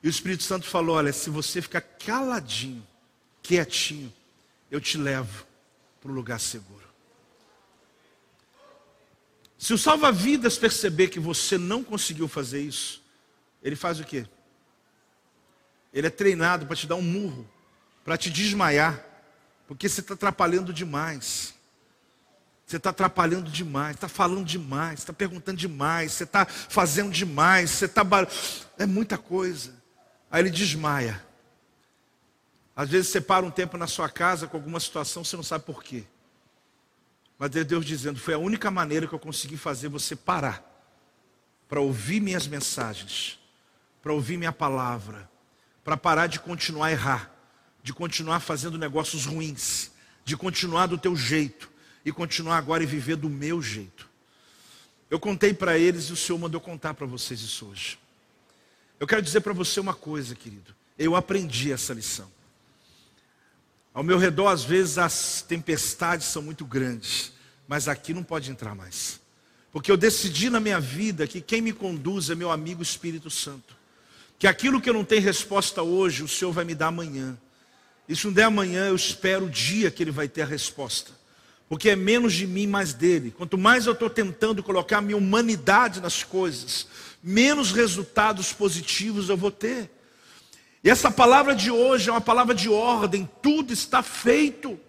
E 0.01 0.07
o 0.07 0.11
Espírito 0.11 0.45
Santo 0.45 0.66
falou: 0.66 0.95
olha, 0.95 1.12
se 1.12 1.28
você 1.28 1.61
ficar 1.61 1.80
caladinho, 1.80 2.86
quietinho, 3.43 4.12
eu 4.70 4.80
te 4.80 4.97
levo 4.97 5.45
para 6.01 6.09
o 6.09 6.14
lugar 6.14 6.38
seguro. 6.38 6.88
Se 9.59 9.74
o 9.74 9.78
salva-vidas 9.78 10.57
perceber 10.57 11.09
que 11.09 11.18
você 11.18 11.59
não 11.59 11.82
conseguiu 11.82 12.28
fazer 12.28 12.62
isso, 12.62 13.03
ele 13.61 13.74
faz 13.74 13.99
o 13.99 14.05
quê? 14.05 14.24
Ele 15.93 16.07
é 16.07 16.11
treinado 16.11 16.64
para 16.64 16.76
te 16.76 16.86
dar 16.86 16.95
um 16.95 17.03
murro, 17.03 17.47
para 18.05 18.16
te 18.16 18.30
desmaiar, 18.30 19.05
porque 19.66 19.88
você 19.88 20.01
está 20.01 20.14
atrapalhando 20.14 20.72
demais. 20.72 21.59
Você 22.71 22.77
está 22.77 22.91
atrapalhando 22.91 23.51
demais, 23.51 23.97
está 23.97 24.07
falando 24.09 24.45
demais, 24.45 25.01
está 25.01 25.12
perguntando 25.12 25.59
demais, 25.59 26.12
você 26.12 26.23
está 26.23 26.47
fazendo 26.47 27.11
demais, 27.11 27.68
você 27.68 27.87
está. 27.87 28.07
É 28.79 28.87
muita 28.87 29.18
coisa. 29.18 29.75
Aí 30.31 30.41
ele 30.41 30.51
desmaia. 30.51 31.21
Às 32.77 32.89
vezes 32.89 33.11
você 33.11 33.21
para 33.21 33.45
um 33.45 33.51
tempo 33.51 33.77
na 33.77 33.89
sua 33.89 34.09
casa 34.09 34.47
com 34.47 34.57
alguma 34.57 34.79
situação, 34.79 35.25
você 35.25 35.35
não 35.35 35.43
sabe 35.43 35.64
por 35.64 35.83
quê. 35.83 36.05
Mas 37.37 37.57
é 37.57 37.64
Deus 37.64 37.85
dizendo: 37.85 38.21
foi 38.21 38.35
a 38.35 38.39
única 38.39 38.71
maneira 38.71 39.09
que 39.09 39.12
eu 39.12 39.18
consegui 39.18 39.57
fazer 39.57 39.89
você 39.89 40.14
parar 40.14 40.62
para 41.68 41.81
ouvir 41.81 42.21
minhas 42.21 42.47
mensagens, 42.47 43.37
para 44.01 44.12
ouvir 44.12 44.37
minha 44.37 44.53
palavra, 44.53 45.29
para 45.83 45.97
parar 45.97 46.29
de 46.29 46.39
continuar 46.39 46.87
a 46.87 46.93
errar, 46.93 47.35
de 47.83 47.93
continuar 47.93 48.39
fazendo 48.39 48.79
negócios 48.79 49.27
ruins, 49.27 49.91
de 50.25 50.37
continuar 50.37 50.87
do 50.87 50.97
teu 50.97 51.16
jeito 51.16 51.70
e 52.05 52.12
continuar 52.12 52.57
agora 52.59 52.82
e 52.82 52.86
viver 52.86 53.16
do 53.16 53.28
meu 53.28 53.61
jeito. 53.61 54.09
Eu 55.11 55.18
contei 55.18 55.53
para 55.53 55.76
eles 55.76 56.05
e 56.05 56.12
o 56.12 56.16
Senhor 56.16 56.38
mandou 56.38 56.61
contar 56.61 56.94
para 56.94 57.07
vocês 57.07 57.40
isso 57.40 57.66
hoje. 57.66 57.98
Eu 58.98 59.07
quero 59.07 59.22
dizer 59.22 59.40
para 59.40 59.53
você 59.53 59.80
uma 59.80 59.94
coisa, 59.94 60.34
querido. 60.34 60.74
Eu 60.98 61.16
aprendi 61.16 61.72
essa 61.72 61.92
lição. 61.92 62.30
Ao 63.92 64.05
meu 64.05 64.18
redor, 64.18 64.48
às 64.48 64.62
vezes, 64.62 64.98
as 64.98 65.42
tempestades 65.42 66.26
são 66.26 66.42
muito 66.42 66.64
grandes, 66.64 67.32
mas 67.66 67.88
aqui 67.88 68.14
não 68.14 68.22
pode 68.22 68.51
entrar 68.51 68.74
mais. 68.74 69.20
Porque 69.72 69.90
eu 69.90 69.96
decidi 69.96 70.48
na 70.48 70.61
minha 70.61 70.78
vida 70.78 71.26
que 71.26 71.40
quem 71.40 71.61
me 71.61 71.72
conduz 71.72 72.30
é 72.30 72.34
meu 72.34 72.51
amigo 72.51 72.82
Espírito 72.82 73.30
Santo. 73.30 73.76
Que 74.38 74.46
aquilo 74.46 74.80
que 74.80 74.88
eu 74.88 74.94
não 74.94 75.05
tenho 75.05 75.22
resposta 75.22 75.82
hoje, 75.82 76.22
o 76.22 76.28
Senhor 76.28 76.53
vai 76.53 76.64
me 76.64 76.74
dar 76.74 76.88
amanhã. 76.88 77.36
E 78.09 78.14
se 78.14 78.26
não 78.26 78.32
der 78.32 78.44
amanhã, 78.44 78.86
eu 78.86 78.96
espero 78.96 79.46
o 79.46 79.51
dia 79.51 79.90
que 79.90 80.03
Ele 80.03 80.11
vai 80.11 80.28
ter 80.28 80.42
a 80.42 80.46
resposta. 80.46 81.12
Porque 81.71 81.89
é 81.89 81.95
menos 81.95 82.33
de 82.33 82.49
mim, 82.49 82.66
mais 82.66 82.93
dele. 82.93 83.33
Quanto 83.39 83.57
mais 83.57 83.87
eu 83.87 83.93
estou 83.93 84.11
tentando 84.11 84.61
colocar 84.61 85.01
minha 85.01 85.16
humanidade 85.16 86.01
nas 86.01 86.25
coisas, 86.25 86.89
menos 87.23 87.71
resultados 87.71 88.53
positivos 88.53 89.29
eu 89.29 89.37
vou 89.37 89.53
ter. 89.53 89.89
E 90.83 90.91
essa 90.91 91.12
palavra 91.12 91.55
de 91.55 91.71
hoje 91.71 92.09
é 92.09 92.12
uma 92.12 92.21
palavra 92.21 92.57
de 92.57 92.68
ordem, 92.68 93.31
tudo 93.41 93.73
está 93.73 94.03
feito. 94.03 94.81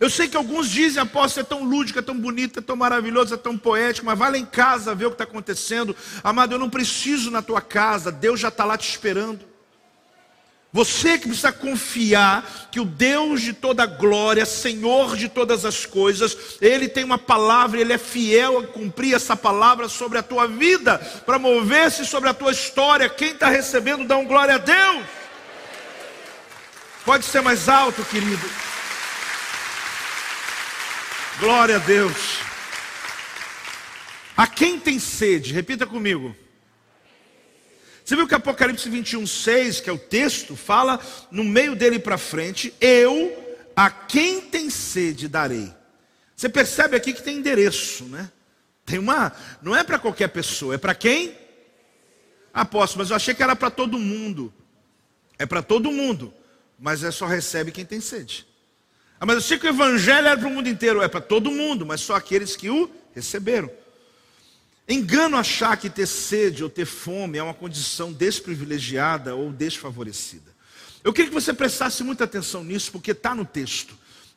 Eu 0.00 0.08
sei 0.08 0.26
que 0.26 0.38
alguns 0.38 0.70
dizem, 0.70 1.02
apóstolo, 1.02 1.44
é 1.44 1.48
tão 1.50 1.62
lúdico, 1.62 1.98
é 1.98 2.02
tão 2.02 2.18
bonito, 2.18 2.60
é 2.60 2.62
tão 2.62 2.76
maravilhoso, 2.76 3.34
é 3.34 3.36
tão 3.36 3.58
poético, 3.58 4.06
mas 4.06 4.18
vai 4.18 4.30
lá 4.30 4.38
em 4.38 4.46
casa 4.46 4.94
ver 4.94 5.04
o 5.04 5.10
que 5.10 5.16
está 5.16 5.24
acontecendo. 5.24 5.94
Amado, 6.22 6.54
eu 6.54 6.58
não 6.58 6.70
preciso 6.70 7.30
na 7.30 7.42
tua 7.42 7.60
casa, 7.60 8.10
Deus 8.10 8.40
já 8.40 8.48
está 8.48 8.64
lá 8.64 8.78
te 8.78 8.88
esperando. 8.88 9.53
Você 10.74 11.16
que 11.16 11.28
precisa 11.28 11.52
confiar 11.52 12.68
que 12.72 12.80
o 12.80 12.84
Deus 12.84 13.40
de 13.40 13.52
toda 13.52 13.86
glória, 13.86 14.44
Senhor 14.44 15.16
de 15.16 15.28
todas 15.28 15.64
as 15.64 15.86
coisas, 15.86 16.36
Ele 16.60 16.88
tem 16.88 17.04
uma 17.04 17.16
palavra, 17.16 17.80
Ele 17.80 17.92
é 17.92 17.98
fiel 17.98 18.58
a 18.58 18.66
cumprir 18.66 19.14
essa 19.14 19.36
palavra 19.36 19.88
sobre 19.88 20.18
a 20.18 20.22
tua 20.22 20.48
vida, 20.48 20.98
para 21.24 21.38
mover-se 21.38 22.04
sobre 22.04 22.28
a 22.28 22.34
tua 22.34 22.50
história. 22.50 23.08
Quem 23.08 23.30
está 23.30 23.48
recebendo, 23.48 24.04
dá 24.04 24.16
um 24.16 24.26
glória 24.26 24.56
a 24.56 24.58
Deus. 24.58 25.04
Pode 27.04 27.24
ser 27.24 27.40
mais 27.40 27.68
alto, 27.68 28.04
querido. 28.06 28.50
Glória 31.38 31.76
a 31.76 31.78
Deus. 31.78 32.38
A 34.36 34.48
quem 34.48 34.80
tem 34.80 34.98
sede, 34.98 35.52
repita 35.52 35.86
comigo. 35.86 36.34
Você 38.04 38.16
viu 38.16 38.28
que 38.28 38.34
Apocalipse 38.34 38.88
21, 38.88 39.26
6, 39.26 39.80
que 39.80 39.88
é 39.88 39.92
o 39.92 39.98
texto, 39.98 40.54
fala 40.54 41.00
no 41.30 41.42
meio 41.42 41.74
dele 41.74 41.98
para 41.98 42.18
frente: 42.18 42.74
Eu 42.80 43.44
a 43.74 43.90
quem 43.90 44.42
tem 44.42 44.68
sede 44.68 45.26
darei. 45.26 45.72
Você 46.36 46.48
percebe 46.48 46.96
aqui 46.96 47.12
que 47.12 47.22
tem 47.22 47.38
endereço, 47.38 48.04
né? 48.04 48.30
Tem 48.84 48.98
uma, 48.98 49.32
não 49.62 49.74
é 49.74 49.82
para 49.82 49.98
qualquer 49.98 50.28
pessoa, 50.28 50.74
é 50.74 50.78
para 50.78 50.94
quem? 50.94 51.34
Apóstolo, 52.52 53.02
mas 53.02 53.10
eu 53.10 53.16
achei 53.16 53.34
que 53.34 53.42
era 53.42 53.56
para 53.56 53.70
todo 53.70 53.98
mundo. 53.98 54.52
É 55.38 55.46
para 55.46 55.62
todo 55.62 55.90
mundo, 55.90 56.32
mas 56.78 57.02
é 57.02 57.10
só 57.10 57.26
recebe 57.26 57.72
quem 57.72 57.84
tem 57.84 58.00
sede. 58.00 58.46
Ah, 59.18 59.24
mas 59.24 59.36
eu 59.36 59.42
sei 59.42 59.58
que 59.58 59.66
o 59.66 59.70
evangelho 59.70 60.26
era 60.26 60.36
para 60.36 60.46
o 60.46 60.50
mundo 60.50 60.68
inteiro, 60.68 61.02
é 61.02 61.08
para 61.08 61.20
todo 61.20 61.50
mundo, 61.50 61.86
mas 61.86 62.02
só 62.02 62.14
aqueles 62.14 62.54
que 62.54 62.68
o 62.68 62.90
receberam. 63.14 63.70
Engano 64.88 65.36
achar 65.36 65.76
que 65.76 65.88
ter 65.88 66.06
sede 66.06 66.62
ou 66.62 66.68
ter 66.68 66.84
fome 66.84 67.38
é 67.38 67.42
uma 67.42 67.54
condição 67.54 68.12
desprivilegiada 68.12 69.34
ou 69.34 69.50
desfavorecida. 69.50 70.52
Eu 71.02 71.12
queria 71.12 71.30
que 71.30 71.34
você 71.34 71.52
prestasse 71.52 72.02
muita 72.02 72.24
atenção 72.24 72.62
nisso, 72.62 72.92
porque 72.92 73.12
está 73.12 73.34
no 73.34 73.44
texto. 73.44 73.96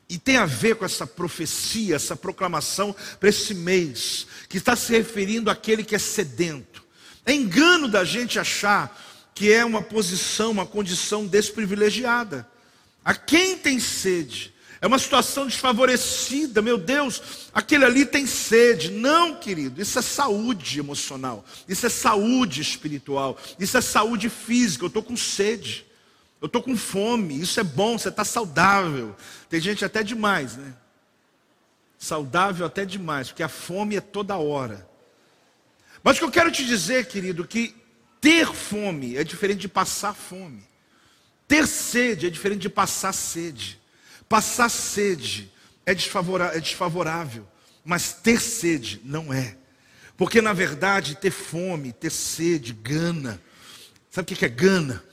E 0.10 0.18
tem 0.18 0.38
a 0.38 0.46
ver 0.46 0.76
com 0.76 0.86
essa 0.86 1.06
profecia, 1.06 1.96
essa 1.96 2.16
proclamação 2.16 2.96
para 3.20 3.28
esse 3.28 3.54
mês, 3.54 4.26
que 4.48 4.58
está 4.58 4.76
se 4.76 4.94
referindo 4.94 5.50
àquele 5.50 5.84
que 5.84 5.96
é 5.96 6.00
sedento. 6.00 6.84
É 7.26 7.34
engano 7.34 7.90
da 7.90 8.06
gente 8.06 8.40
achar 8.40 8.98
que 9.36 9.52
é 9.52 9.66
uma 9.66 9.82
posição, 9.82 10.52
uma 10.52 10.66
condição 10.66 11.28
desprivilegiada. 11.28 12.48
A 13.04 13.14
quem 13.14 13.58
tem 13.58 13.80
sede, 13.80 14.54
é 14.80 14.88
uma 14.88 15.00
situação 15.00 15.48
desfavorecida, 15.48 16.62
meu 16.62 16.78
Deus, 16.78 17.50
aquele 17.54 17.86
ali 17.86 18.06
tem 18.06 18.28
sede. 18.28 18.92
Não, 18.92 19.36
querido, 19.36 19.82
isso 19.82 19.98
é 19.98 20.02
saúde 20.02 20.80
emocional, 20.80 21.46
isso 21.68 21.86
é 21.86 21.90
saúde 21.90 22.62
espiritual, 22.62 23.38
isso 23.60 23.78
é 23.78 23.82
saúde 23.82 24.30
física. 24.30 24.84
Eu 24.84 24.88
estou 24.88 25.02
com 25.02 25.18
sede, 25.18 25.86
eu 26.42 26.46
estou 26.46 26.62
com 26.62 26.78
fome, 26.78 27.40
isso 27.40 27.60
é 27.60 27.64
bom, 27.64 27.98
você 27.98 28.10
está 28.10 28.24
saudável. 28.24 29.16
Tem 29.50 29.60
gente 29.60 29.84
até 29.84 30.04
demais, 30.04 30.56
né? 30.56 30.74
Saudável 31.98 32.66
até 32.66 32.86
demais, 32.86 33.30
porque 33.30 33.42
a 33.42 33.50
fome 33.50 33.96
é 33.96 34.02
toda 34.02 34.38
hora. 34.38 34.88
Mas 36.04 36.18
o 36.18 36.20
que 36.20 36.26
eu 36.26 36.32
quero 36.32 36.52
te 36.52 36.64
dizer, 36.64 37.08
querido, 37.08 37.48
que 37.48 37.76
ter 38.22 38.54
fome 38.54 39.18
é 39.18 39.24
diferente 39.24 39.62
de 39.62 39.68
passar 39.68 40.14
fome. 40.14 40.64
Ter 41.48 41.66
sede 41.66 42.28
é 42.28 42.30
diferente 42.30 42.62
de 42.62 42.70
passar 42.70 43.14
sede. 43.14 43.77
Passar 44.30 44.70
sede 44.70 45.52
é, 45.86 45.92
é 45.92 46.60
desfavorável, 46.60 47.48
mas 47.84 48.14
ter 48.14 48.42
sede 48.42 49.02
não 49.04 49.34
é. 49.34 49.58
Porque 50.18 50.42
na 50.42 50.52
verdade, 50.52 51.16
ter 51.16 51.32
fome, 51.32 51.94
ter 51.94 52.12
sede, 52.12 52.74
gana. 52.74 53.42
Sabe 54.10 54.34
o 54.34 54.36
que 54.36 54.46
é 54.46 54.50
gana? 54.50 55.04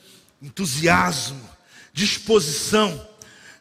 Entusiasmo, 0.42 1.48
disposição. 1.92 3.08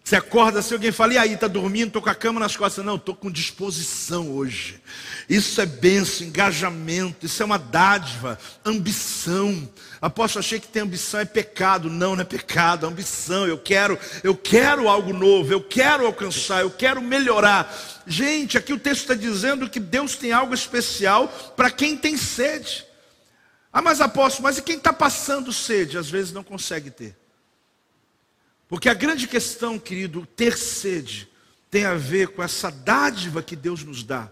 Você 0.04 0.18
acorda 0.18 0.62
se 0.62 0.74
alguém 0.74 0.92
fala, 0.92 1.14
e 1.14 1.18
aí, 1.18 1.34
está 1.34 1.48
dormindo, 1.48 1.88
estou 1.88 2.02
com 2.02 2.10
a 2.10 2.16
cama 2.16 2.38
nas 2.38 2.58
costas. 2.58 2.84
Não, 2.84 2.96
estou 2.96 3.16
com 3.16 3.32
disposição 3.32 4.32
hoje. 4.32 4.82
Isso 5.30 5.62
é 5.62 5.66
benção, 5.66 6.28
engajamento, 6.28 7.26
isso 7.26 7.42
é 7.42 7.46
uma 7.46 7.58
dádiva, 7.58 8.38
ambição. 8.66 9.70
Apóstolo, 10.02 10.44
achei 10.44 10.60
que 10.60 10.68
ter 10.68 10.82
ambição 10.82 11.22
é 11.22 11.26
pecado. 11.26 11.90
Não, 11.90 12.18
não 12.18 12.22
é 12.22 12.26
pecado, 12.26 12.86
é 12.86 12.90
ambição. 12.90 13.48
Eu 13.48 13.58
quero, 13.58 13.98
eu 14.26 14.36
quero 14.36 14.90
algo 14.90 15.14
novo, 15.14 15.54
eu 15.54 15.64
quero 15.64 16.06
alcançar, 16.06 16.60
eu 16.64 16.72
quero 16.72 17.02
melhorar. 17.02 17.74
Gente, 18.06 18.58
aqui 18.58 18.74
o 18.74 18.80
texto 18.80 19.04
está 19.04 19.16
dizendo 19.16 19.70
que 19.70 19.80
Deus 19.80 20.18
tem 20.18 20.34
algo 20.34 20.54
especial 20.54 21.30
para 21.56 21.72
quem 21.72 21.96
tem 21.96 22.18
sede. 22.18 22.86
Ah, 23.72 23.82
mas 23.82 24.02
apóstolo, 24.02 24.44
mas 24.44 24.58
e 24.58 24.62
quem 24.62 24.76
está 24.76 24.92
passando 24.92 25.54
sede? 25.54 25.98
Às 25.98 26.10
vezes 26.10 26.34
não 26.34 26.44
consegue 26.44 26.92
ter. 26.92 27.23
Porque 28.74 28.90
a 28.90 28.96
grande 28.96 29.28
questão, 29.28 29.78
querido, 29.78 30.26
ter 30.26 30.58
sede, 30.58 31.30
tem 31.70 31.86
a 31.86 31.94
ver 31.94 32.30
com 32.30 32.42
essa 32.42 32.72
dádiva 32.72 33.44
que 33.44 33.56
Deus 33.56 33.84
nos 33.84 34.04
dá, 34.04 34.32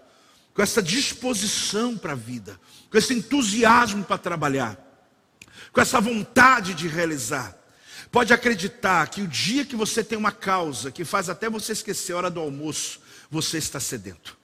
com 0.52 0.60
essa 0.60 0.82
disposição 0.82 1.96
para 1.96 2.10
a 2.10 2.16
vida, 2.16 2.60
com 2.90 2.98
esse 2.98 3.14
entusiasmo 3.14 4.02
para 4.02 4.18
trabalhar, 4.18 4.76
com 5.72 5.80
essa 5.80 6.00
vontade 6.00 6.74
de 6.74 6.88
realizar. 6.88 7.56
Pode 8.10 8.32
acreditar 8.32 9.06
que 9.10 9.22
o 9.22 9.28
dia 9.28 9.64
que 9.64 9.76
você 9.76 10.02
tem 10.02 10.18
uma 10.18 10.32
causa 10.32 10.90
que 10.90 11.04
faz 11.04 11.30
até 11.30 11.48
você 11.48 11.70
esquecer 11.70 12.12
a 12.12 12.16
hora 12.16 12.28
do 12.28 12.40
almoço, 12.40 12.98
você 13.30 13.58
está 13.58 13.78
sedento. 13.78 14.36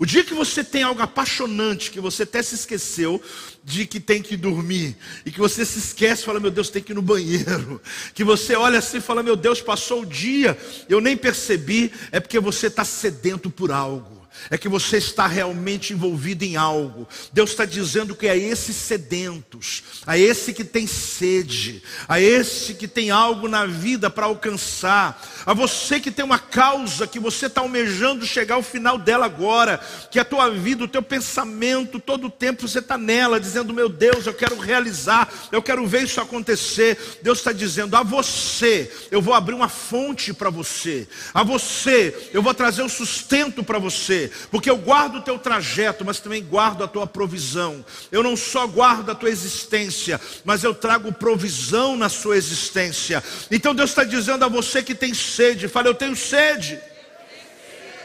O 0.00 0.06
dia 0.06 0.24
que 0.24 0.32
você 0.32 0.64
tem 0.64 0.82
algo 0.82 1.02
apaixonante, 1.02 1.90
que 1.90 2.00
você 2.00 2.22
até 2.22 2.42
se 2.42 2.54
esqueceu 2.54 3.22
de 3.62 3.84
que 3.84 4.00
tem 4.00 4.22
que 4.22 4.34
dormir, 4.34 4.96
e 5.26 5.30
que 5.30 5.38
você 5.38 5.62
se 5.62 5.78
esquece 5.78 6.24
fala, 6.24 6.40
meu 6.40 6.50
Deus, 6.50 6.70
tem 6.70 6.82
que 6.82 6.92
ir 6.92 6.94
no 6.94 7.02
banheiro, 7.02 7.78
que 8.14 8.24
você 8.24 8.56
olha 8.56 8.78
assim 8.78 8.96
e 8.96 9.02
fala, 9.02 9.22
meu 9.22 9.36
Deus, 9.36 9.60
passou 9.60 10.00
o 10.00 10.06
dia, 10.06 10.56
eu 10.88 11.02
nem 11.02 11.18
percebi, 11.18 11.92
é 12.10 12.18
porque 12.18 12.40
você 12.40 12.68
está 12.68 12.82
sedento 12.82 13.50
por 13.50 13.70
algo 13.70 14.19
é 14.50 14.56
que 14.56 14.68
você 14.68 14.96
está 14.96 15.26
realmente 15.26 15.92
envolvido 15.92 16.44
em 16.44 16.56
algo. 16.56 17.06
Deus 17.32 17.50
está 17.50 17.64
dizendo 17.64 18.14
que 18.14 18.28
a 18.28 18.36
esses 18.36 18.76
sedentos, 18.76 19.82
a 20.06 20.18
esse 20.18 20.52
que 20.52 20.64
tem 20.64 20.86
sede, 20.86 21.82
a 22.08 22.20
esse 22.20 22.74
que 22.74 22.88
tem 22.88 23.10
algo 23.10 23.48
na 23.48 23.66
vida 23.66 24.08
para 24.08 24.26
alcançar, 24.26 25.20
a 25.44 25.52
você 25.52 26.00
que 26.00 26.10
tem 26.10 26.24
uma 26.24 26.38
causa 26.38 27.06
que 27.06 27.18
você 27.18 27.46
está 27.46 27.60
almejando 27.60 28.26
chegar 28.26 28.56
ao 28.56 28.62
final 28.62 28.98
dela 28.98 29.26
agora, 29.26 29.80
que 30.10 30.18
a 30.18 30.24
tua 30.24 30.50
vida, 30.50 30.84
o 30.84 30.88
teu 30.88 31.02
pensamento, 31.02 31.98
todo 31.98 32.26
o 32.26 32.30
tempo 32.30 32.66
você 32.66 32.78
está 32.78 32.96
nela, 32.96 33.40
dizendo: 33.40 33.74
Meu 33.74 33.88
Deus, 33.88 34.26
eu 34.26 34.34
quero 34.34 34.58
realizar, 34.58 35.32
eu 35.52 35.62
quero 35.62 35.86
ver 35.86 36.04
isso 36.04 36.20
acontecer. 36.20 36.98
Deus 37.22 37.38
está 37.38 37.52
dizendo: 37.52 37.96
A 37.96 38.02
você, 38.02 38.90
eu 39.10 39.20
vou 39.20 39.34
abrir 39.34 39.54
uma 39.54 39.68
fonte 39.68 40.32
para 40.32 40.50
você, 40.50 41.06
a 41.32 41.42
você, 41.42 42.30
eu 42.32 42.42
vou 42.42 42.54
trazer 42.54 42.82
o 42.82 42.88
sustento 42.88 43.62
para 43.62 43.78
você 43.78 44.19
porque 44.50 44.68
eu 44.68 44.76
guardo 44.76 45.16
o 45.16 45.22
teu 45.22 45.38
trajeto, 45.38 46.04
mas 46.04 46.20
também 46.20 46.42
guardo 46.42 46.82
a 46.82 46.88
tua 46.88 47.06
provisão. 47.06 47.84
Eu 48.10 48.22
não 48.22 48.36
só 48.36 48.66
guardo 48.66 49.10
a 49.10 49.14
tua 49.14 49.30
existência, 49.30 50.20
mas 50.44 50.64
eu 50.64 50.74
trago 50.74 51.12
provisão 51.12 51.96
na 51.96 52.08
sua 52.08 52.36
existência. 52.36 53.22
Então 53.50 53.74
Deus 53.74 53.90
está 53.90 54.04
dizendo 54.04 54.44
a 54.44 54.48
você 54.48 54.82
que 54.82 54.94
tem 54.94 55.14
sede, 55.14 55.68
fala, 55.68 55.88
eu 55.88 55.94
tenho 55.94 56.16
sede. 56.16 56.80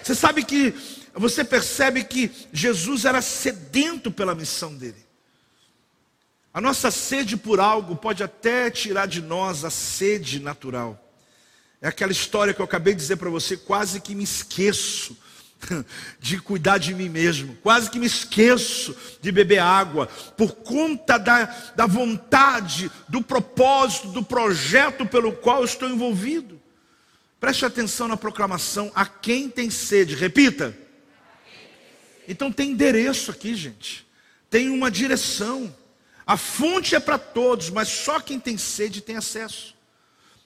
Você 0.03 0.13
sabe 0.13 0.43
que 0.43 0.73
você 1.13 1.43
percebe 1.43 2.03
que 2.03 2.31
Jesus 2.51 3.05
era 3.05 3.21
sedento 3.21 4.11
pela 4.11 4.35
missão 4.35 4.75
dele. 4.75 5.05
A 6.53 6.61
nossa 6.61 6.89
sede 6.91 7.35
por 7.35 7.59
algo 7.59 7.95
pode 7.95 8.23
até 8.23 8.69
tirar 8.69 9.07
de 9.07 9.21
nós 9.21 9.65
a 9.65 9.69
sede 9.69 10.39
natural. 10.39 11.01
É 11.81 11.87
aquela 11.87 12.11
história 12.11 12.53
que 12.53 12.61
eu 12.61 12.65
acabei 12.65 12.93
de 12.93 13.01
dizer 13.01 13.17
para 13.17 13.29
você, 13.29 13.57
quase 13.57 13.99
que 13.99 14.15
me 14.15 14.23
esqueço 14.23 15.17
de 16.19 16.39
cuidar 16.39 16.77
de 16.77 16.93
mim 16.93 17.09
mesmo, 17.09 17.55
quase 17.61 17.89
que 17.89 17.99
me 17.99 18.05
esqueço 18.05 18.95
de 19.21 19.31
beber 19.31 19.59
água, 19.59 20.07
por 20.37 20.53
conta 20.53 21.17
da, 21.17 21.45
da 21.75 21.85
vontade, 21.85 22.91
do 23.07 23.21
propósito, 23.21 24.09
do 24.09 24.23
projeto 24.23 25.05
pelo 25.05 25.33
qual 25.33 25.63
estou 25.63 25.89
envolvido. 25.89 26.61
Preste 27.39 27.65
atenção 27.65 28.07
na 28.07 28.17
proclamação: 28.17 28.91
a 28.95 29.05
quem 29.05 29.49
tem 29.49 29.69
sede, 29.69 30.15
repita. 30.15 30.77
Então 32.27 32.51
tem 32.51 32.71
endereço 32.71 33.31
aqui, 33.31 33.55
gente, 33.55 34.05
tem 34.49 34.69
uma 34.69 34.89
direção. 34.89 35.73
A 36.27 36.37
fonte 36.37 36.95
é 36.95 36.99
para 36.99 37.19
todos, 37.19 37.69
mas 37.69 37.87
só 37.87 38.19
quem 38.19 38.39
tem 38.39 38.57
sede 38.57 38.99
tem 38.99 39.15
acesso. 39.15 39.75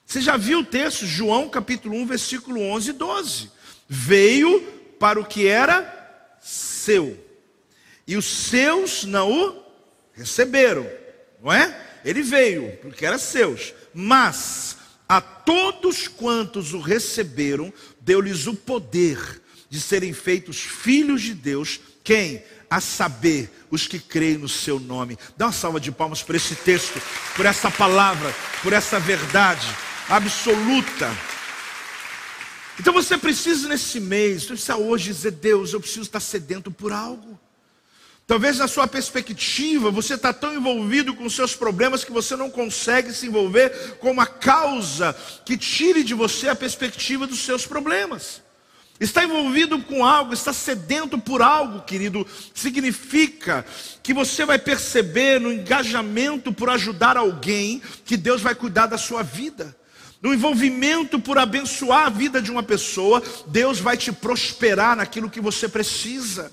Você 0.05 0.19
já 0.19 0.35
viu 0.35 0.59
o 0.59 0.65
texto, 0.65 1.05
João 1.05 1.47
capítulo 1.47 1.95
1, 1.95 2.05
versículo 2.05 2.61
11 2.61 2.89
e 2.89 2.93
12. 2.93 3.51
Veio 3.87 4.78
para 4.99 5.19
o 5.19 5.25
que 5.25 5.47
era 5.47 6.37
seu. 6.41 7.17
E 8.05 8.17
os 8.17 8.25
seus 8.25 9.05
não 9.05 9.31
o 9.31 9.63
receberam, 10.13 10.89
não 11.41 11.51
é? 11.51 11.87
Ele 12.03 12.21
veio 12.21 12.77
porque 12.81 13.05
era 13.05 13.17
seus, 13.17 13.73
mas 13.93 14.77
a 15.07 15.19
todos 15.19 16.07
quantos 16.07 16.73
o 16.73 16.79
receberam, 16.79 17.73
deu-lhes 18.01 18.45
o 18.45 18.53
poder 18.53 19.41
de 19.69 19.79
serem 19.81 20.13
feitos 20.13 20.59
filhos 20.59 21.21
de 21.21 21.33
Deus. 21.33 21.79
Quem? 22.03 22.43
A 22.69 22.79
saber, 22.79 23.49
os 23.71 23.87
que 23.87 23.99
creem 23.99 24.37
no 24.37 24.49
seu 24.49 24.79
nome. 24.79 25.17
Dá 25.35 25.47
uma 25.47 25.51
salva 25.51 25.79
de 25.79 25.91
palmas 25.91 26.21
por 26.21 26.35
esse 26.35 26.55
texto, 26.55 27.01
por 27.35 27.45
essa 27.45 27.71
palavra, 27.71 28.33
por 28.61 28.73
essa 28.73 28.99
verdade 28.99 29.67
absoluta. 30.07 31.09
Então 32.79 32.93
você 32.93 33.17
precisa 33.17 33.67
nesse 33.67 33.99
mês, 33.99 34.43
você 34.43 34.49
precisa 34.49 34.77
hoje 34.77 35.09
dizer, 35.09 35.31
Deus, 35.31 35.73
eu 35.73 35.81
preciso 35.81 36.03
estar 36.03 36.21
sedento 36.21 36.71
por 36.71 36.93
algo. 36.93 37.37
Talvez 38.25 38.59
na 38.59 38.67
sua 38.67 38.87
perspectiva, 38.87 39.91
você 39.91 40.13
está 40.13 40.31
tão 40.31 40.55
envolvido 40.55 41.13
com 41.13 41.29
seus 41.29 41.55
problemas 41.55 42.05
que 42.05 42.11
você 42.11 42.37
não 42.37 42.49
consegue 42.49 43.11
se 43.11 43.25
envolver 43.27 43.97
com 43.99 44.11
uma 44.11 44.25
causa 44.25 45.13
que 45.43 45.57
tire 45.57 46.03
de 46.03 46.13
você 46.13 46.47
a 46.47 46.55
perspectiva 46.55 47.27
dos 47.27 47.39
seus 47.39 47.65
problemas. 47.65 48.41
Está 48.97 49.23
envolvido 49.23 49.81
com 49.81 50.05
algo, 50.05 50.33
está 50.33 50.53
sedento 50.53 51.17
por 51.17 51.41
algo, 51.41 51.81
querido, 51.81 52.25
significa 52.53 53.65
que 54.03 54.13
você 54.13 54.45
vai 54.45 54.59
perceber 54.59 55.39
no 55.39 55.51
engajamento 55.51 56.53
por 56.53 56.69
ajudar 56.69 57.17
alguém 57.17 57.81
que 58.05 58.15
Deus 58.15 58.41
vai 58.41 58.55
cuidar 58.55 58.85
da 58.85 58.97
sua 58.97 59.23
vida 59.23 59.75
no 60.21 60.33
envolvimento 60.33 61.19
por 61.19 61.37
abençoar 61.37 62.07
a 62.07 62.09
vida 62.09 62.41
de 62.41 62.51
uma 62.51 62.63
pessoa, 62.63 63.23
Deus 63.47 63.79
vai 63.79 63.95
te 63.95 64.11
prosperar 64.11 64.97
naquilo 64.97 65.29
que 65.29 65.39
você 65.39 65.67
precisa. 65.67 66.51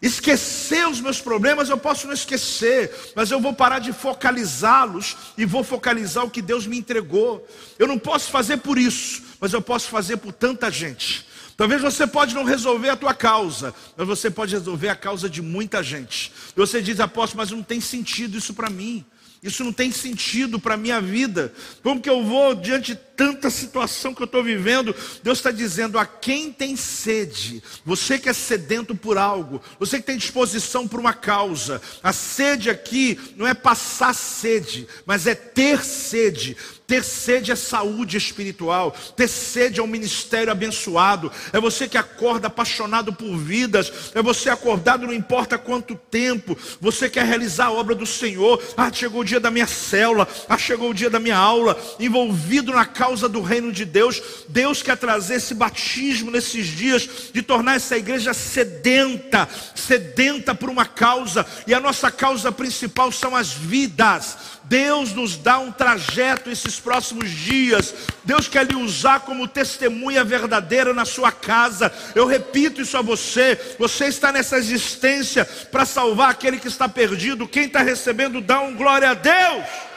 Esquecer 0.00 0.88
os 0.88 1.00
meus 1.00 1.20
problemas 1.20 1.68
eu 1.68 1.76
posso 1.76 2.06
não 2.06 2.14
esquecer, 2.14 3.12
mas 3.16 3.30
eu 3.30 3.40
vou 3.40 3.52
parar 3.52 3.80
de 3.80 3.92
focalizá-los 3.92 5.16
e 5.36 5.44
vou 5.44 5.64
focalizar 5.64 6.24
o 6.24 6.30
que 6.30 6.40
Deus 6.40 6.66
me 6.66 6.78
entregou. 6.78 7.46
Eu 7.78 7.88
não 7.88 7.98
posso 7.98 8.30
fazer 8.30 8.58
por 8.58 8.78
isso, 8.78 9.22
mas 9.40 9.52
eu 9.52 9.60
posso 9.60 9.88
fazer 9.88 10.16
por 10.18 10.32
tanta 10.32 10.70
gente. 10.70 11.26
Talvez 11.56 11.82
você 11.82 12.06
pode 12.06 12.32
não 12.36 12.44
resolver 12.44 12.90
a 12.90 12.96
tua 12.96 13.12
causa, 13.12 13.74
mas 13.96 14.06
você 14.06 14.30
pode 14.30 14.54
resolver 14.54 14.88
a 14.88 14.94
causa 14.94 15.28
de 15.28 15.42
muita 15.42 15.82
gente. 15.82 16.32
E 16.54 16.56
você 16.56 16.80
diz, 16.80 17.00
apóstolo, 17.00 17.38
mas 17.38 17.50
não 17.50 17.64
tem 17.64 17.80
sentido 17.80 18.38
isso 18.38 18.54
para 18.54 18.70
mim. 18.70 19.04
Isso 19.42 19.62
não 19.62 19.72
tem 19.72 19.92
sentido 19.92 20.58
para 20.58 20.74
a 20.74 20.78
minha 20.78 21.00
vida. 21.00 21.52
Como 21.82 22.00
que 22.00 22.10
eu 22.10 22.24
vou 22.24 22.54
diante 22.54 22.98
tanta 23.18 23.50
situação 23.50 24.14
que 24.14 24.22
eu 24.22 24.26
estou 24.26 24.44
vivendo? 24.44 24.94
Deus 25.24 25.38
está 25.38 25.50
dizendo 25.50 25.98
a 25.98 26.06
quem 26.06 26.52
tem 26.52 26.76
sede, 26.76 27.60
você 27.84 28.16
que 28.16 28.28
é 28.28 28.32
sedento 28.32 28.94
por 28.94 29.18
algo, 29.18 29.60
você 29.76 29.98
que 29.98 30.06
tem 30.06 30.16
disposição 30.16 30.86
por 30.86 31.00
uma 31.00 31.12
causa. 31.12 31.82
A 32.00 32.12
sede 32.12 32.70
aqui 32.70 33.18
não 33.36 33.44
é 33.44 33.54
passar 33.54 34.14
sede, 34.14 34.86
mas 35.04 35.26
é 35.26 35.34
ter 35.34 35.84
sede. 35.84 36.56
Ter 36.86 37.04
sede 37.04 37.52
é 37.52 37.54
saúde 37.54 38.16
espiritual, 38.16 38.96
ter 39.14 39.28
sede 39.28 39.78
é 39.78 39.82
um 39.82 39.86
ministério 39.86 40.50
abençoado, 40.50 41.30
é 41.52 41.60
você 41.60 41.86
que 41.86 41.98
acorda 41.98 42.46
apaixonado 42.46 43.12
por 43.12 43.36
vidas, 43.36 43.92
é 44.14 44.22
você 44.22 44.48
acordado 44.48 45.06
não 45.06 45.12
importa 45.12 45.58
quanto 45.58 45.94
tempo, 45.94 46.56
você 46.80 47.10
quer 47.10 47.26
realizar 47.26 47.66
a 47.66 47.72
obra 47.72 47.94
do 47.94 48.06
Senhor. 48.06 48.62
Ah, 48.74 48.90
chegou 48.90 49.20
o 49.20 49.24
dia 49.24 49.38
da 49.38 49.50
minha 49.50 49.66
célula, 49.66 50.26
ah, 50.48 50.56
chegou 50.56 50.88
o 50.88 50.94
dia 50.94 51.10
da 51.10 51.20
minha 51.20 51.36
aula, 51.36 51.78
envolvido 52.00 52.72
na 52.72 52.86
causa 52.86 53.07
do 53.16 53.40
reino 53.40 53.72
de 53.72 53.84
Deus. 53.84 54.20
Deus 54.48 54.82
quer 54.82 54.96
trazer 54.96 55.36
esse 55.36 55.54
batismo 55.54 56.30
nesses 56.30 56.66
dias, 56.66 57.08
de 57.32 57.42
tornar 57.42 57.76
essa 57.76 57.96
igreja 57.96 58.34
sedenta, 58.34 59.48
sedenta 59.74 60.54
por 60.54 60.68
uma 60.68 60.84
causa, 60.84 61.46
e 61.66 61.72
a 61.72 61.80
nossa 61.80 62.10
causa 62.10 62.52
principal 62.52 63.10
são 63.10 63.34
as 63.34 63.52
vidas. 63.52 64.36
Deus 64.64 65.14
nos 65.14 65.36
dá 65.36 65.58
um 65.58 65.72
trajeto 65.72 66.50
esses 66.50 66.78
próximos 66.78 67.30
dias. 67.30 67.94
Deus 68.22 68.48
quer 68.48 68.66
lhe 68.66 68.76
usar 68.76 69.20
como 69.20 69.48
testemunha 69.48 70.22
verdadeira 70.22 70.92
na 70.92 71.06
sua 71.06 71.32
casa. 71.32 71.90
Eu 72.14 72.26
repito 72.26 72.82
isso 72.82 72.96
a 72.96 73.02
você. 73.02 73.58
Você 73.78 74.06
está 74.06 74.30
nessa 74.30 74.58
existência 74.58 75.46
para 75.72 75.86
salvar 75.86 76.30
aquele 76.30 76.58
que 76.58 76.68
está 76.68 76.86
perdido. 76.86 77.48
Quem 77.48 77.64
está 77.64 77.80
recebendo, 77.80 78.42
dá 78.42 78.60
um 78.60 78.74
glória 78.74 79.10
a 79.10 79.14
Deus. 79.14 79.87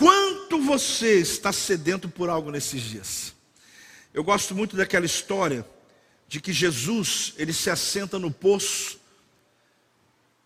Quanto 0.00 0.58
você 0.62 1.20
está 1.20 1.52
sedento 1.52 2.08
por 2.08 2.30
algo 2.30 2.50
nesses 2.50 2.80
dias? 2.80 3.34
Eu 4.14 4.24
gosto 4.24 4.54
muito 4.54 4.74
daquela 4.74 5.04
história 5.04 5.62
de 6.26 6.40
que 6.40 6.54
Jesus, 6.54 7.34
ele 7.36 7.52
se 7.52 7.68
assenta 7.68 8.18
no 8.18 8.30
poço, 8.30 8.98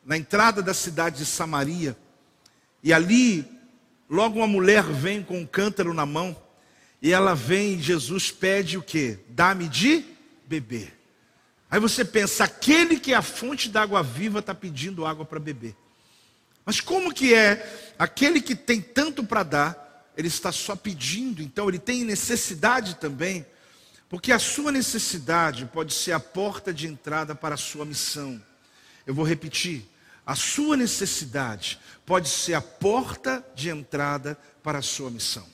na 0.04 0.16
entrada 0.16 0.60
da 0.60 0.74
cidade 0.74 1.18
de 1.18 1.24
Samaria, 1.24 1.96
e 2.82 2.92
ali, 2.92 3.48
logo 4.10 4.40
uma 4.40 4.48
mulher 4.48 4.82
vem 4.82 5.22
com 5.22 5.38
um 5.38 5.46
cântaro 5.46 5.94
na 5.94 6.04
mão, 6.04 6.36
e 7.00 7.12
ela 7.12 7.32
vem 7.32 7.74
e 7.74 7.80
Jesus 7.80 8.32
pede 8.32 8.76
o 8.76 8.82
que? 8.82 9.20
Dá-me 9.28 9.68
de 9.68 10.04
beber. 10.48 10.98
Aí 11.70 11.78
você 11.78 12.04
pensa, 12.04 12.42
aquele 12.42 12.98
que 12.98 13.12
é 13.12 13.16
a 13.16 13.22
fonte 13.22 13.68
da 13.68 13.82
água 13.82 14.02
viva 14.02 14.40
está 14.40 14.52
pedindo 14.52 15.06
água 15.06 15.24
para 15.24 15.38
beber. 15.38 15.76
Mas 16.64 16.80
como 16.80 17.12
que 17.12 17.34
é 17.34 17.94
aquele 17.98 18.40
que 18.40 18.54
tem 18.54 18.80
tanto 18.80 19.24
para 19.24 19.42
dar, 19.42 20.12
ele 20.16 20.28
está 20.28 20.50
só 20.52 20.74
pedindo, 20.74 21.42
então 21.42 21.68
ele 21.68 21.78
tem 21.78 22.04
necessidade 22.04 22.96
também, 22.96 23.44
porque 24.08 24.32
a 24.32 24.38
sua 24.38 24.70
necessidade 24.70 25.66
pode 25.66 25.92
ser 25.92 26.12
a 26.12 26.20
porta 26.20 26.72
de 26.72 26.86
entrada 26.86 27.34
para 27.34 27.54
a 27.54 27.58
sua 27.58 27.84
missão. 27.84 28.40
Eu 29.06 29.14
vou 29.14 29.24
repetir. 29.24 29.84
A 30.26 30.34
sua 30.34 30.76
necessidade 30.76 31.78
pode 32.06 32.28
ser 32.28 32.54
a 32.54 32.60
porta 32.60 33.44
de 33.54 33.68
entrada 33.68 34.38
para 34.62 34.78
a 34.78 34.82
sua 34.82 35.10
missão. 35.10 35.46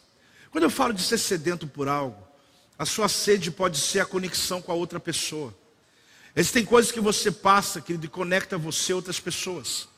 Quando 0.50 0.64
eu 0.64 0.70
falo 0.70 0.92
de 0.92 1.02
ser 1.02 1.18
sedento 1.18 1.66
por 1.66 1.88
algo, 1.88 2.22
a 2.78 2.86
sua 2.86 3.08
sede 3.08 3.50
pode 3.50 3.78
ser 3.78 4.00
a 4.00 4.06
conexão 4.06 4.62
com 4.62 4.70
a 4.70 4.74
outra 4.74 5.00
pessoa. 5.00 5.54
Existem 6.34 6.64
coisas 6.64 6.92
que 6.92 7.00
você 7.00 7.30
passa, 7.30 7.80
querido, 7.80 8.06
e 8.06 8.08
conecta 8.08 8.56
você 8.56 8.92
a 8.92 8.96
outras 8.96 9.18
pessoas. 9.18 9.88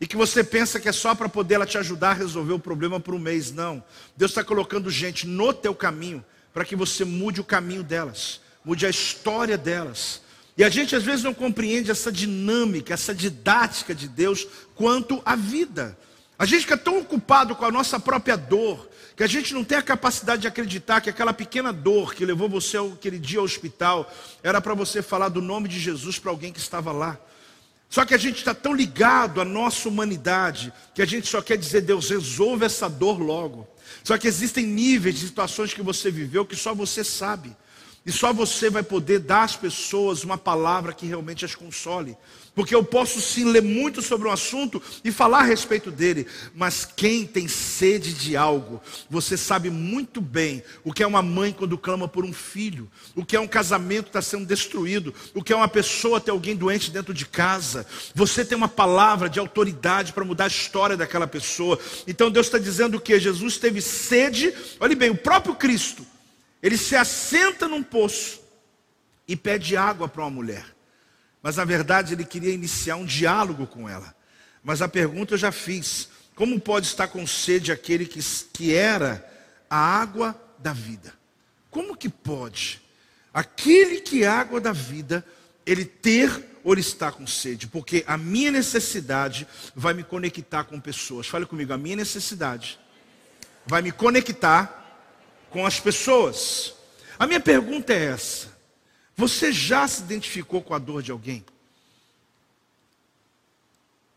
E 0.00 0.06
que 0.06 0.16
você 0.16 0.42
pensa 0.42 0.80
que 0.80 0.88
é 0.88 0.92
só 0.92 1.14
para 1.14 1.28
poder 1.28 1.56
ela 1.56 1.66
te 1.66 1.76
ajudar 1.76 2.10
a 2.10 2.14
resolver 2.14 2.54
o 2.54 2.58
problema 2.58 2.98
por 2.98 3.14
um 3.14 3.18
mês. 3.18 3.52
Não. 3.52 3.84
Deus 4.16 4.30
está 4.30 4.42
colocando 4.42 4.90
gente 4.90 5.26
no 5.26 5.52
teu 5.52 5.74
caminho 5.74 6.24
para 6.54 6.64
que 6.64 6.74
você 6.74 7.04
mude 7.04 7.40
o 7.40 7.44
caminho 7.44 7.82
delas, 7.82 8.40
mude 8.64 8.86
a 8.86 8.90
história 8.90 9.58
delas. 9.58 10.22
E 10.56 10.64
a 10.64 10.68
gente 10.68 10.96
às 10.96 11.02
vezes 11.02 11.22
não 11.22 11.32
compreende 11.32 11.90
essa 11.90 12.10
dinâmica, 12.10 12.94
essa 12.94 13.14
didática 13.14 13.94
de 13.94 14.08
Deus 14.08 14.46
quanto 14.74 15.22
à 15.24 15.36
vida. 15.36 15.96
A 16.38 16.46
gente 16.46 16.62
fica 16.62 16.76
tão 16.76 16.98
ocupado 16.98 17.54
com 17.54 17.64
a 17.66 17.70
nossa 17.70 18.00
própria 18.00 18.36
dor, 18.36 18.88
que 19.14 19.22
a 19.22 19.26
gente 19.26 19.52
não 19.52 19.62
tem 19.62 19.76
a 19.76 19.82
capacidade 19.82 20.42
de 20.42 20.48
acreditar 20.48 21.02
que 21.02 21.10
aquela 21.10 21.34
pequena 21.34 21.72
dor 21.72 22.14
que 22.14 22.24
levou 22.24 22.48
você 22.48 22.78
aquele 22.78 23.18
dia 23.18 23.38
ao 23.38 23.44
hospital 23.44 24.10
era 24.42 24.60
para 24.60 24.72
você 24.72 25.02
falar 25.02 25.28
do 25.28 25.42
nome 25.42 25.68
de 25.68 25.78
Jesus 25.78 26.18
para 26.18 26.30
alguém 26.30 26.52
que 26.52 26.58
estava 26.58 26.90
lá. 26.90 27.18
Só 27.90 28.04
que 28.04 28.14
a 28.14 28.18
gente 28.18 28.36
está 28.36 28.54
tão 28.54 28.72
ligado 28.72 29.40
à 29.40 29.44
nossa 29.44 29.88
humanidade 29.88 30.72
que 30.94 31.02
a 31.02 31.06
gente 31.06 31.26
só 31.26 31.42
quer 31.42 31.58
dizer, 31.58 31.80
Deus, 31.80 32.08
resolva 32.08 32.64
essa 32.64 32.88
dor 32.88 33.18
logo. 33.18 33.66
Só 34.04 34.16
que 34.16 34.28
existem 34.28 34.64
níveis 34.64 35.16
de 35.16 35.26
situações 35.26 35.74
que 35.74 35.82
você 35.82 36.08
viveu 36.08 36.46
que 36.46 36.54
só 36.54 36.72
você 36.72 37.02
sabe. 37.02 37.54
E 38.06 38.12
só 38.12 38.32
você 38.32 38.70
vai 38.70 38.84
poder 38.84 39.18
dar 39.18 39.42
às 39.42 39.56
pessoas 39.56 40.22
uma 40.22 40.38
palavra 40.38 40.92
que 40.92 41.04
realmente 41.04 41.44
as 41.44 41.56
console. 41.56 42.16
Porque 42.60 42.74
eu 42.74 42.84
posso 42.84 43.22
sim 43.22 43.44
ler 43.44 43.62
muito 43.62 44.02
sobre 44.02 44.28
um 44.28 44.30
assunto 44.30 44.82
e 45.02 45.10
falar 45.10 45.38
a 45.38 45.44
respeito 45.44 45.90
dele, 45.90 46.26
mas 46.54 46.84
quem 46.84 47.24
tem 47.24 47.48
sede 47.48 48.12
de 48.12 48.36
algo, 48.36 48.82
você 49.08 49.34
sabe 49.34 49.70
muito 49.70 50.20
bem 50.20 50.62
o 50.84 50.92
que 50.92 51.02
é 51.02 51.06
uma 51.06 51.22
mãe 51.22 51.54
quando 51.54 51.78
clama 51.78 52.06
por 52.06 52.22
um 52.22 52.34
filho, 52.34 52.86
o 53.16 53.24
que 53.24 53.34
é 53.34 53.40
um 53.40 53.48
casamento 53.48 54.02
que 54.02 54.08
está 54.10 54.20
sendo 54.20 54.44
destruído, 54.44 55.14
o 55.34 55.42
que 55.42 55.54
é 55.54 55.56
uma 55.56 55.68
pessoa 55.68 56.20
ter 56.20 56.32
alguém 56.32 56.54
doente 56.54 56.90
dentro 56.90 57.14
de 57.14 57.24
casa. 57.24 57.86
Você 58.14 58.44
tem 58.44 58.58
uma 58.58 58.68
palavra 58.68 59.30
de 59.30 59.38
autoridade 59.38 60.12
para 60.12 60.22
mudar 60.22 60.44
a 60.44 60.48
história 60.48 60.98
daquela 60.98 61.26
pessoa. 61.26 61.78
Então 62.06 62.30
Deus 62.30 62.48
está 62.48 62.58
dizendo 62.58 63.00
que 63.00 63.18
Jesus 63.18 63.56
teve 63.56 63.80
sede, 63.80 64.52
olhe 64.78 64.94
bem, 64.94 65.08
o 65.08 65.16
próprio 65.16 65.54
Cristo 65.54 66.06
ele 66.62 66.76
se 66.76 66.94
assenta 66.94 67.66
num 67.66 67.82
poço 67.82 68.38
e 69.26 69.34
pede 69.34 69.78
água 69.78 70.06
para 70.06 70.24
uma 70.24 70.30
mulher. 70.30 70.78
Mas 71.42 71.56
na 71.56 71.64
verdade 71.64 72.14
ele 72.14 72.24
queria 72.24 72.52
iniciar 72.52 72.96
um 72.96 73.04
diálogo 73.04 73.66
com 73.66 73.88
ela. 73.88 74.14
Mas 74.62 74.82
a 74.82 74.88
pergunta 74.88 75.34
eu 75.34 75.38
já 75.38 75.52
fiz: 75.52 76.08
como 76.34 76.60
pode 76.60 76.86
estar 76.86 77.08
com 77.08 77.26
sede 77.26 77.72
aquele 77.72 78.06
que, 78.06 78.20
que 78.52 78.74
era 78.74 79.26
a 79.68 79.76
água 79.76 80.34
da 80.58 80.72
vida? 80.72 81.12
Como 81.70 81.96
que 81.96 82.08
pode 82.08 82.80
aquele 83.32 84.00
que 84.00 84.24
é 84.24 84.26
a 84.26 84.40
água 84.40 84.60
da 84.60 84.72
vida, 84.72 85.24
ele 85.64 85.84
ter 85.84 86.46
ou 86.64 86.72
ele 86.72 86.84
com 87.16 87.26
sede? 87.26 87.66
Porque 87.66 88.04
a 88.06 88.18
minha 88.18 88.50
necessidade 88.50 89.46
vai 89.74 89.94
me 89.94 90.02
conectar 90.02 90.64
com 90.64 90.80
pessoas. 90.80 91.26
Fale 91.26 91.46
comigo, 91.46 91.72
a 91.72 91.78
minha 91.78 91.96
necessidade 91.96 92.78
vai 93.66 93.82
me 93.82 93.92
conectar 93.92 94.76
com 95.50 95.64
as 95.64 95.78
pessoas. 95.78 96.74
A 97.18 97.26
minha 97.26 97.40
pergunta 97.40 97.92
é 97.92 98.06
essa: 98.06 98.48
você 99.20 99.52
já 99.52 99.86
se 99.86 100.00
identificou 100.00 100.62
com 100.62 100.72
a 100.72 100.78
dor 100.78 101.02
de 101.02 101.10
alguém? 101.10 101.44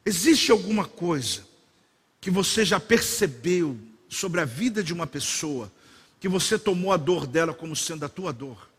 Existe 0.06 0.50
alguma 0.50 0.86
coisa 0.86 1.44
que 2.22 2.32
você 2.32 2.64
já 2.64 2.80
percebeu 2.80 3.78
sobre 4.08 4.40
a 4.40 4.46
vida 4.46 4.82
de 4.82 4.94
uma 4.94 5.06
pessoa 5.06 5.70
que 6.22 6.30
você 6.30 6.58
tomou 6.58 6.94
a 6.94 6.98
dor 6.98 7.28
dela 7.28 7.54
como 7.54 7.76
sendo 7.76 8.06
a 8.06 8.10
tua 8.10 8.32
dor? 8.32 8.70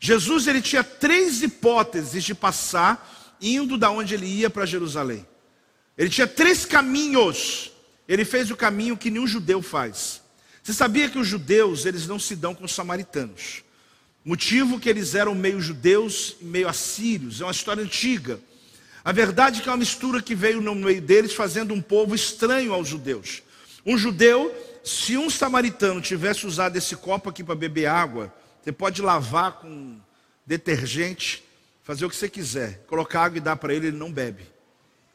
Jesus 0.00 0.46
ele 0.46 0.62
tinha 0.62 0.82
três 0.82 1.42
hipóteses 1.42 2.24
de 2.24 2.34
passar 2.34 3.36
indo 3.38 3.76
da 3.76 3.90
onde 3.90 4.14
ele 4.14 4.26
ia 4.26 4.48
para 4.48 4.64
Jerusalém. 4.64 5.26
Ele 5.98 6.08
tinha 6.08 6.26
três 6.26 6.64
caminhos. 6.64 7.72
Ele 8.08 8.24
fez 8.24 8.50
o 8.50 8.56
caminho 8.56 8.96
que 8.96 9.10
nenhum 9.10 9.26
judeu 9.26 9.60
faz. 9.60 10.22
Você 10.62 10.72
sabia 10.72 11.10
que 11.10 11.18
os 11.18 11.28
judeus, 11.28 11.84
eles 11.84 12.06
não 12.06 12.18
se 12.18 12.34
dão 12.34 12.54
com 12.54 12.64
os 12.64 12.72
samaritanos? 12.72 13.62
Motivo 14.24 14.78
que 14.78 14.88
eles 14.88 15.14
eram 15.14 15.34
meio 15.34 15.60
judeus 15.60 16.36
e 16.40 16.44
meio 16.44 16.68
assírios, 16.68 17.40
é 17.40 17.44
uma 17.44 17.50
história 17.50 17.82
antiga. 17.82 18.38
A 19.04 19.10
verdade 19.10 19.58
é 19.58 19.62
que 19.62 19.68
é 19.68 19.72
uma 19.72 19.78
mistura 19.78 20.22
que 20.22 20.34
veio 20.34 20.60
no 20.60 20.74
meio 20.76 21.02
deles, 21.02 21.34
fazendo 21.34 21.74
um 21.74 21.82
povo 21.82 22.14
estranho 22.14 22.72
aos 22.72 22.86
judeus. 22.86 23.42
Um 23.84 23.98
judeu, 23.98 24.54
se 24.84 25.16
um 25.16 25.28
samaritano 25.28 26.00
tivesse 26.00 26.46
usado 26.46 26.76
esse 26.76 26.94
copo 26.94 27.30
aqui 27.30 27.42
para 27.42 27.56
beber 27.56 27.86
água, 27.86 28.32
você 28.62 28.70
pode 28.70 29.02
lavar 29.02 29.54
com 29.54 29.98
detergente, 30.46 31.42
fazer 31.82 32.04
o 32.04 32.10
que 32.10 32.14
você 32.14 32.28
quiser, 32.28 32.84
colocar 32.86 33.24
água 33.24 33.38
e 33.38 33.40
dar 33.40 33.56
para 33.56 33.74
ele, 33.74 33.88
ele 33.88 33.96
não 33.96 34.12
bebe. 34.12 34.46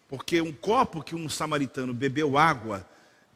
Porque 0.09 0.41
um 0.41 0.51
copo 0.51 1.01
que 1.01 1.15
um 1.15 1.29
samaritano 1.29 1.93
bebeu 1.93 2.37
água, 2.37 2.85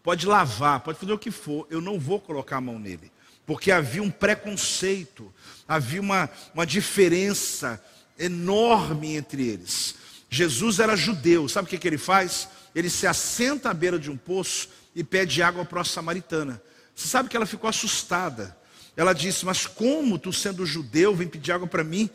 pode 0.04 0.28
lavar, 0.28 0.82
pode 0.82 1.00
fazer 1.00 1.14
o 1.14 1.18
que 1.18 1.32
for, 1.32 1.66
eu 1.70 1.80
não 1.80 1.98
vou 1.98 2.20
colocar 2.20 2.58
a 2.58 2.62
mão 2.62 2.78
nele. 2.78 3.10
Porque 3.46 3.72
havia 3.72 4.04
um 4.04 4.12
preconceito, 4.12 5.34
havia 5.68 6.02
uma, 6.02 6.30
uma 6.54 6.66
diferença 6.66 7.84
enorme 8.18 9.16
entre 9.16 9.48
eles. 9.48 9.96
Jesus 10.30 10.80
era 10.80 10.96
judeu, 10.96 11.50
sabe 11.50 11.68
o 11.68 11.70
que, 11.70 11.78
que 11.78 11.88
ele 11.88 11.98
faz? 11.98 12.48
Ele 12.74 12.90
se 12.90 13.06
assenta 13.06 13.70
à 13.70 13.74
beira 13.74 14.00
de 14.00 14.10
um 14.10 14.16
poço 14.16 14.70
e 14.96 15.04
pede 15.04 15.42
água 15.42 15.66
para 15.66 15.82
a 15.82 15.86
samaritana. 15.86 16.62
Você 16.96 17.08
sabe 17.08 17.30
que 17.30 17.36
ela 17.36 17.46
ficou 17.46 17.70
assustada. 17.70 18.58
Ela 18.96 19.14
disse: 19.14 19.46
Mas 19.46 19.66
como 19.66 20.18
tu, 20.18 20.32
sendo 20.32 20.66
judeu, 20.66 21.16
vem 21.16 21.28
pedir 21.28 21.52
água 21.52 21.68
para 21.68 21.84
mim? 21.84 22.10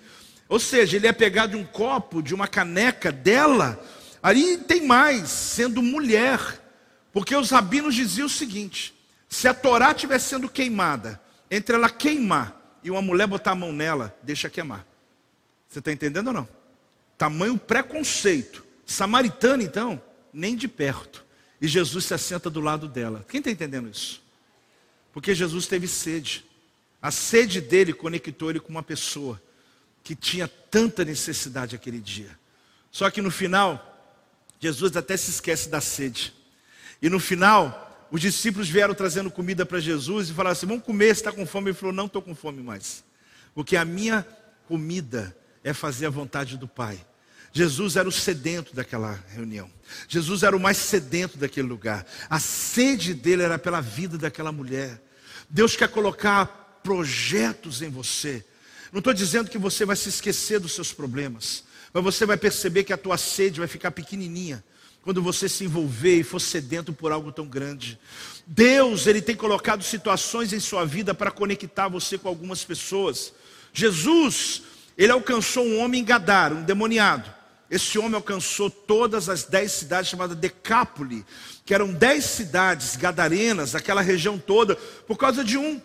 Ou 0.49 0.61
seja, 0.61 0.97
ele 0.97 1.07
ia 1.07 1.13
pegar 1.13 1.47
de 1.47 1.57
um 1.57 1.65
copo, 1.65 2.23
de 2.23 2.35
uma 2.35 2.47
caneca 2.47 3.11
dela. 3.11 3.83
Ali 4.23 4.59
tem 4.59 4.87
mais, 4.87 5.29
sendo 5.29 5.83
mulher. 5.83 6.41
Porque 7.13 7.35
os 7.35 7.51
rabinos 7.51 7.95
diziam 7.95 8.27
o 8.27 8.31
seguinte: 8.31 8.95
se 9.29 9.49
a 9.49 9.55
Torá 9.55 9.93
estiver 9.93 10.19
sendo 10.19 10.49
queimada, 10.49 11.21
entre 11.51 11.75
ela 11.75 11.91
queimar 11.91 12.79
e 12.83 12.91
uma 12.91 13.03
mulher 13.03 13.27
botar 13.27 13.53
a 13.53 13.57
mão 13.57 13.73
nela, 13.73 14.17
deixa 14.23 14.49
queimar. 14.49 14.87
Você 15.69 15.81
está 15.81 15.93
entendendo 15.93 16.29
ou 16.29 16.33
não? 16.33 16.49
Tamanho 17.19 17.59
preconceito. 17.59 18.65
Samaritana, 18.85 19.63
então, 19.63 20.01
nem 20.33 20.55
de 20.55 20.69
perto. 20.69 21.25
E 21.61 21.67
Jesus 21.67 22.05
se 22.05 22.15
assenta 22.15 22.49
do 22.49 22.61
lado 22.61 22.89
dela. 22.89 23.25
Quem 23.29 23.39
está 23.39 23.51
entendendo 23.51 23.89
isso? 23.89 24.23
Porque 25.13 25.35
Jesus 25.35 25.67
teve 25.67 25.89
sede. 25.89 26.45
A 27.01 27.11
sede 27.11 27.61
dele 27.61 27.93
conectou 27.93 28.51
ele 28.51 28.61
com 28.61 28.69
uma 28.69 28.83
pessoa 28.83 29.41
que 30.05 30.15
tinha 30.15 30.47
tanta 30.47 31.05
necessidade 31.05 31.75
aquele 31.75 31.99
dia. 31.99 32.39
Só 32.93 33.11
que 33.11 33.21
no 33.21 33.31
final, 33.31 34.15
Jesus 34.61 34.97
até 34.97 35.17
se 35.17 35.31
esquece 35.31 35.69
da 35.69 35.81
sede. 35.81 36.33
E 37.03 37.11
no 37.11 37.19
final, 37.19 37.86
os 38.11 38.21
discípulos 38.21 38.69
vieram 38.69 38.95
trazendo 38.95 39.31
comida 39.31 39.67
para 39.67 39.81
Jesus 39.81 40.29
e 40.29 40.33
falaram 40.33 40.53
assim: 40.53 40.67
Vamos 40.67 40.85
comer, 40.85 41.07
você 41.07 41.21
está 41.21 41.33
com 41.33 41.47
fome? 41.47 41.71
Ele 41.71 41.77
falou: 41.77 41.95
Não 41.95 42.07
estou 42.07 42.23
com 42.23 42.35
fome 42.35 42.63
mais. 42.63 43.05
Porque 43.55 43.77
a 43.77 43.85
minha 43.85 44.27
comida 44.69 45.37
é 45.65 45.73
fazer 45.73 46.07
a 46.07 46.11
vontade 46.11 46.57
do 46.57 46.69
Pai. 46.69 47.05
Jesus 47.53 47.97
era 47.97 48.07
o 48.07 48.13
sedento 48.13 48.75
daquela 48.75 49.19
reunião. 49.29 49.71
Jesus 50.09 50.43
era 50.43 50.55
o 50.55 50.61
mais 50.61 50.77
sedento 50.77 51.39
daquele 51.39 51.67
lugar. 51.67 52.07
A 52.29 52.39
sede 52.39 53.15
dele 53.15 53.43
era 53.43 53.59
pela 53.59 53.81
vida 53.81 54.19
daquela 54.19 54.53
mulher. 54.53 55.03
Deus 55.49 55.75
quer 55.75 55.89
colocar 55.89 56.81
projetos 56.83 57.81
em 57.81 57.89
você. 57.89 58.45
Não 58.93 58.99
estou 58.99 59.15
dizendo 59.15 59.51
que 59.51 59.59
você 59.59 59.85
vai 59.85 59.97
se 59.97 60.09
esquecer 60.09 60.61
dos 60.61 60.73
seus 60.73 60.93
problemas, 60.93 61.65
mas 61.93 62.05
você 62.05 62.27
vai 62.27 62.37
perceber 62.37 62.85
que 62.85 62.93
a 62.93 62.97
tua 62.99 63.17
sede 63.17 63.59
vai 63.59 63.69
ficar 63.69 63.91
pequenininha 63.91 64.63
quando 65.07 65.23
você 65.23 65.49
se 65.49 65.63
envolver 65.63 66.19
e 66.19 66.25
for 66.25 66.41
sedento 66.41 66.93
por 66.93 67.13
algo 67.13 67.31
tão 67.31 67.47
grande. 67.47 67.97
Deus, 68.45 69.07
Ele 69.07 69.23
tem 69.23 69.37
colocado 69.37 69.85
situações 69.85 70.53
em 70.53 70.59
sua 70.59 70.85
vida 70.85 71.15
para 71.15 71.31
conectar 71.31 71.87
você 71.87 72.19
com 72.19 72.27
algumas 72.27 72.65
pessoas. 72.65 73.33
Jesus, 73.73 74.63
Ele 74.99 75.13
alcançou 75.13 75.65
um 75.65 75.79
homem 75.79 76.01
em 76.01 76.05
Gadar, 76.05 76.53
um 76.53 76.65
demoniado. 76.65 77.33
Esse 77.71 78.01
homem 78.01 78.17
alcançou 78.17 78.69
todas 78.69 79.29
as 79.29 79.45
dez 79.45 79.71
cidades 79.71 80.11
chamadas 80.11 80.37
Decápole, 80.37 81.25
que 81.65 81.73
eram 81.73 81.93
dez 81.93 82.25
cidades 82.25 82.97
gadarenas, 82.97 83.77
aquela 83.77 84.03
região 84.03 84.37
toda, 84.37 84.75
por 84.75 85.17
causa 85.17 85.45
de 85.45 85.57
um. 85.57 85.81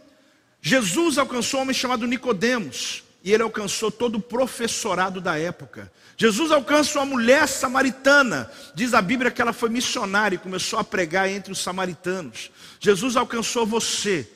Jesus 0.63 1.19
alcançou 1.19 1.59
um 1.59 1.63
homem 1.63 1.75
chamado 1.75 2.07
Nicodemos. 2.07 3.03
E 3.23 3.33
ele 3.33 3.43
alcançou 3.43 3.91
todo 3.91 4.15
o 4.15 4.21
professorado 4.21 5.21
da 5.21 5.37
época. 5.37 5.91
Jesus 6.17 6.51
alcança 6.51 6.99
uma 6.99 7.05
mulher 7.05 7.47
samaritana. 7.47 8.51
Diz 8.73 8.93
a 8.93 9.01
Bíblia 9.01 9.29
que 9.29 9.41
ela 9.41 9.53
foi 9.53 9.69
missionária 9.69 10.35
e 10.35 10.39
começou 10.39 10.79
a 10.79 10.83
pregar 10.83 11.29
entre 11.29 11.51
os 11.51 11.59
samaritanos. 11.59 12.51
Jesus 12.79 13.15
alcançou 13.15 13.65
você. 13.65 14.27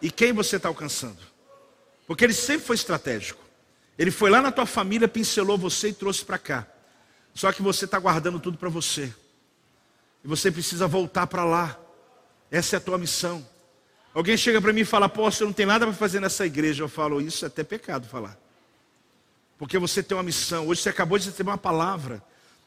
E 0.00 0.10
quem 0.10 0.32
você 0.32 0.56
está 0.56 0.68
alcançando? 0.68 1.18
Porque 2.06 2.24
ele 2.24 2.34
sempre 2.34 2.66
foi 2.66 2.76
estratégico. 2.76 3.42
Ele 3.98 4.10
foi 4.10 4.30
lá 4.30 4.42
na 4.42 4.50
tua 4.50 4.66
família, 4.66 5.06
pincelou 5.06 5.56
você 5.56 5.88
e 5.88 5.92
trouxe 5.94 6.24
para 6.24 6.38
cá. 6.38 6.66
Só 7.34 7.52
que 7.52 7.62
você 7.62 7.84
está 7.84 7.98
guardando 7.98 8.40
tudo 8.40 8.56
para 8.58 8.68
você. 8.68 9.12
E 10.22 10.28
você 10.28 10.50
precisa 10.50 10.86
voltar 10.86 11.26
para 11.26 11.44
lá. 11.44 11.78
Essa 12.50 12.76
é 12.76 12.78
a 12.78 12.80
tua 12.80 12.98
missão. 12.98 13.46
Alguém 14.14 14.36
chega 14.36 14.60
para 14.60 14.72
mim 14.72 14.82
e 14.82 14.84
fala, 14.84 15.08
você 15.08 15.44
não 15.44 15.52
tem 15.52 15.66
nada 15.66 15.84
para 15.84 15.94
fazer 15.94 16.20
nessa 16.20 16.46
igreja. 16.46 16.84
Eu 16.84 16.88
falo, 16.88 17.20
isso 17.20 17.44
é 17.44 17.48
até 17.48 17.64
pecado 17.64 18.06
falar. 18.06 18.38
Porque 19.58 19.76
você 19.76 20.04
tem 20.04 20.16
uma 20.16 20.22
missão. 20.22 20.68
Hoje 20.68 20.82
você 20.82 20.88
acabou 20.88 21.18
de 21.18 21.28
receber 21.28 21.50
uma 21.50 21.58
palavra. 21.58 22.22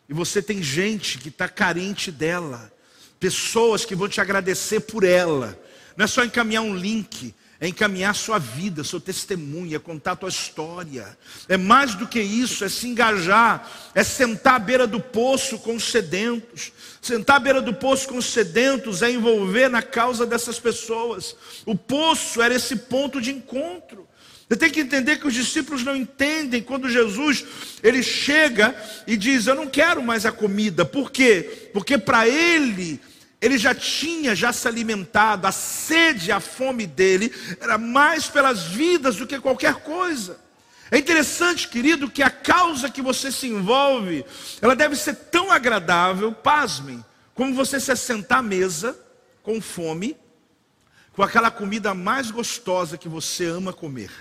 E 0.09 0.13
você 0.13 0.41
tem 0.41 0.61
gente 0.61 1.17
que 1.17 1.29
está 1.29 1.47
carente 1.47 2.11
dela. 2.11 2.71
Pessoas 3.17 3.85
que 3.85 3.95
vão 3.95 4.09
te 4.09 4.19
agradecer 4.19 4.81
por 4.81 5.05
ela. 5.05 5.57
Não 5.95 6.03
é 6.03 6.07
só 6.07 6.23
encaminhar 6.23 6.63
um 6.63 6.75
link 6.75 7.33
é 7.59 7.67
encaminhar 7.67 8.13
sua 8.13 8.37
vida, 8.37 8.83
seu 8.83 8.99
testemunho, 8.99 9.75
é 9.75 9.79
contar 9.79 10.15
tua 10.15 10.29
história. 10.29 11.17
É 11.49 11.57
mais 11.57 11.95
do 11.95 12.07
que 12.07 12.19
isso, 12.19 12.63
é 12.63 12.69
se 12.69 12.87
engajar, 12.87 13.67
é 13.95 14.03
sentar 14.03 14.55
à 14.55 14.59
beira 14.59 14.85
do 14.85 14.99
poço 14.99 15.57
com 15.57 15.75
os 15.75 15.85
sedentos. 15.85 16.71
Sentar 17.01 17.37
à 17.37 17.39
beira 17.39 17.61
do 17.61 17.73
poço 17.73 18.07
com 18.07 18.17
os 18.17 18.25
sedentos 18.25 19.01
é 19.01 19.09
envolver 19.09 19.69
na 19.69 19.81
causa 19.81 20.25
dessas 20.25 20.59
pessoas. 20.59 21.35
O 21.65 21.75
poço 21.75 22.41
era 22.41 22.53
esse 22.53 22.75
ponto 22.75 23.19
de 23.19 23.31
encontro. 23.31 24.07
Você 24.47 24.55
tem 24.55 24.69
que 24.69 24.79
entender 24.79 25.17
que 25.17 25.27
os 25.27 25.33
discípulos 25.33 25.83
não 25.83 25.95
entendem 25.95 26.61
quando 26.61 26.89
Jesus 26.89 27.43
ele 27.83 28.01
chega 28.01 28.75
e 29.05 29.17
diz: 29.17 29.47
Eu 29.47 29.55
não 29.55 29.67
quero 29.67 30.01
mais 30.01 30.25
a 30.25 30.31
comida. 30.31 30.85
Por 30.85 31.11
quê? 31.11 31.69
Porque 31.73 31.97
para 31.97 32.27
ele 32.27 33.01
ele 33.41 33.57
já 33.57 33.73
tinha 33.75 34.35
já 34.35 34.51
se 34.51 34.67
alimentado, 34.67 35.45
a 35.45 35.51
sede, 35.51 36.31
a 36.31 36.39
fome 36.39 36.87
dele 36.87 37.31
era 37.59 37.77
mais 37.77 38.27
pelas 38.27 38.63
vidas 38.63 39.15
do 39.15 39.27
que 39.27 39.39
qualquer 39.39 39.75
coisa. 39.75 40.39
É 40.89 40.97
interessante, 40.97 41.67
querido, 41.67 42.09
que 42.09 42.23
a 42.23 42.29
causa 42.29 42.89
que 42.89 43.01
você 43.01 43.31
se 43.31 43.47
envolve, 43.47 44.25
ela 44.61 44.75
deve 44.75 44.95
ser 44.95 45.15
tão 45.15 45.51
agradável, 45.51 46.31
pasmem, 46.31 47.03
como 47.35 47.53
você 47.53 47.79
se 47.79 47.91
assentar 47.91 48.39
à 48.39 48.41
mesa 48.41 48.97
com 49.43 49.61
fome, 49.61 50.17
com 51.11 51.21
aquela 51.21 51.51
comida 51.51 51.93
mais 51.93 52.31
gostosa 52.31 52.97
que 52.97 53.09
você 53.09 53.45
ama 53.45 53.73
comer. 53.73 54.11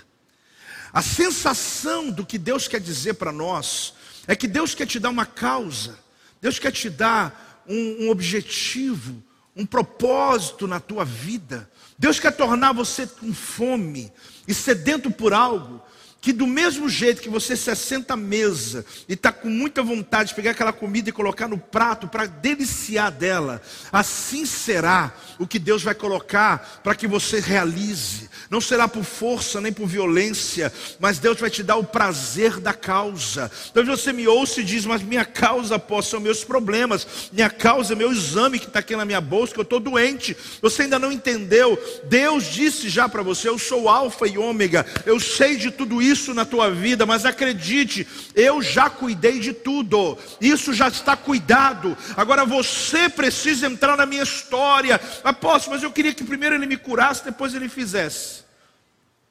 A 0.91 1.01
sensação 1.01 2.11
do 2.11 2.25
que 2.25 2.37
Deus 2.37 2.67
quer 2.67 2.79
dizer 2.79 3.15
para 3.15 3.31
nós 3.31 3.93
é 4.27 4.35
que 4.35 4.47
Deus 4.47 4.75
quer 4.75 4.85
te 4.85 4.99
dar 4.99 5.09
uma 5.09 5.25
causa, 5.25 5.97
Deus 6.41 6.59
quer 6.59 6.71
te 6.71 6.89
dar 6.89 7.46
um, 7.67 8.05
um 8.05 8.09
objetivo, 8.09 9.23
um 9.55 9.65
propósito 9.65 10.67
na 10.67 10.79
tua 10.79 11.03
vida. 11.03 11.69
Deus 11.97 12.19
quer 12.19 12.31
tornar 12.31 12.73
você 12.73 13.07
com 13.07 13.33
fome 13.33 14.11
e 14.47 14.53
sedento 14.53 15.09
por 15.09 15.33
algo 15.33 15.81
que 16.19 16.33
do 16.33 16.47
mesmo 16.47 16.89
jeito 16.89 17.21
que 17.21 17.29
você 17.29 17.55
se 17.55 17.69
assenta 17.69 18.15
à 18.15 18.17
mesa 18.17 18.85
e 19.07 19.13
está 19.13 19.31
com 19.31 19.49
muita 19.49 19.83
vontade 19.83 20.29
de 20.29 20.35
pegar 20.35 20.51
aquela 20.51 20.73
comida 20.73 21.09
e 21.09 21.13
colocar 21.13 21.47
no 21.47 21.57
prato 21.57 22.07
para 22.07 22.25
deliciar 22.25 23.11
dela, 23.11 23.61
assim 23.91 24.45
será 24.45 25.13
o 25.39 25.47
que 25.47 25.59
Deus 25.59 25.83
vai 25.83 25.93
colocar 25.93 26.81
para 26.83 26.95
que 26.95 27.07
você 27.07 27.39
realize. 27.39 28.29
Não 28.49 28.59
será 28.59 28.87
por 28.87 29.03
força 29.03 29.61
nem 29.61 29.71
por 29.71 29.87
violência, 29.87 30.71
mas 30.99 31.19
Deus 31.19 31.39
vai 31.39 31.49
te 31.49 31.61
dar 31.61 31.75
o 31.75 31.83
prazer 31.83 32.59
da 32.59 32.73
causa. 32.73 33.51
Então 33.69 33.85
você 33.85 34.11
me 34.11 34.27
ouça 34.27 34.61
e 34.61 34.63
diz: 34.63 34.85
Mas 34.85 35.01
minha 35.01 35.25
causa, 35.25 35.77
pô, 35.77 36.01
são 36.01 36.19
meus 36.19 36.43
problemas, 36.43 37.29
minha 37.31 37.49
causa 37.49 37.93
é 37.93 37.95
meu 37.95 38.11
exame 38.11 38.59
que 38.59 38.67
está 38.67 38.79
aqui 38.79 38.95
na 38.95 39.05
minha 39.05 39.21
bolsa, 39.21 39.53
que 39.53 39.59
eu 39.59 39.63
estou 39.63 39.79
doente. 39.79 40.35
Você 40.61 40.83
ainda 40.83 40.97
não 40.97 41.11
entendeu? 41.11 41.77
Deus 42.05 42.45
disse 42.45 42.89
já 42.89 43.07
para 43.07 43.21
você: 43.21 43.49
Eu 43.49 43.59
sou 43.59 43.87
Alfa 43.87 44.27
e 44.27 44.37
Ômega, 44.37 44.85
eu 45.05 45.19
sei 45.19 45.57
de 45.57 45.69
tudo 45.69 46.01
isso 46.01 46.16
na 46.33 46.45
tua 46.45 46.69
vida, 46.71 47.05
mas 47.05 47.25
acredite, 47.25 48.07
eu 48.35 48.61
já 48.61 48.89
cuidei 48.89 49.39
de 49.39 49.53
tudo, 49.53 50.17
isso 50.39 50.73
já 50.73 50.87
está 50.87 51.15
cuidado. 51.15 51.97
Agora 52.15 52.45
você 52.45 53.09
precisa 53.09 53.67
entrar 53.67 53.97
na 53.97 54.05
minha 54.05 54.23
história, 54.23 54.99
apóstolo, 55.23 55.75
mas 55.75 55.83
eu 55.83 55.91
queria 55.91 56.13
que 56.13 56.23
primeiro 56.23 56.55
ele 56.55 56.65
me 56.65 56.77
curasse, 56.77 57.23
depois 57.23 57.53
ele 57.53 57.69
fizesse. 57.69 58.43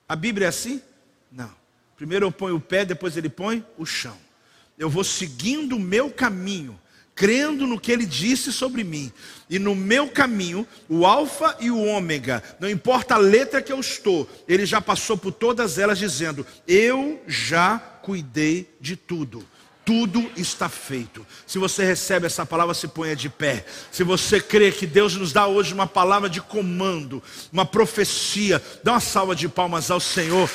A 0.09 0.15
Bíblia 0.15 0.47
é 0.47 0.49
assim? 0.49 0.81
Não. 1.31 1.51
Primeiro 1.97 2.27
eu 2.27 2.33
ponho 2.33 2.57
o 2.57 2.61
pé, 2.61 2.85
depois 2.85 3.17
ele 3.17 3.29
põe 3.29 3.65
o 3.77 3.85
chão. 3.85 4.17
Eu 4.79 4.91
vou 4.91 5.03
seguindo 5.03 5.77
o 5.77 5.81
meu 5.81 6.11
caminho, 6.11 6.79
crendo 7.15 7.67
no 7.67 7.81
que 7.81 7.91
ele 7.91 8.05
disse 8.05 8.53
sobre 8.53 8.85
mim. 8.85 9.11
E 9.49 9.59
no 9.59 9.75
meu 9.75 10.09
caminho, 10.09 10.67
o 10.89 11.07
Alfa 11.07 11.57
e 11.61 11.71
o 11.71 11.81
Ômega, 11.81 12.43
não 12.59 12.69
importa 12.69 13.15
a 13.15 13.19
letra 13.19 13.63
que 13.63 13.73
eu 13.73 13.79
estou, 13.79 14.29
ele 14.49 14.67
já 14.67 14.81
passou 14.81 15.17
por 15.17 15.33
todas 15.33 15.79
elas, 15.79 15.99
dizendo: 15.99 16.45
Eu 16.67 17.23
já 17.27 17.79
cuidei 17.79 18.69
de 18.81 18.97
tudo 18.97 19.47
tudo 19.87 20.29
está 20.37 20.69
feito. 20.69 21.25
Se 21.47 21.61
você 21.61 21.85
recebe 21.85 22.27
essa 22.27 22.45
palavra, 22.45 22.75
se 22.75 22.89
ponha 22.89 23.15
de 23.15 23.29
pé. 23.29 23.65
Se 23.93 24.03
você 24.03 24.41
crê 24.41 24.73
que 24.73 24.85
Deus 24.85 25.15
nos 25.15 25.33
dá 25.33 25.47
hoje 25.47 25.73
uma 25.73 25.87
palavra 25.87 26.29
de 26.29 26.41
comando, 26.41 27.23
uma 27.53 27.65
profecia, 27.65 28.61
dá 28.83 28.95
uma 28.95 29.01
salva 29.01 29.37
de 29.37 29.49
palmas 29.49 29.89
ao 29.89 30.01
Senhor. 30.01 30.51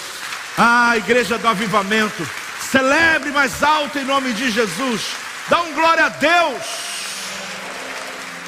Ah, 0.57 0.97
igreja 0.97 1.37
do 1.37 1.47
avivamento, 1.47 2.29
celebre 2.69 3.31
mais 3.31 3.63
alto 3.63 3.97
em 3.97 4.03
nome 4.03 4.33
de 4.33 4.51
Jesus. 4.51 5.01
Dá 5.49 5.61
um 5.61 5.73
glória 5.75 6.07
a 6.07 6.09
Deus. 6.09 6.90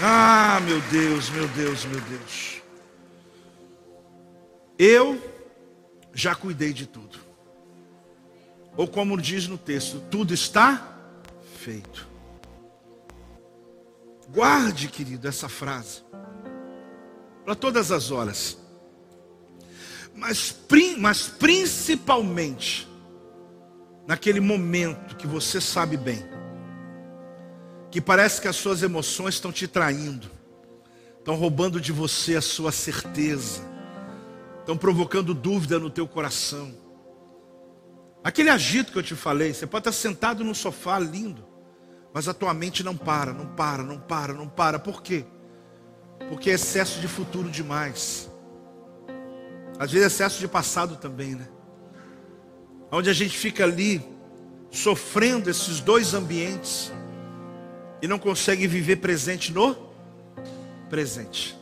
Ah, 0.06 0.60
meu 0.60 0.82
Deus, 0.82 1.30
meu 1.30 1.47
Deus, 1.47 1.86
meu 1.86 2.01
Deus. 2.01 2.62
Eu 4.78 5.18
já 6.14 6.36
cuidei 6.36 6.74
de 6.74 6.86
tudo. 6.86 7.18
Ou 8.76 8.86
como 8.86 9.16
diz 9.18 9.47
no 9.47 9.58
texto, 9.58 10.01
tudo 10.12 10.34
está 10.34 10.93
feito. 11.58 12.06
Guarde, 14.28 14.89
querido, 14.89 15.26
essa 15.26 15.47
frase. 15.47 16.04
Para 17.45 17.56
todas 17.56 17.89
as 17.89 18.12
horas. 18.12 18.58
Mas, 20.14 20.54
mas 20.97 21.30
principalmente 21.30 22.86
naquele 24.06 24.41
momento 24.41 25.16
que 25.16 25.26
você 25.26 25.62
sabe 25.62 25.95
bem, 25.95 26.33
que 27.94 28.02
parece 28.02 28.41
que 28.41 28.48
as 28.48 28.56
suas 28.56 28.82
emoções 28.82 29.36
estão 29.36 29.52
te 29.52 29.68
traindo, 29.68 30.28
estão 31.20 31.36
roubando 31.36 31.80
de 31.80 31.91
você 31.91 32.36
a 32.36 32.41
sua 32.41 32.72
certeza, 32.72 33.62
estão 34.62 34.76
provocando 34.76 35.32
dúvida 35.32 35.78
no 35.78 35.91
teu 35.91 36.08
coração. 36.08 36.74
Aquele 38.24 38.50
agito 38.50 38.91
que 38.91 38.98
eu 38.98 39.04
te 39.04 39.14
falei, 39.14 39.54
você 39.54 39.68
pode 39.68 39.88
estar 39.88 39.91
sentado 39.91 40.44
no 40.44 40.56
sofá 40.56 40.98
lindo, 40.98 41.46
mas 42.12 42.28
a 42.28 42.34
tua 42.34 42.52
mente 42.52 42.84
não 42.84 42.98
para, 42.98 43.32
não 43.32 43.46
para, 43.46 43.84
não 43.84 44.00
para, 44.00 44.34
não 44.34 44.50
para. 44.50 44.80
Por 44.80 45.04
quê? 45.04 45.24
Porque 46.30 46.50
é 46.50 46.54
excesso 46.54 47.00
de 47.00 47.08
futuro 47.08 47.48
demais. 47.48 48.28
Às 49.78 49.91
vezes 49.91 50.06
é 50.06 50.08
excesso 50.08 50.39
de 50.39 50.48
passado 50.48 50.96
também, 50.96 51.36
né? 51.36 51.48
Onde 52.91 53.12
a 53.12 53.14
gente 53.14 53.38
fica 53.38 53.64
ali 53.64 54.04
sofrendo 54.72 55.48
esses 55.48 55.80
dois 55.80 56.16
ambientes 56.16 56.91
e 58.04 58.08
não 58.08 58.20
consegue 58.20 58.68
viver 58.68 58.97
presente 58.97 59.54
no 59.54 59.78
presente. 60.89 61.58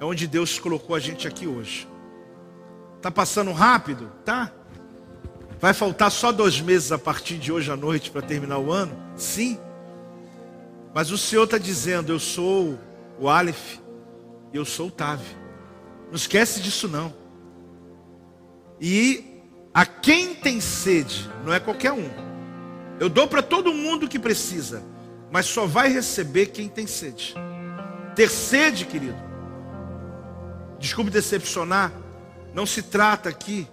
É 0.00 0.04
onde 0.04 0.26
Deus 0.26 0.58
colocou 0.58 0.96
a 0.96 0.98
gente 0.98 1.28
aqui 1.28 1.46
hoje. 1.46 1.86
Tá 3.00 3.12
passando 3.12 3.52
rápido? 3.52 4.10
Tá? 4.24 4.52
Vai 5.60 5.72
faltar 5.72 6.10
só 6.10 6.32
dois 6.32 6.60
meses 6.60 6.90
a 6.90 6.98
partir 6.98 7.38
de 7.38 7.52
hoje 7.52 7.70
à 7.70 7.76
noite 7.76 8.10
para 8.10 8.22
terminar 8.22 8.58
o 8.58 8.72
ano? 8.72 9.00
Sim. 9.14 9.56
Mas 10.92 11.12
o 11.12 11.16
Senhor 11.16 11.44
está 11.44 11.58
dizendo: 11.58 12.10
Eu 12.10 12.18
sou 12.18 12.76
o 13.16 13.28
Aleph, 13.28 13.76
eu 14.52 14.64
sou 14.64 14.88
o 14.88 14.90
Tav. 14.90 15.20
Não 16.08 16.16
esquece 16.16 16.60
disso 16.60 16.88
não. 16.88 17.14
E 18.80 19.24
a 19.72 19.86
quem 19.86 20.34
tem 20.34 20.60
sede, 20.60 21.30
não 21.44 21.52
é 21.52 21.60
qualquer 21.60 21.92
um. 21.92 22.10
Eu 22.98 23.08
dou 23.08 23.28
para 23.28 23.42
todo 23.42 23.72
mundo 23.72 24.08
que 24.08 24.18
precisa, 24.18 24.82
mas 25.30 25.46
só 25.46 25.66
vai 25.66 25.88
receber 25.88 26.46
quem 26.46 26.68
tem 26.68 26.86
sede. 26.86 27.34
Ter 28.14 28.30
sede, 28.30 28.86
querido. 28.86 29.16
Desculpe 30.78 31.10
decepcionar, 31.10 31.92
não 32.54 32.66
se 32.66 32.82
trata 32.82 33.28
aqui 33.28 33.68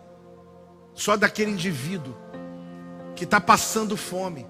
só 0.93 1.15
daquele 1.15 1.51
indivíduo 1.51 2.15
que 3.15 3.23
está 3.23 3.39
passando 3.39 3.95
fome, 3.95 4.47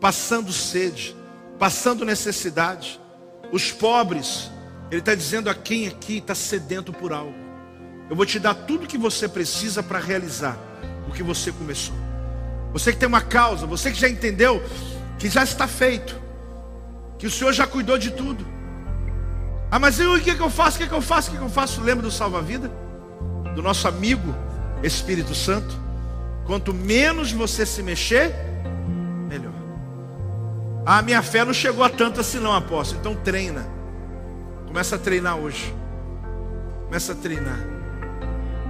passando 0.00 0.52
sede, 0.52 1.16
passando 1.58 2.04
necessidade. 2.04 3.00
Os 3.52 3.70
pobres, 3.70 4.50
ele 4.90 5.00
está 5.00 5.14
dizendo 5.14 5.50
a 5.50 5.54
quem 5.54 5.86
aqui 5.86 6.18
está 6.18 6.34
sedento 6.34 6.92
por 6.92 7.12
algo. 7.12 7.34
eu 8.08 8.16
vou 8.16 8.26
te 8.26 8.38
dar 8.38 8.54
tudo 8.54 8.84
o 8.84 8.86
que 8.86 8.98
você 8.98 9.28
precisa 9.28 9.82
para 9.82 9.98
realizar 9.98 10.56
o 11.08 11.12
que 11.12 11.22
você 11.22 11.52
começou. 11.52 11.94
Você 12.72 12.92
que 12.92 12.98
tem 12.98 13.08
uma 13.08 13.22
causa, 13.22 13.66
você 13.66 13.90
que 13.90 13.98
já 13.98 14.08
entendeu 14.08 14.62
que 15.18 15.30
já 15.30 15.42
está 15.42 15.66
feito, 15.66 16.20
que 17.18 17.26
o 17.26 17.30
Senhor 17.30 17.52
já 17.52 17.66
cuidou 17.66 17.96
de 17.98 18.10
tudo. 18.10 18.46
Ah, 19.70 19.78
mas 19.78 19.98
eu, 19.98 20.14
o 20.14 20.20
que, 20.20 20.34
que 20.34 20.40
eu 20.40 20.50
faço? 20.50 20.76
O 20.76 20.80
que, 20.80 20.88
que 20.88 20.94
eu 20.94 21.02
faço? 21.02 21.28
O 21.28 21.32
que, 21.32 21.38
que 21.38 21.44
eu 21.44 21.50
faço? 21.50 21.80
Lembra 21.80 22.02
do 22.02 22.10
salva-vida? 22.10 22.70
Do 23.54 23.62
nosso 23.62 23.88
amigo 23.88 24.34
Espírito 24.82 25.34
Santo? 25.34 25.76
Quanto 26.46 26.72
menos 26.72 27.32
você 27.32 27.66
se 27.66 27.82
mexer, 27.82 28.32
melhor. 29.28 29.52
A 30.84 31.02
minha 31.02 31.20
fé 31.20 31.44
não 31.44 31.52
chegou 31.52 31.82
a 31.82 31.90
tanto 31.90 32.20
assim, 32.20 32.38
não, 32.38 32.54
apóstolo. 32.54 33.00
Então 33.00 33.14
treina. 33.16 33.66
Começa 34.66 34.94
a 34.94 34.98
treinar 34.98 35.36
hoje. 35.36 35.74
Começa 36.84 37.12
a 37.12 37.16
treinar. 37.16 37.58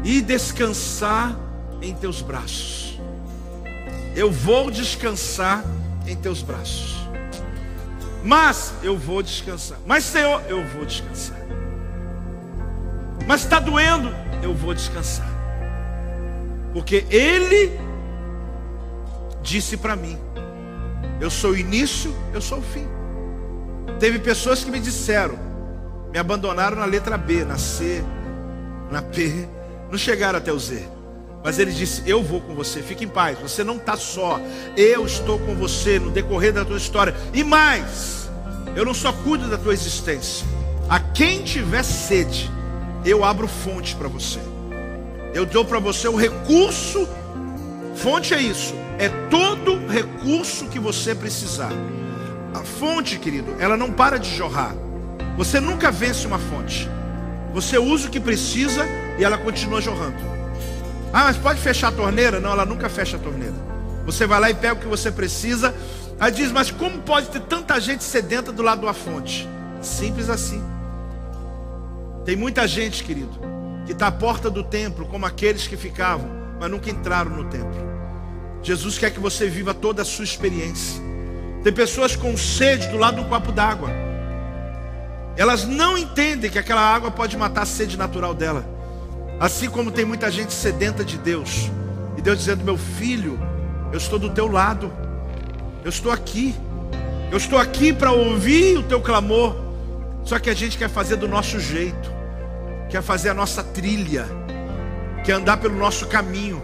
E 0.03 0.23
descansar 0.23 1.37
em 1.83 1.95
teus 1.95 2.23
braços. 2.23 2.99
Eu 4.15 4.33
vou 4.33 4.71
descansar 4.71 5.63
em 6.07 6.17
teus 6.17 6.41
braços. 6.41 7.06
Mas 8.27 8.75
eu 8.83 8.99
vou 8.99 9.23
descansar. 9.23 9.79
Mas 9.87 10.03
Senhor, 10.03 10.43
eu 10.49 10.67
vou 10.67 10.85
descansar. 10.85 11.39
Mas 13.25 13.45
está 13.45 13.61
doendo, 13.61 14.13
eu 14.43 14.53
vou 14.53 14.75
descansar. 14.75 15.29
Porque 16.73 17.07
Ele 17.09 17.79
disse 19.43 19.77
para 19.77 19.95
mim: 19.95 20.19
Eu 21.21 21.31
sou 21.31 21.53
o 21.53 21.57
início, 21.57 22.13
eu 22.35 22.41
sou 22.41 22.59
o 22.59 22.63
fim. 22.63 22.89
Teve 24.01 24.19
pessoas 24.19 24.65
que 24.65 24.73
me 24.73 24.81
disseram, 24.81 25.39
me 26.11 26.19
abandonaram 26.19 26.77
na 26.77 26.85
letra 26.85 27.17
B, 27.17 27.45
na 27.45 27.57
C, 27.57 28.03
na 28.91 29.03
P, 29.03 29.49
não 29.89 29.97
chegaram 29.97 30.39
até 30.39 30.53
o 30.53 30.59
Z. 30.59 30.96
Mas 31.47 31.61
ele 31.61 31.71
disse: 31.71 32.03
Eu 32.05 32.25
vou 32.25 32.41
com 32.41 32.57
você, 32.57 32.83
fique 32.83 33.05
em 33.05 33.09
paz, 33.09 33.39
você 33.39 33.63
não 33.63 33.77
está 33.77 33.97
só, 33.97 34.41
eu 34.77 35.07
estou 35.07 35.39
com 35.39 35.55
você 35.55 35.97
no 35.97 36.11
decorrer 36.11 36.53
da 36.53 36.65
tua 36.65 36.77
história. 36.77 37.15
E 37.33 37.45
mais, 37.45 38.29
eu 38.75 38.85
não 38.85 38.93
só 38.93 39.13
cuido 39.13 39.49
da 39.49 39.57
tua 39.57 39.73
existência, 39.73 40.45
a 40.89 40.99
quem 40.99 41.45
tiver 41.45 41.85
sede, 41.85 42.51
eu 43.05 43.23
abro 43.23 43.47
fonte 43.47 43.95
para 43.95 44.09
você. 44.09 44.41
Eu 45.33 45.47
dou 45.47 45.65
para 45.65 45.79
você 45.79 46.09
o 46.09 46.17
recurso, 46.17 47.09
fonte 47.95 48.35
é 48.35 48.43
isso, 48.43 48.75
é 48.99 49.09
todo 49.31 49.87
recurso 49.87 50.67
que 50.67 50.81
você 50.81 51.15
precisar. 51.15 51.71
A 52.55 52.65
fonte, 52.65 53.21
querido, 53.21 53.55
ela 53.61 53.77
não 53.77 53.93
para 53.93 54.19
de 54.19 54.35
jorrar. 54.35 54.75
Você 55.37 55.61
nunca 55.61 55.93
vence 55.93 56.27
uma 56.27 56.41
fonte. 56.41 56.91
Você 57.55 57.79
usa 57.79 58.09
o 58.09 58.11
que 58.11 58.19
precisa 58.19 58.85
e 59.17 59.23
ela 59.23 59.39
continua 59.39 59.81
jorrando. 59.81 60.36
Ah, 61.17 61.25
mas 61.25 61.39
pode 61.39 61.59
fechar 61.59 61.89
a 61.89 61.93
torneira? 61.93 62.41
Não, 62.41 62.51
ela 62.51 62.67
nunca 62.67 62.91
fecha 62.91 63.17
a 63.17 63.19
torneira. 63.19 63.55
Você 64.05 64.27
vai 64.27 64.39
lá 64.39 64.51
e 64.51 64.55
pega 64.55 64.75
o 64.75 64.77
que 64.77 64.87
você 64.87 65.11
precisa. 65.11 65.75
Aí 66.21 66.31
diz, 66.31 66.53
mas 66.53 66.71
como 66.71 66.99
pode 66.99 67.29
ter 67.29 67.41
tanta 67.41 67.81
gente 67.81 68.05
sedenta 68.05 68.53
do 68.53 68.63
lado 68.63 68.85
da 68.85 68.93
fonte? 68.93 69.49
Simples 69.81 70.29
assim. 70.29 70.63
Tem 72.27 72.37
muita 72.37 72.69
gente, 72.69 73.03
querido, 73.03 73.31
que 73.87 73.93
está 73.93 74.09
à 74.09 74.13
porta 74.13 74.51
do 74.51 74.63
templo, 74.63 75.07
como 75.07 75.25
aqueles 75.25 75.67
que 75.67 75.75
ficavam, 75.75 76.29
mas 76.61 76.71
nunca 76.71 76.91
entraram 76.91 77.31
no 77.31 77.45
templo. 77.45 77.81
Jesus 78.63 78.99
quer 78.99 79.11
que 79.11 79.19
você 79.19 79.49
viva 79.49 79.73
toda 79.73 80.03
a 80.03 80.05
sua 80.05 80.25
experiência. 80.25 81.03
Tem 81.65 81.73
pessoas 81.73 82.15
com 82.15 82.37
sede 82.37 82.89
do 82.89 82.99
lado 82.99 83.23
do 83.23 83.25
copo 83.31 83.53
d'água. 83.53 83.89
Elas 85.35 85.65
não 85.65 85.97
entendem 85.97 86.51
que 86.51 86.59
aquela 86.59 86.83
água 86.83 87.11
pode 87.11 87.39
matar 87.39 87.63
a 87.63 87.67
sede 87.67 87.97
natural 87.97 88.35
dela. 88.35 88.76
Assim 89.39 89.69
como 89.69 89.91
tem 89.91 90.05
muita 90.05 90.31
gente 90.31 90.53
sedenta 90.53 91.05
de 91.05 91.19
Deus. 91.19 91.71
E 92.17 92.23
Deus 92.23 92.39
dizendo: 92.39 92.65
Meu 92.65 92.79
filho, 92.79 93.39
eu 93.93 93.99
estou 93.99 94.19
do 94.19 94.31
teu 94.31 94.47
lado. 94.47 94.93
Eu 95.85 95.91
estou 95.91 96.11
aqui. 96.11 96.55
Eu 97.31 97.37
estou 97.37 97.59
aqui 97.59 97.93
para 97.93 98.13
ouvir 98.13 98.79
o 98.79 98.83
teu 98.83 99.01
clamor. 99.01 99.57
Só 100.25 100.39
que 100.39 100.51
a 100.51 100.55
gente 100.55 100.79
quer 100.79 100.89
fazer 100.89 101.17
do 101.17 101.29
nosso 101.29 101.61
jeito. 101.61 102.11
Quer 102.89 103.03
fazer 103.03 103.31
a 103.31 103.35
nossa 103.35 103.63
trilha. 103.63 104.27
Quer 105.25 105.33
andar 105.33 105.59
pelo 105.59 105.77
nosso 105.77 106.07
caminho. 106.07 106.63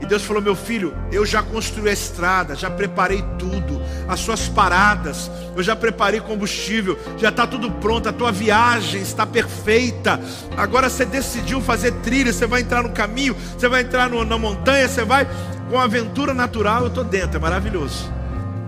E 0.00 0.06
Deus 0.06 0.22
falou: 0.22 0.42
Meu 0.42 0.54
filho, 0.54 0.94
eu 1.10 1.26
já 1.26 1.42
construí 1.42 1.88
a 1.88 1.92
estrada, 1.92 2.54
já 2.54 2.70
preparei 2.70 3.24
tudo, 3.38 3.80
as 4.06 4.20
suas 4.20 4.48
paradas, 4.48 5.30
eu 5.56 5.62
já 5.62 5.74
preparei 5.74 6.20
combustível, 6.20 6.98
já 7.16 7.30
está 7.30 7.46
tudo 7.46 7.70
pronto, 7.70 8.08
a 8.08 8.12
tua 8.12 8.30
viagem 8.30 9.00
está 9.00 9.26
perfeita. 9.26 10.20
Agora 10.56 10.88
você 10.88 11.04
decidiu 11.04 11.60
fazer 11.60 11.92
trilha, 12.02 12.32
você 12.32 12.46
vai 12.46 12.60
entrar 12.60 12.82
no 12.82 12.90
caminho, 12.90 13.34
você 13.56 13.68
vai 13.68 13.82
entrar 13.82 14.08
no, 14.08 14.24
na 14.24 14.38
montanha, 14.38 14.88
você 14.88 15.04
vai 15.04 15.28
com 15.68 15.78
a 15.78 15.84
aventura 15.84 16.32
natural. 16.32 16.82
Eu 16.82 16.88
estou 16.88 17.04
dentro, 17.04 17.36
é 17.36 17.40
maravilhoso. 17.40 18.12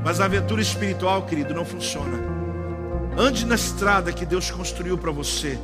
Mas 0.04 0.20
a 0.20 0.24
aventura 0.24 0.60
espiritual, 0.60 1.22
querido, 1.22 1.54
não 1.54 1.64
funciona. 1.64 2.18
Ande 3.16 3.44
na 3.44 3.54
estrada 3.54 4.12
que 4.12 4.24
Deus 4.24 4.50
construiu 4.50 4.96
para 4.96 5.10
você, 5.10 5.58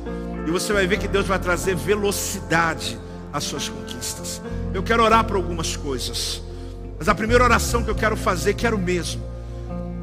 e 0.45 0.51
você 0.51 0.71
vai 0.71 0.85
ver 0.85 0.99
que 0.99 1.07
Deus 1.07 1.25
vai 1.25 1.39
trazer 1.39 1.75
velocidade 1.75 2.99
às 3.33 3.43
suas 3.43 3.67
conquistas. 3.67 4.41
Eu 4.73 4.83
quero 4.83 5.03
orar 5.03 5.23
por 5.23 5.35
algumas 5.35 5.75
coisas. 5.75 6.41
Mas 6.97 7.07
a 7.07 7.15
primeira 7.15 7.43
oração 7.43 7.83
que 7.83 7.89
eu 7.89 7.95
quero 7.95 8.17
fazer, 8.17 8.53
quero 8.53 8.77
mesmo, 8.77 9.21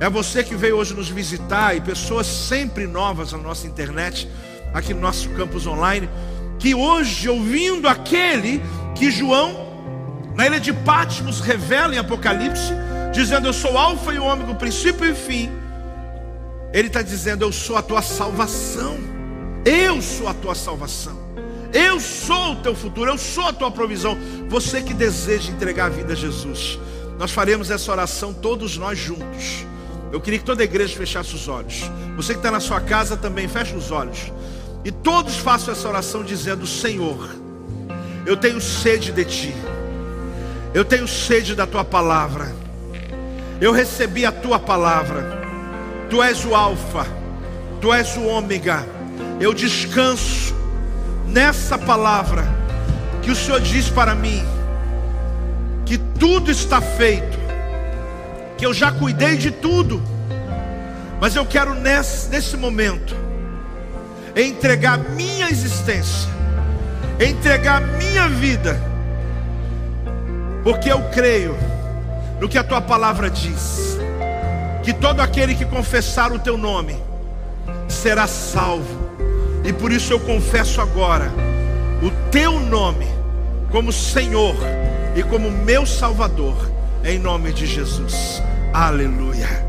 é 0.00 0.08
você 0.08 0.42
que 0.42 0.54
veio 0.54 0.76
hoje 0.76 0.94
nos 0.94 1.08
visitar 1.08 1.76
e 1.76 1.80
pessoas 1.80 2.26
sempre 2.26 2.86
novas 2.86 3.32
na 3.32 3.38
nossa 3.38 3.66
internet, 3.66 4.28
aqui 4.72 4.92
no 4.92 5.00
nosso 5.00 5.28
campus 5.30 5.66
online, 5.66 6.08
que 6.58 6.74
hoje, 6.74 7.28
ouvindo 7.28 7.88
aquele 7.88 8.62
que 8.94 9.10
João, 9.10 10.32
na 10.34 10.46
ilha 10.46 10.60
de 10.60 10.72
Patmos, 10.72 11.40
revela 11.40 11.94
em 11.94 11.98
Apocalipse, 11.98 12.72
dizendo: 13.12 13.46
Eu 13.46 13.52
sou 13.52 13.76
Alfa 13.78 14.12
e 14.12 14.18
o 14.18 14.24
Ômega, 14.24 14.52
o 14.52 14.56
princípio 14.56 15.04
e 15.04 15.14
fim. 15.14 15.50
Ele 16.72 16.88
está 16.88 17.02
dizendo: 17.02 17.44
Eu 17.44 17.52
sou 17.52 17.76
a 17.76 17.82
tua 17.82 18.02
salvação. 18.02 18.96
Eu 19.64 20.02
sou 20.02 20.28
a 20.28 20.34
tua 20.34 20.54
salvação. 20.54 21.16
Eu 21.74 21.98
sou 21.98 22.52
o 22.52 22.56
teu 22.56 22.72
futuro, 22.72 23.10
eu 23.10 23.18
sou 23.18 23.48
a 23.48 23.52
tua 23.52 23.68
provisão. 23.68 24.16
Você 24.48 24.80
que 24.80 24.94
deseja 24.94 25.50
entregar 25.50 25.86
a 25.86 25.88
vida 25.88 26.12
a 26.12 26.16
Jesus, 26.16 26.78
nós 27.18 27.32
faremos 27.32 27.68
essa 27.68 27.90
oração 27.90 28.32
todos 28.32 28.78
nós 28.78 28.96
juntos. 28.96 29.66
Eu 30.12 30.20
queria 30.20 30.38
que 30.38 30.44
toda 30.44 30.62
a 30.62 30.64
igreja 30.64 30.96
fechasse 30.96 31.34
os 31.34 31.48
olhos. 31.48 31.90
Você 32.14 32.32
que 32.32 32.38
está 32.38 32.52
na 32.52 32.60
sua 32.60 32.80
casa 32.80 33.16
também, 33.16 33.48
feche 33.48 33.74
os 33.74 33.90
olhos. 33.90 34.32
E 34.84 34.92
todos 34.92 35.36
façam 35.38 35.74
essa 35.74 35.88
oração 35.88 36.22
dizendo: 36.22 36.64
Senhor, 36.64 37.28
eu 38.24 38.36
tenho 38.36 38.60
sede 38.60 39.10
de 39.10 39.24
ti, 39.24 39.54
eu 40.72 40.84
tenho 40.84 41.08
sede 41.08 41.56
da 41.56 41.66
tua 41.66 41.84
palavra. 41.84 42.54
Eu 43.60 43.72
recebi 43.72 44.24
a 44.24 44.30
tua 44.30 44.60
palavra. 44.60 45.42
Tu 46.08 46.22
és 46.22 46.44
o 46.44 46.54
Alfa, 46.54 47.04
tu 47.80 47.92
és 47.92 48.16
o 48.16 48.22
Ômega. 48.26 48.86
Eu 49.40 49.52
descanso 49.52 50.54
nessa 51.26 51.78
palavra 51.78 52.44
que 53.22 53.30
o 53.30 53.36
Senhor 53.36 53.60
diz 53.60 53.88
para 53.88 54.14
mim 54.14 54.44
que 55.84 55.98
tudo 55.98 56.50
está 56.50 56.80
feito, 56.80 57.38
que 58.56 58.64
eu 58.64 58.72
já 58.72 58.92
cuidei 58.92 59.36
de 59.36 59.50
tudo, 59.50 60.02
mas 61.20 61.36
eu 61.36 61.44
quero 61.44 61.74
nesse, 61.74 62.28
nesse 62.28 62.56
momento 62.56 63.14
entregar 64.36 64.98
minha 64.98 65.48
existência, 65.48 66.28
entregar 67.20 67.80
minha 67.80 68.28
vida, 68.28 68.80
porque 70.62 70.90
eu 70.90 71.02
creio 71.10 71.56
no 72.40 72.48
que 72.48 72.58
a 72.58 72.64
tua 72.64 72.80
palavra 72.80 73.30
diz, 73.30 73.98
que 74.82 74.92
todo 74.92 75.20
aquele 75.20 75.54
que 75.54 75.64
confessar 75.64 76.32
o 76.32 76.38
teu 76.38 76.58
nome 76.58 76.96
será 77.88 78.26
salvo. 78.26 79.03
E 79.64 79.72
por 79.72 79.90
isso 79.90 80.12
eu 80.12 80.20
confesso 80.20 80.80
agora 80.80 81.32
o 82.02 82.10
teu 82.30 82.60
nome 82.60 83.06
como 83.70 83.92
Senhor 83.92 84.54
e 85.16 85.22
como 85.22 85.50
meu 85.50 85.86
Salvador, 85.86 86.54
em 87.02 87.18
nome 87.18 87.52
de 87.52 87.66
Jesus. 87.66 88.42
Aleluia. 88.72 89.64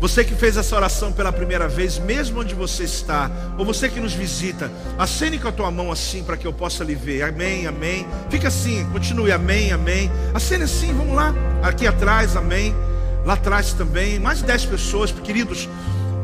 Você 0.00 0.22
que 0.22 0.34
fez 0.34 0.56
essa 0.56 0.76
oração 0.76 1.12
pela 1.12 1.32
primeira 1.32 1.66
vez, 1.66 1.98
mesmo 1.98 2.40
onde 2.40 2.54
você 2.54 2.84
está, 2.84 3.28
ou 3.58 3.64
você 3.64 3.88
que 3.88 3.98
nos 3.98 4.12
visita, 4.12 4.70
acene 4.96 5.38
com 5.38 5.48
a 5.48 5.52
tua 5.52 5.70
mão 5.72 5.90
assim 5.90 6.22
para 6.22 6.36
que 6.36 6.46
eu 6.46 6.52
possa 6.52 6.84
lhe 6.84 6.94
ver. 6.94 7.22
Amém, 7.22 7.66
amém. 7.66 8.06
Fica 8.30 8.46
assim, 8.46 8.86
continue, 8.92 9.32
amém, 9.32 9.72
amém. 9.72 10.08
Acene 10.32 10.64
assim, 10.64 10.94
vamos 10.94 11.16
lá, 11.16 11.34
aqui 11.62 11.84
atrás, 11.84 12.36
amém. 12.36 12.72
Lá 13.24 13.34
atrás 13.34 13.72
também, 13.72 14.20
mais 14.20 14.38
de 14.38 14.44
10 14.44 14.66
pessoas, 14.66 15.10
queridos. 15.10 15.68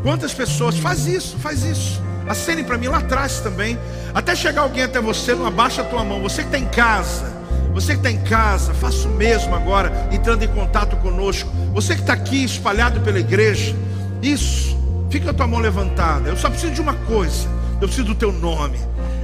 Quantas 0.05 0.33
pessoas? 0.33 0.79
Faz 0.79 1.07
isso, 1.07 1.37
faz 1.39 1.65
isso. 1.65 2.01
Acene 2.29 2.65
para 2.65 2.79
mim 2.79 2.89
lá 2.89 2.99
atrás 2.99 3.41
também. 3.41 3.79
Até 4.15 4.35
chegar 4.35 4.63
alguém 4.63 4.85
até 4.85 5.01
você, 5.01 5.35
não 5.35 5.47
abaixa 5.47 5.83
a 5.83 5.85
tua 5.85 6.05
mão. 6.05 6.23
Você 6.23 6.43
que 6.43 6.49
está 6.49 6.59
em 6.59 6.67
casa, 6.67 7.33
você 7.73 7.93
que 7.93 7.99
está 7.99 8.11
em 8.11 8.21
casa, 8.23 8.73
faça 8.73 9.09
o 9.09 9.11
mesmo 9.11 9.55
agora, 9.55 10.09
entrando 10.13 10.43
em 10.43 10.49
contato 10.49 10.97
conosco. 10.99 11.51
Você 11.73 11.95
que 11.95 12.01
está 12.01 12.13
aqui 12.13 12.45
espalhado 12.45 13.01
pela 13.01 13.19
igreja, 13.19 13.75
isso, 14.23 14.79
fica 15.11 15.31
a 15.31 15.35
tua 15.35 15.47
mão 15.47 15.61
levantada. 15.61 16.29
Eu 16.29 16.37
só 16.37 16.49
preciso 16.49 16.73
de 16.73 16.81
uma 16.81 16.95
coisa: 16.95 17.49
eu 17.81 17.89
preciso 17.89 18.07
do 18.07 18.15
teu 18.15 18.33
nome. 18.33 18.79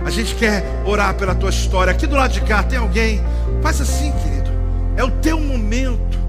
A 0.04 0.10
gente 0.10 0.34
quer 0.34 0.64
orar 0.84 1.14
pela 1.14 1.34
tua 1.34 1.50
história. 1.50 1.90
Aqui 1.90 2.06
do 2.06 2.16
lado 2.16 2.32
de 2.32 2.40
cá 2.40 2.62
tem 2.62 2.78
alguém? 2.78 3.22
Faz 3.62 3.80
assim, 3.80 4.12
querido. 4.12 4.50
É 4.96 5.04
o 5.04 5.10
teu 5.10 5.38
momento. 5.40 6.19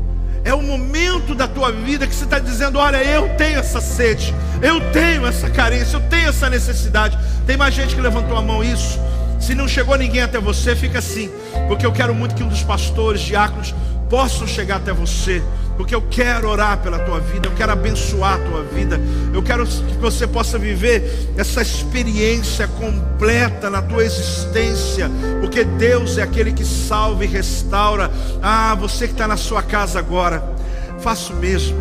É 0.44 0.54
o 0.54 0.62
momento 0.62 1.36
da 1.36 1.48
tua 1.48 1.72
vida 1.72 2.08
que 2.08 2.16
você 2.16 2.24
está 2.24 2.40
dizendo: 2.40 2.80
Olha, 2.80 3.04
eu 3.04 3.30
tenho 3.36 3.60
essa 3.60 3.80
sede, 3.80 4.34
eu 4.62 4.82
tenho 4.92 5.26
essa 5.26 5.50
carência, 5.50 5.98
eu 5.98 6.02
tenho 6.02 6.30
essa 6.30 6.50
necessidade. 6.50 7.18
Tem 7.46 7.58
mais 7.58 7.74
gente 7.74 7.96
que 7.96 8.02
levantou 8.02 8.36
a 8.38 8.42
mão, 8.42 8.64
isso. 8.64 9.00
Se 9.40 9.56
não 9.56 9.68
chegou 9.68 9.96
ninguém 9.98 10.22
até 10.22 10.40
você, 10.40 10.76
fica 10.76 11.00
assim, 11.00 11.30
porque 11.68 11.86
eu 11.86 11.92
quero 11.92 12.14
muito 12.14 12.36
que 12.36 12.44
um 12.44 12.48
dos 12.48 12.64
pastores, 12.64 13.22
diáconos, 13.22 13.74
possam 14.10 14.48
chegar 14.48 14.78
até 14.78 14.94
você, 14.94 15.42
porque 15.82 15.96
eu 15.96 16.02
quero 16.12 16.48
orar 16.48 16.78
pela 16.78 17.00
tua 17.00 17.20
vida, 17.20 17.48
eu 17.48 17.56
quero 17.56 17.72
abençoar 17.72 18.36
a 18.36 18.38
tua 18.38 18.62
vida, 18.62 19.02
eu 19.34 19.42
quero 19.42 19.66
que 19.66 19.98
você 19.98 20.28
possa 20.28 20.60
viver 20.60 21.32
essa 21.36 21.60
experiência 21.60 22.68
completa 22.68 23.68
na 23.68 23.82
tua 23.82 24.04
existência, 24.04 25.10
porque 25.40 25.64
Deus 25.64 26.20
é 26.20 26.22
aquele 26.22 26.52
que 26.54 26.64
salva 26.64 27.26
e 27.26 27.28
restaura. 27.28 28.12
Ah, 28.44 28.76
você 28.76 29.08
que 29.08 29.14
está 29.14 29.28
na 29.28 29.38
sua 29.38 29.64
casa 29.64 29.98
agora, 29.98 30.56
faça 31.00 31.34
o 31.34 31.38
mesmo. 31.38 31.76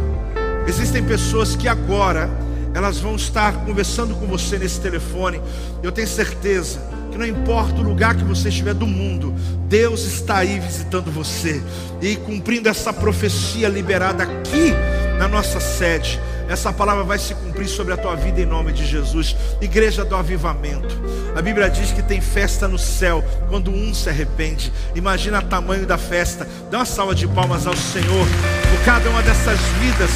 Existem 0.66 1.04
pessoas 1.04 1.54
que 1.54 1.68
agora 1.68 2.30
elas 2.72 2.98
vão 2.98 3.16
estar 3.16 3.52
conversando 3.66 4.14
com 4.14 4.26
você 4.26 4.56
nesse 4.56 4.80
telefone, 4.80 5.42
eu 5.82 5.92
tenho 5.92 6.08
certeza 6.08 6.80
não 7.20 7.26
importa 7.26 7.80
o 7.80 7.82
lugar 7.82 8.14
que 8.14 8.24
você 8.24 8.48
estiver 8.48 8.72
do 8.72 8.86
mundo, 8.86 9.34
Deus 9.68 10.04
está 10.04 10.38
aí 10.38 10.58
visitando 10.58 11.12
você 11.12 11.62
e 12.00 12.16
cumprindo 12.16 12.66
essa 12.66 12.94
profecia 12.94 13.68
liberada 13.68 14.22
aqui 14.22 14.72
na 15.18 15.28
nossa 15.28 15.60
sede. 15.60 16.18
Essa 16.48 16.72
palavra 16.72 17.04
vai 17.04 17.18
se 17.18 17.34
cumprir 17.34 17.68
sobre 17.68 17.92
a 17.92 17.96
tua 17.98 18.16
vida 18.16 18.40
em 18.40 18.46
nome 18.46 18.72
de 18.72 18.86
Jesus. 18.86 19.36
Igreja 19.60 20.02
do 20.02 20.16
avivamento. 20.16 20.88
A 21.36 21.42
Bíblia 21.42 21.68
diz 21.68 21.92
que 21.92 22.02
tem 22.02 22.22
festa 22.22 22.66
no 22.66 22.78
céu 22.78 23.22
quando 23.50 23.70
um 23.70 23.92
se 23.92 24.08
arrepende. 24.08 24.72
Imagina 24.94 25.40
o 25.40 25.42
tamanho 25.42 25.84
da 25.86 25.98
festa. 25.98 26.48
Dá 26.70 26.78
uma 26.78 26.86
salva 26.86 27.14
de 27.14 27.28
palmas 27.28 27.66
ao 27.66 27.76
Senhor 27.76 28.26
por 28.70 28.84
cada 28.86 29.10
uma 29.10 29.22
dessas 29.22 29.60
vidas, 29.78 30.10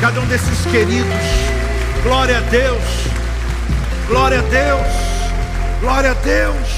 cada 0.00 0.18
um 0.18 0.26
desses 0.26 0.64
queridos. 0.72 1.14
Glória 2.02 2.38
a 2.38 2.40
Deus. 2.40 2.82
Glória 4.08 4.38
a 4.38 4.42
Deus. 4.42 5.19
Glória 5.80 6.10
a 6.10 6.14
Deus. 6.14 6.68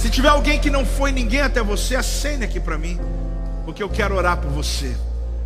Se 0.00 0.08
tiver 0.08 0.28
alguém 0.28 0.58
que 0.58 0.70
não 0.70 0.84
foi 0.84 1.12
ninguém 1.12 1.42
até 1.42 1.62
você, 1.62 1.94
acene 1.94 2.42
aqui 2.42 2.58
para 2.58 2.78
mim, 2.78 2.98
porque 3.66 3.82
eu 3.82 3.88
quero 3.88 4.16
orar 4.16 4.38
por 4.38 4.50
você. 4.50 4.96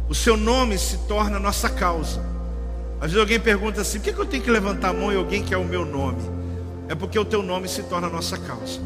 O 0.09 0.15
seu 0.15 0.37
nome 0.37 0.79
se 0.79 0.97
torna 1.09 1.41
nossa 1.41 1.69
causa. 1.69 2.25
Às 3.01 3.11
vezes 3.11 3.19
alguém 3.19 3.41
pergunta 3.41 3.81
assim: 3.81 3.99
por 3.99 4.05
que, 4.05 4.21
eu 4.21 4.25
tenho 4.25 4.45
que 4.45 4.51
levantar 4.51 4.91
a 4.91 4.93
mão 4.93 5.13
e 5.13 5.17
alguém 5.17 5.43
quer 5.43 5.57
o 5.57 5.65
meu 5.65 5.85
nome? 5.85 6.23
É 6.89 6.95
porque 6.95 7.19
o 7.19 7.25
teu 7.25 7.43
nome 7.43 7.69
se 7.69 7.83
torna 7.83 8.09
nossa 8.09 8.39
causa. 8.39 8.81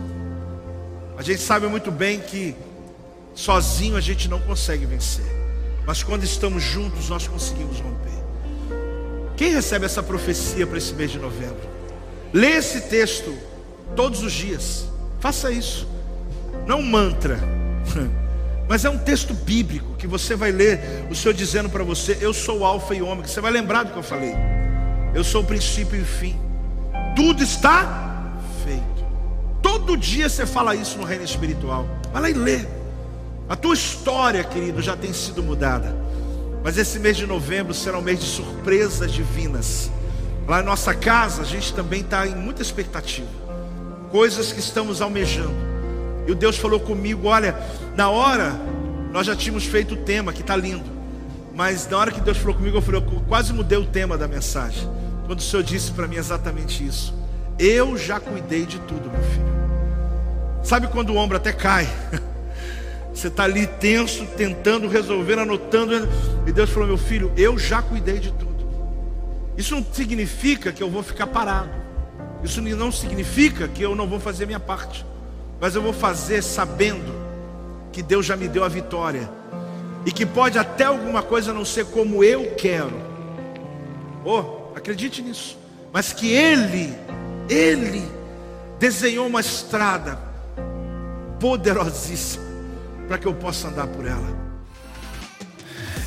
A 1.19 1.23
gente 1.23 1.43
sabe 1.43 1.67
muito 1.67 1.91
bem 1.91 2.19
que 2.19 2.57
sozinho 3.35 3.95
a 3.95 4.01
gente 4.01 4.27
não 4.27 4.41
consegue 4.41 4.87
vencer, 4.87 5.27
mas 5.87 6.03
quando 6.03 6.25
estamos 6.25 6.63
juntos 6.63 7.11
nós 7.11 7.29
conseguimos 7.29 7.79
romper. 7.79 8.25
Quem 9.37 9.53
recebe 9.53 9.85
essa 9.85 10.03
profecia 10.03 10.67
para 10.67 10.79
esse 10.79 10.95
mês 10.95 11.11
de 11.11 11.19
novembro? 11.19 11.80
Lê 12.33 12.53
esse 12.53 12.83
texto 12.83 13.37
todos 13.97 14.23
os 14.23 14.33
dias. 14.33 14.87
Faça 15.19 15.51
isso. 15.51 15.89
Não 16.67 16.79
é 16.79 16.83
mantra, 16.83 17.39
mas 18.69 18.85
é 18.85 18.91
um 18.91 18.99
texto 18.99 19.35
bíblico 19.35 19.95
que 19.95 20.07
você 20.07 20.37
vai 20.37 20.53
ler, 20.53 20.81
o 21.11 21.15
Senhor 21.15 21.35
dizendo 21.35 21.69
para 21.69 21.83
você: 21.83 22.19
Eu 22.21 22.33
sou 22.33 22.61
o 22.61 22.65
Alfa 22.65 22.95
e 22.95 23.03
Ômega. 23.03 23.29
Você 23.29 23.41
vai 23.41 23.51
lembrar 23.51 23.85
do 23.85 23.93
que 23.93 23.99
eu 23.99 24.03
falei. 24.03 24.35
Eu 25.15 25.25
sou 25.25 25.43
o 25.43 25.45
princípio 25.45 25.99
e 25.99 26.03
o 26.03 26.07
fim. 26.07 26.39
Tudo 27.17 27.43
está 27.43 28.33
feito. 28.65 29.05
Todo 29.61 29.97
dia 29.97 30.29
você 30.29 30.47
fala 30.47 30.75
isso 30.75 30.99
no 30.99 31.05
reino 31.05 31.25
espiritual. 31.25 31.87
Vai 32.13 32.23
lá 32.23 32.31
e 32.31 32.35
lê. 32.35 32.61
A 33.49 33.57
tua 33.57 33.75
história, 33.75 34.45
querido, 34.45 34.81
já 34.81 34.97
tem 34.97 35.13
sido 35.13 35.43
mudada. 35.43 35.95
Mas 36.63 36.79
esse 36.79 36.99
mês 36.99 37.17
de 37.17 37.27
novembro 37.27 37.75
será 37.75 37.99
um 37.99 38.03
mês 38.03 38.21
de 38.21 38.27
surpresas 38.27 39.11
divinas. 39.11 39.91
Lá 40.51 40.63
em 40.63 40.65
nossa 40.65 40.93
casa, 40.93 41.43
a 41.43 41.45
gente 41.45 41.73
também 41.73 42.01
está 42.01 42.27
em 42.27 42.35
muita 42.35 42.61
expectativa 42.61 43.29
coisas 44.11 44.53
que 44.53 44.59
estamos 44.59 45.01
almejando. 45.01 45.55
E 46.27 46.33
o 46.33 46.35
Deus 46.35 46.57
falou 46.57 46.81
comigo: 46.81 47.29
olha, 47.29 47.57
na 47.95 48.11
hora 48.11 48.61
nós 49.13 49.29
já 49.29 49.37
tínhamos 49.37 49.65
feito 49.65 49.95
o 49.95 49.99
tema, 49.99 50.33
que 50.33 50.41
está 50.41 50.57
lindo. 50.57 50.91
Mas 51.55 51.89
na 51.89 51.99
hora 51.99 52.11
que 52.11 52.21
Deus 52.21 52.37
falou 52.37 52.57
comigo, 52.57 52.79
eu 52.79 52.83
falei, 52.83 53.01
eu 53.01 53.21
quase 53.29 53.53
mudei 53.53 53.79
o 53.79 53.85
tema 53.85 54.19
da 54.19 54.27
mensagem. 54.27 54.91
Quando 55.25 55.39
o 55.39 55.43
Senhor 55.43 55.63
disse 55.63 55.93
para 55.93 56.09
mim 56.09 56.17
exatamente 56.17 56.85
isso. 56.85 57.15
Eu 57.57 57.97
já 57.97 58.19
cuidei 58.19 58.67
de 58.67 58.81
tudo, 58.81 59.09
meu 59.09 59.23
filho. 59.23 60.65
Sabe 60.65 60.89
quando 60.89 61.11
o 61.11 61.17
ombro 61.17 61.37
até 61.37 61.53
cai? 61.53 61.89
Você 63.15 63.29
está 63.29 63.45
ali 63.45 63.69
tenso, 63.69 64.27
tentando 64.37 64.89
resolver, 64.89 65.39
anotando. 65.39 66.09
E 66.45 66.51
Deus 66.51 66.71
falou: 66.71 66.89
Meu 66.89 66.99
filho, 66.99 67.31
eu 67.37 67.57
já 67.57 67.81
cuidei 67.81 68.19
de 68.19 68.33
tudo. 68.33 68.50
Isso 69.61 69.75
não 69.75 69.85
significa 69.93 70.73
que 70.73 70.83
eu 70.83 70.89
vou 70.89 71.03
ficar 71.03 71.27
parado. 71.27 71.69
Isso 72.43 72.63
não 72.63 72.91
significa 72.91 73.69
que 73.69 73.83
eu 73.83 73.95
não 73.95 74.07
vou 74.07 74.19
fazer 74.19 74.47
minha 74.47 74.59
parte, 74.59 75.05
mas 75.61 75.75
eu 75.75 75.83
vou 75.83 75.93
fazer 75.93 76.41
sabendo 76.43 77.13
que 77.93 78.03
Deus 78.03 78.25
já 78.25 78.37
me 78.37 78.49
deu 78.49 78.65
a 78.65 78.69
vitória 78.69 79.31
e 80.07 80.11
que 80.11 80.25
pode 80.25 80.59
até 80.59 80.85
alguma 80.85 81.23
coisa 81.23 81.53
não 81.53 81.63
ser 81.63 81.85
como 81.85 82.25
eu 82.25 82.55
quero. 82.55 82.99
Oh, 84.25 84.75
acredite 84.75 85.21
nisso. 85.21 85.59
Mas 85.93 86.11
que 86.11 86.33
Ele, 86.33 86.95
Ele 87.47 88.03
desenhou 88.79 89.27
uma 89.27 89.41
estrada 89.41 90.19
poderosíssima 91.39 92.47
para 93.07 93.19
que 93.19 93.27
eu 93.27 93.35
possa 93.35 93.69
andar 93.69 93.89
por 93.89 94.07
ela. 94.07 94.40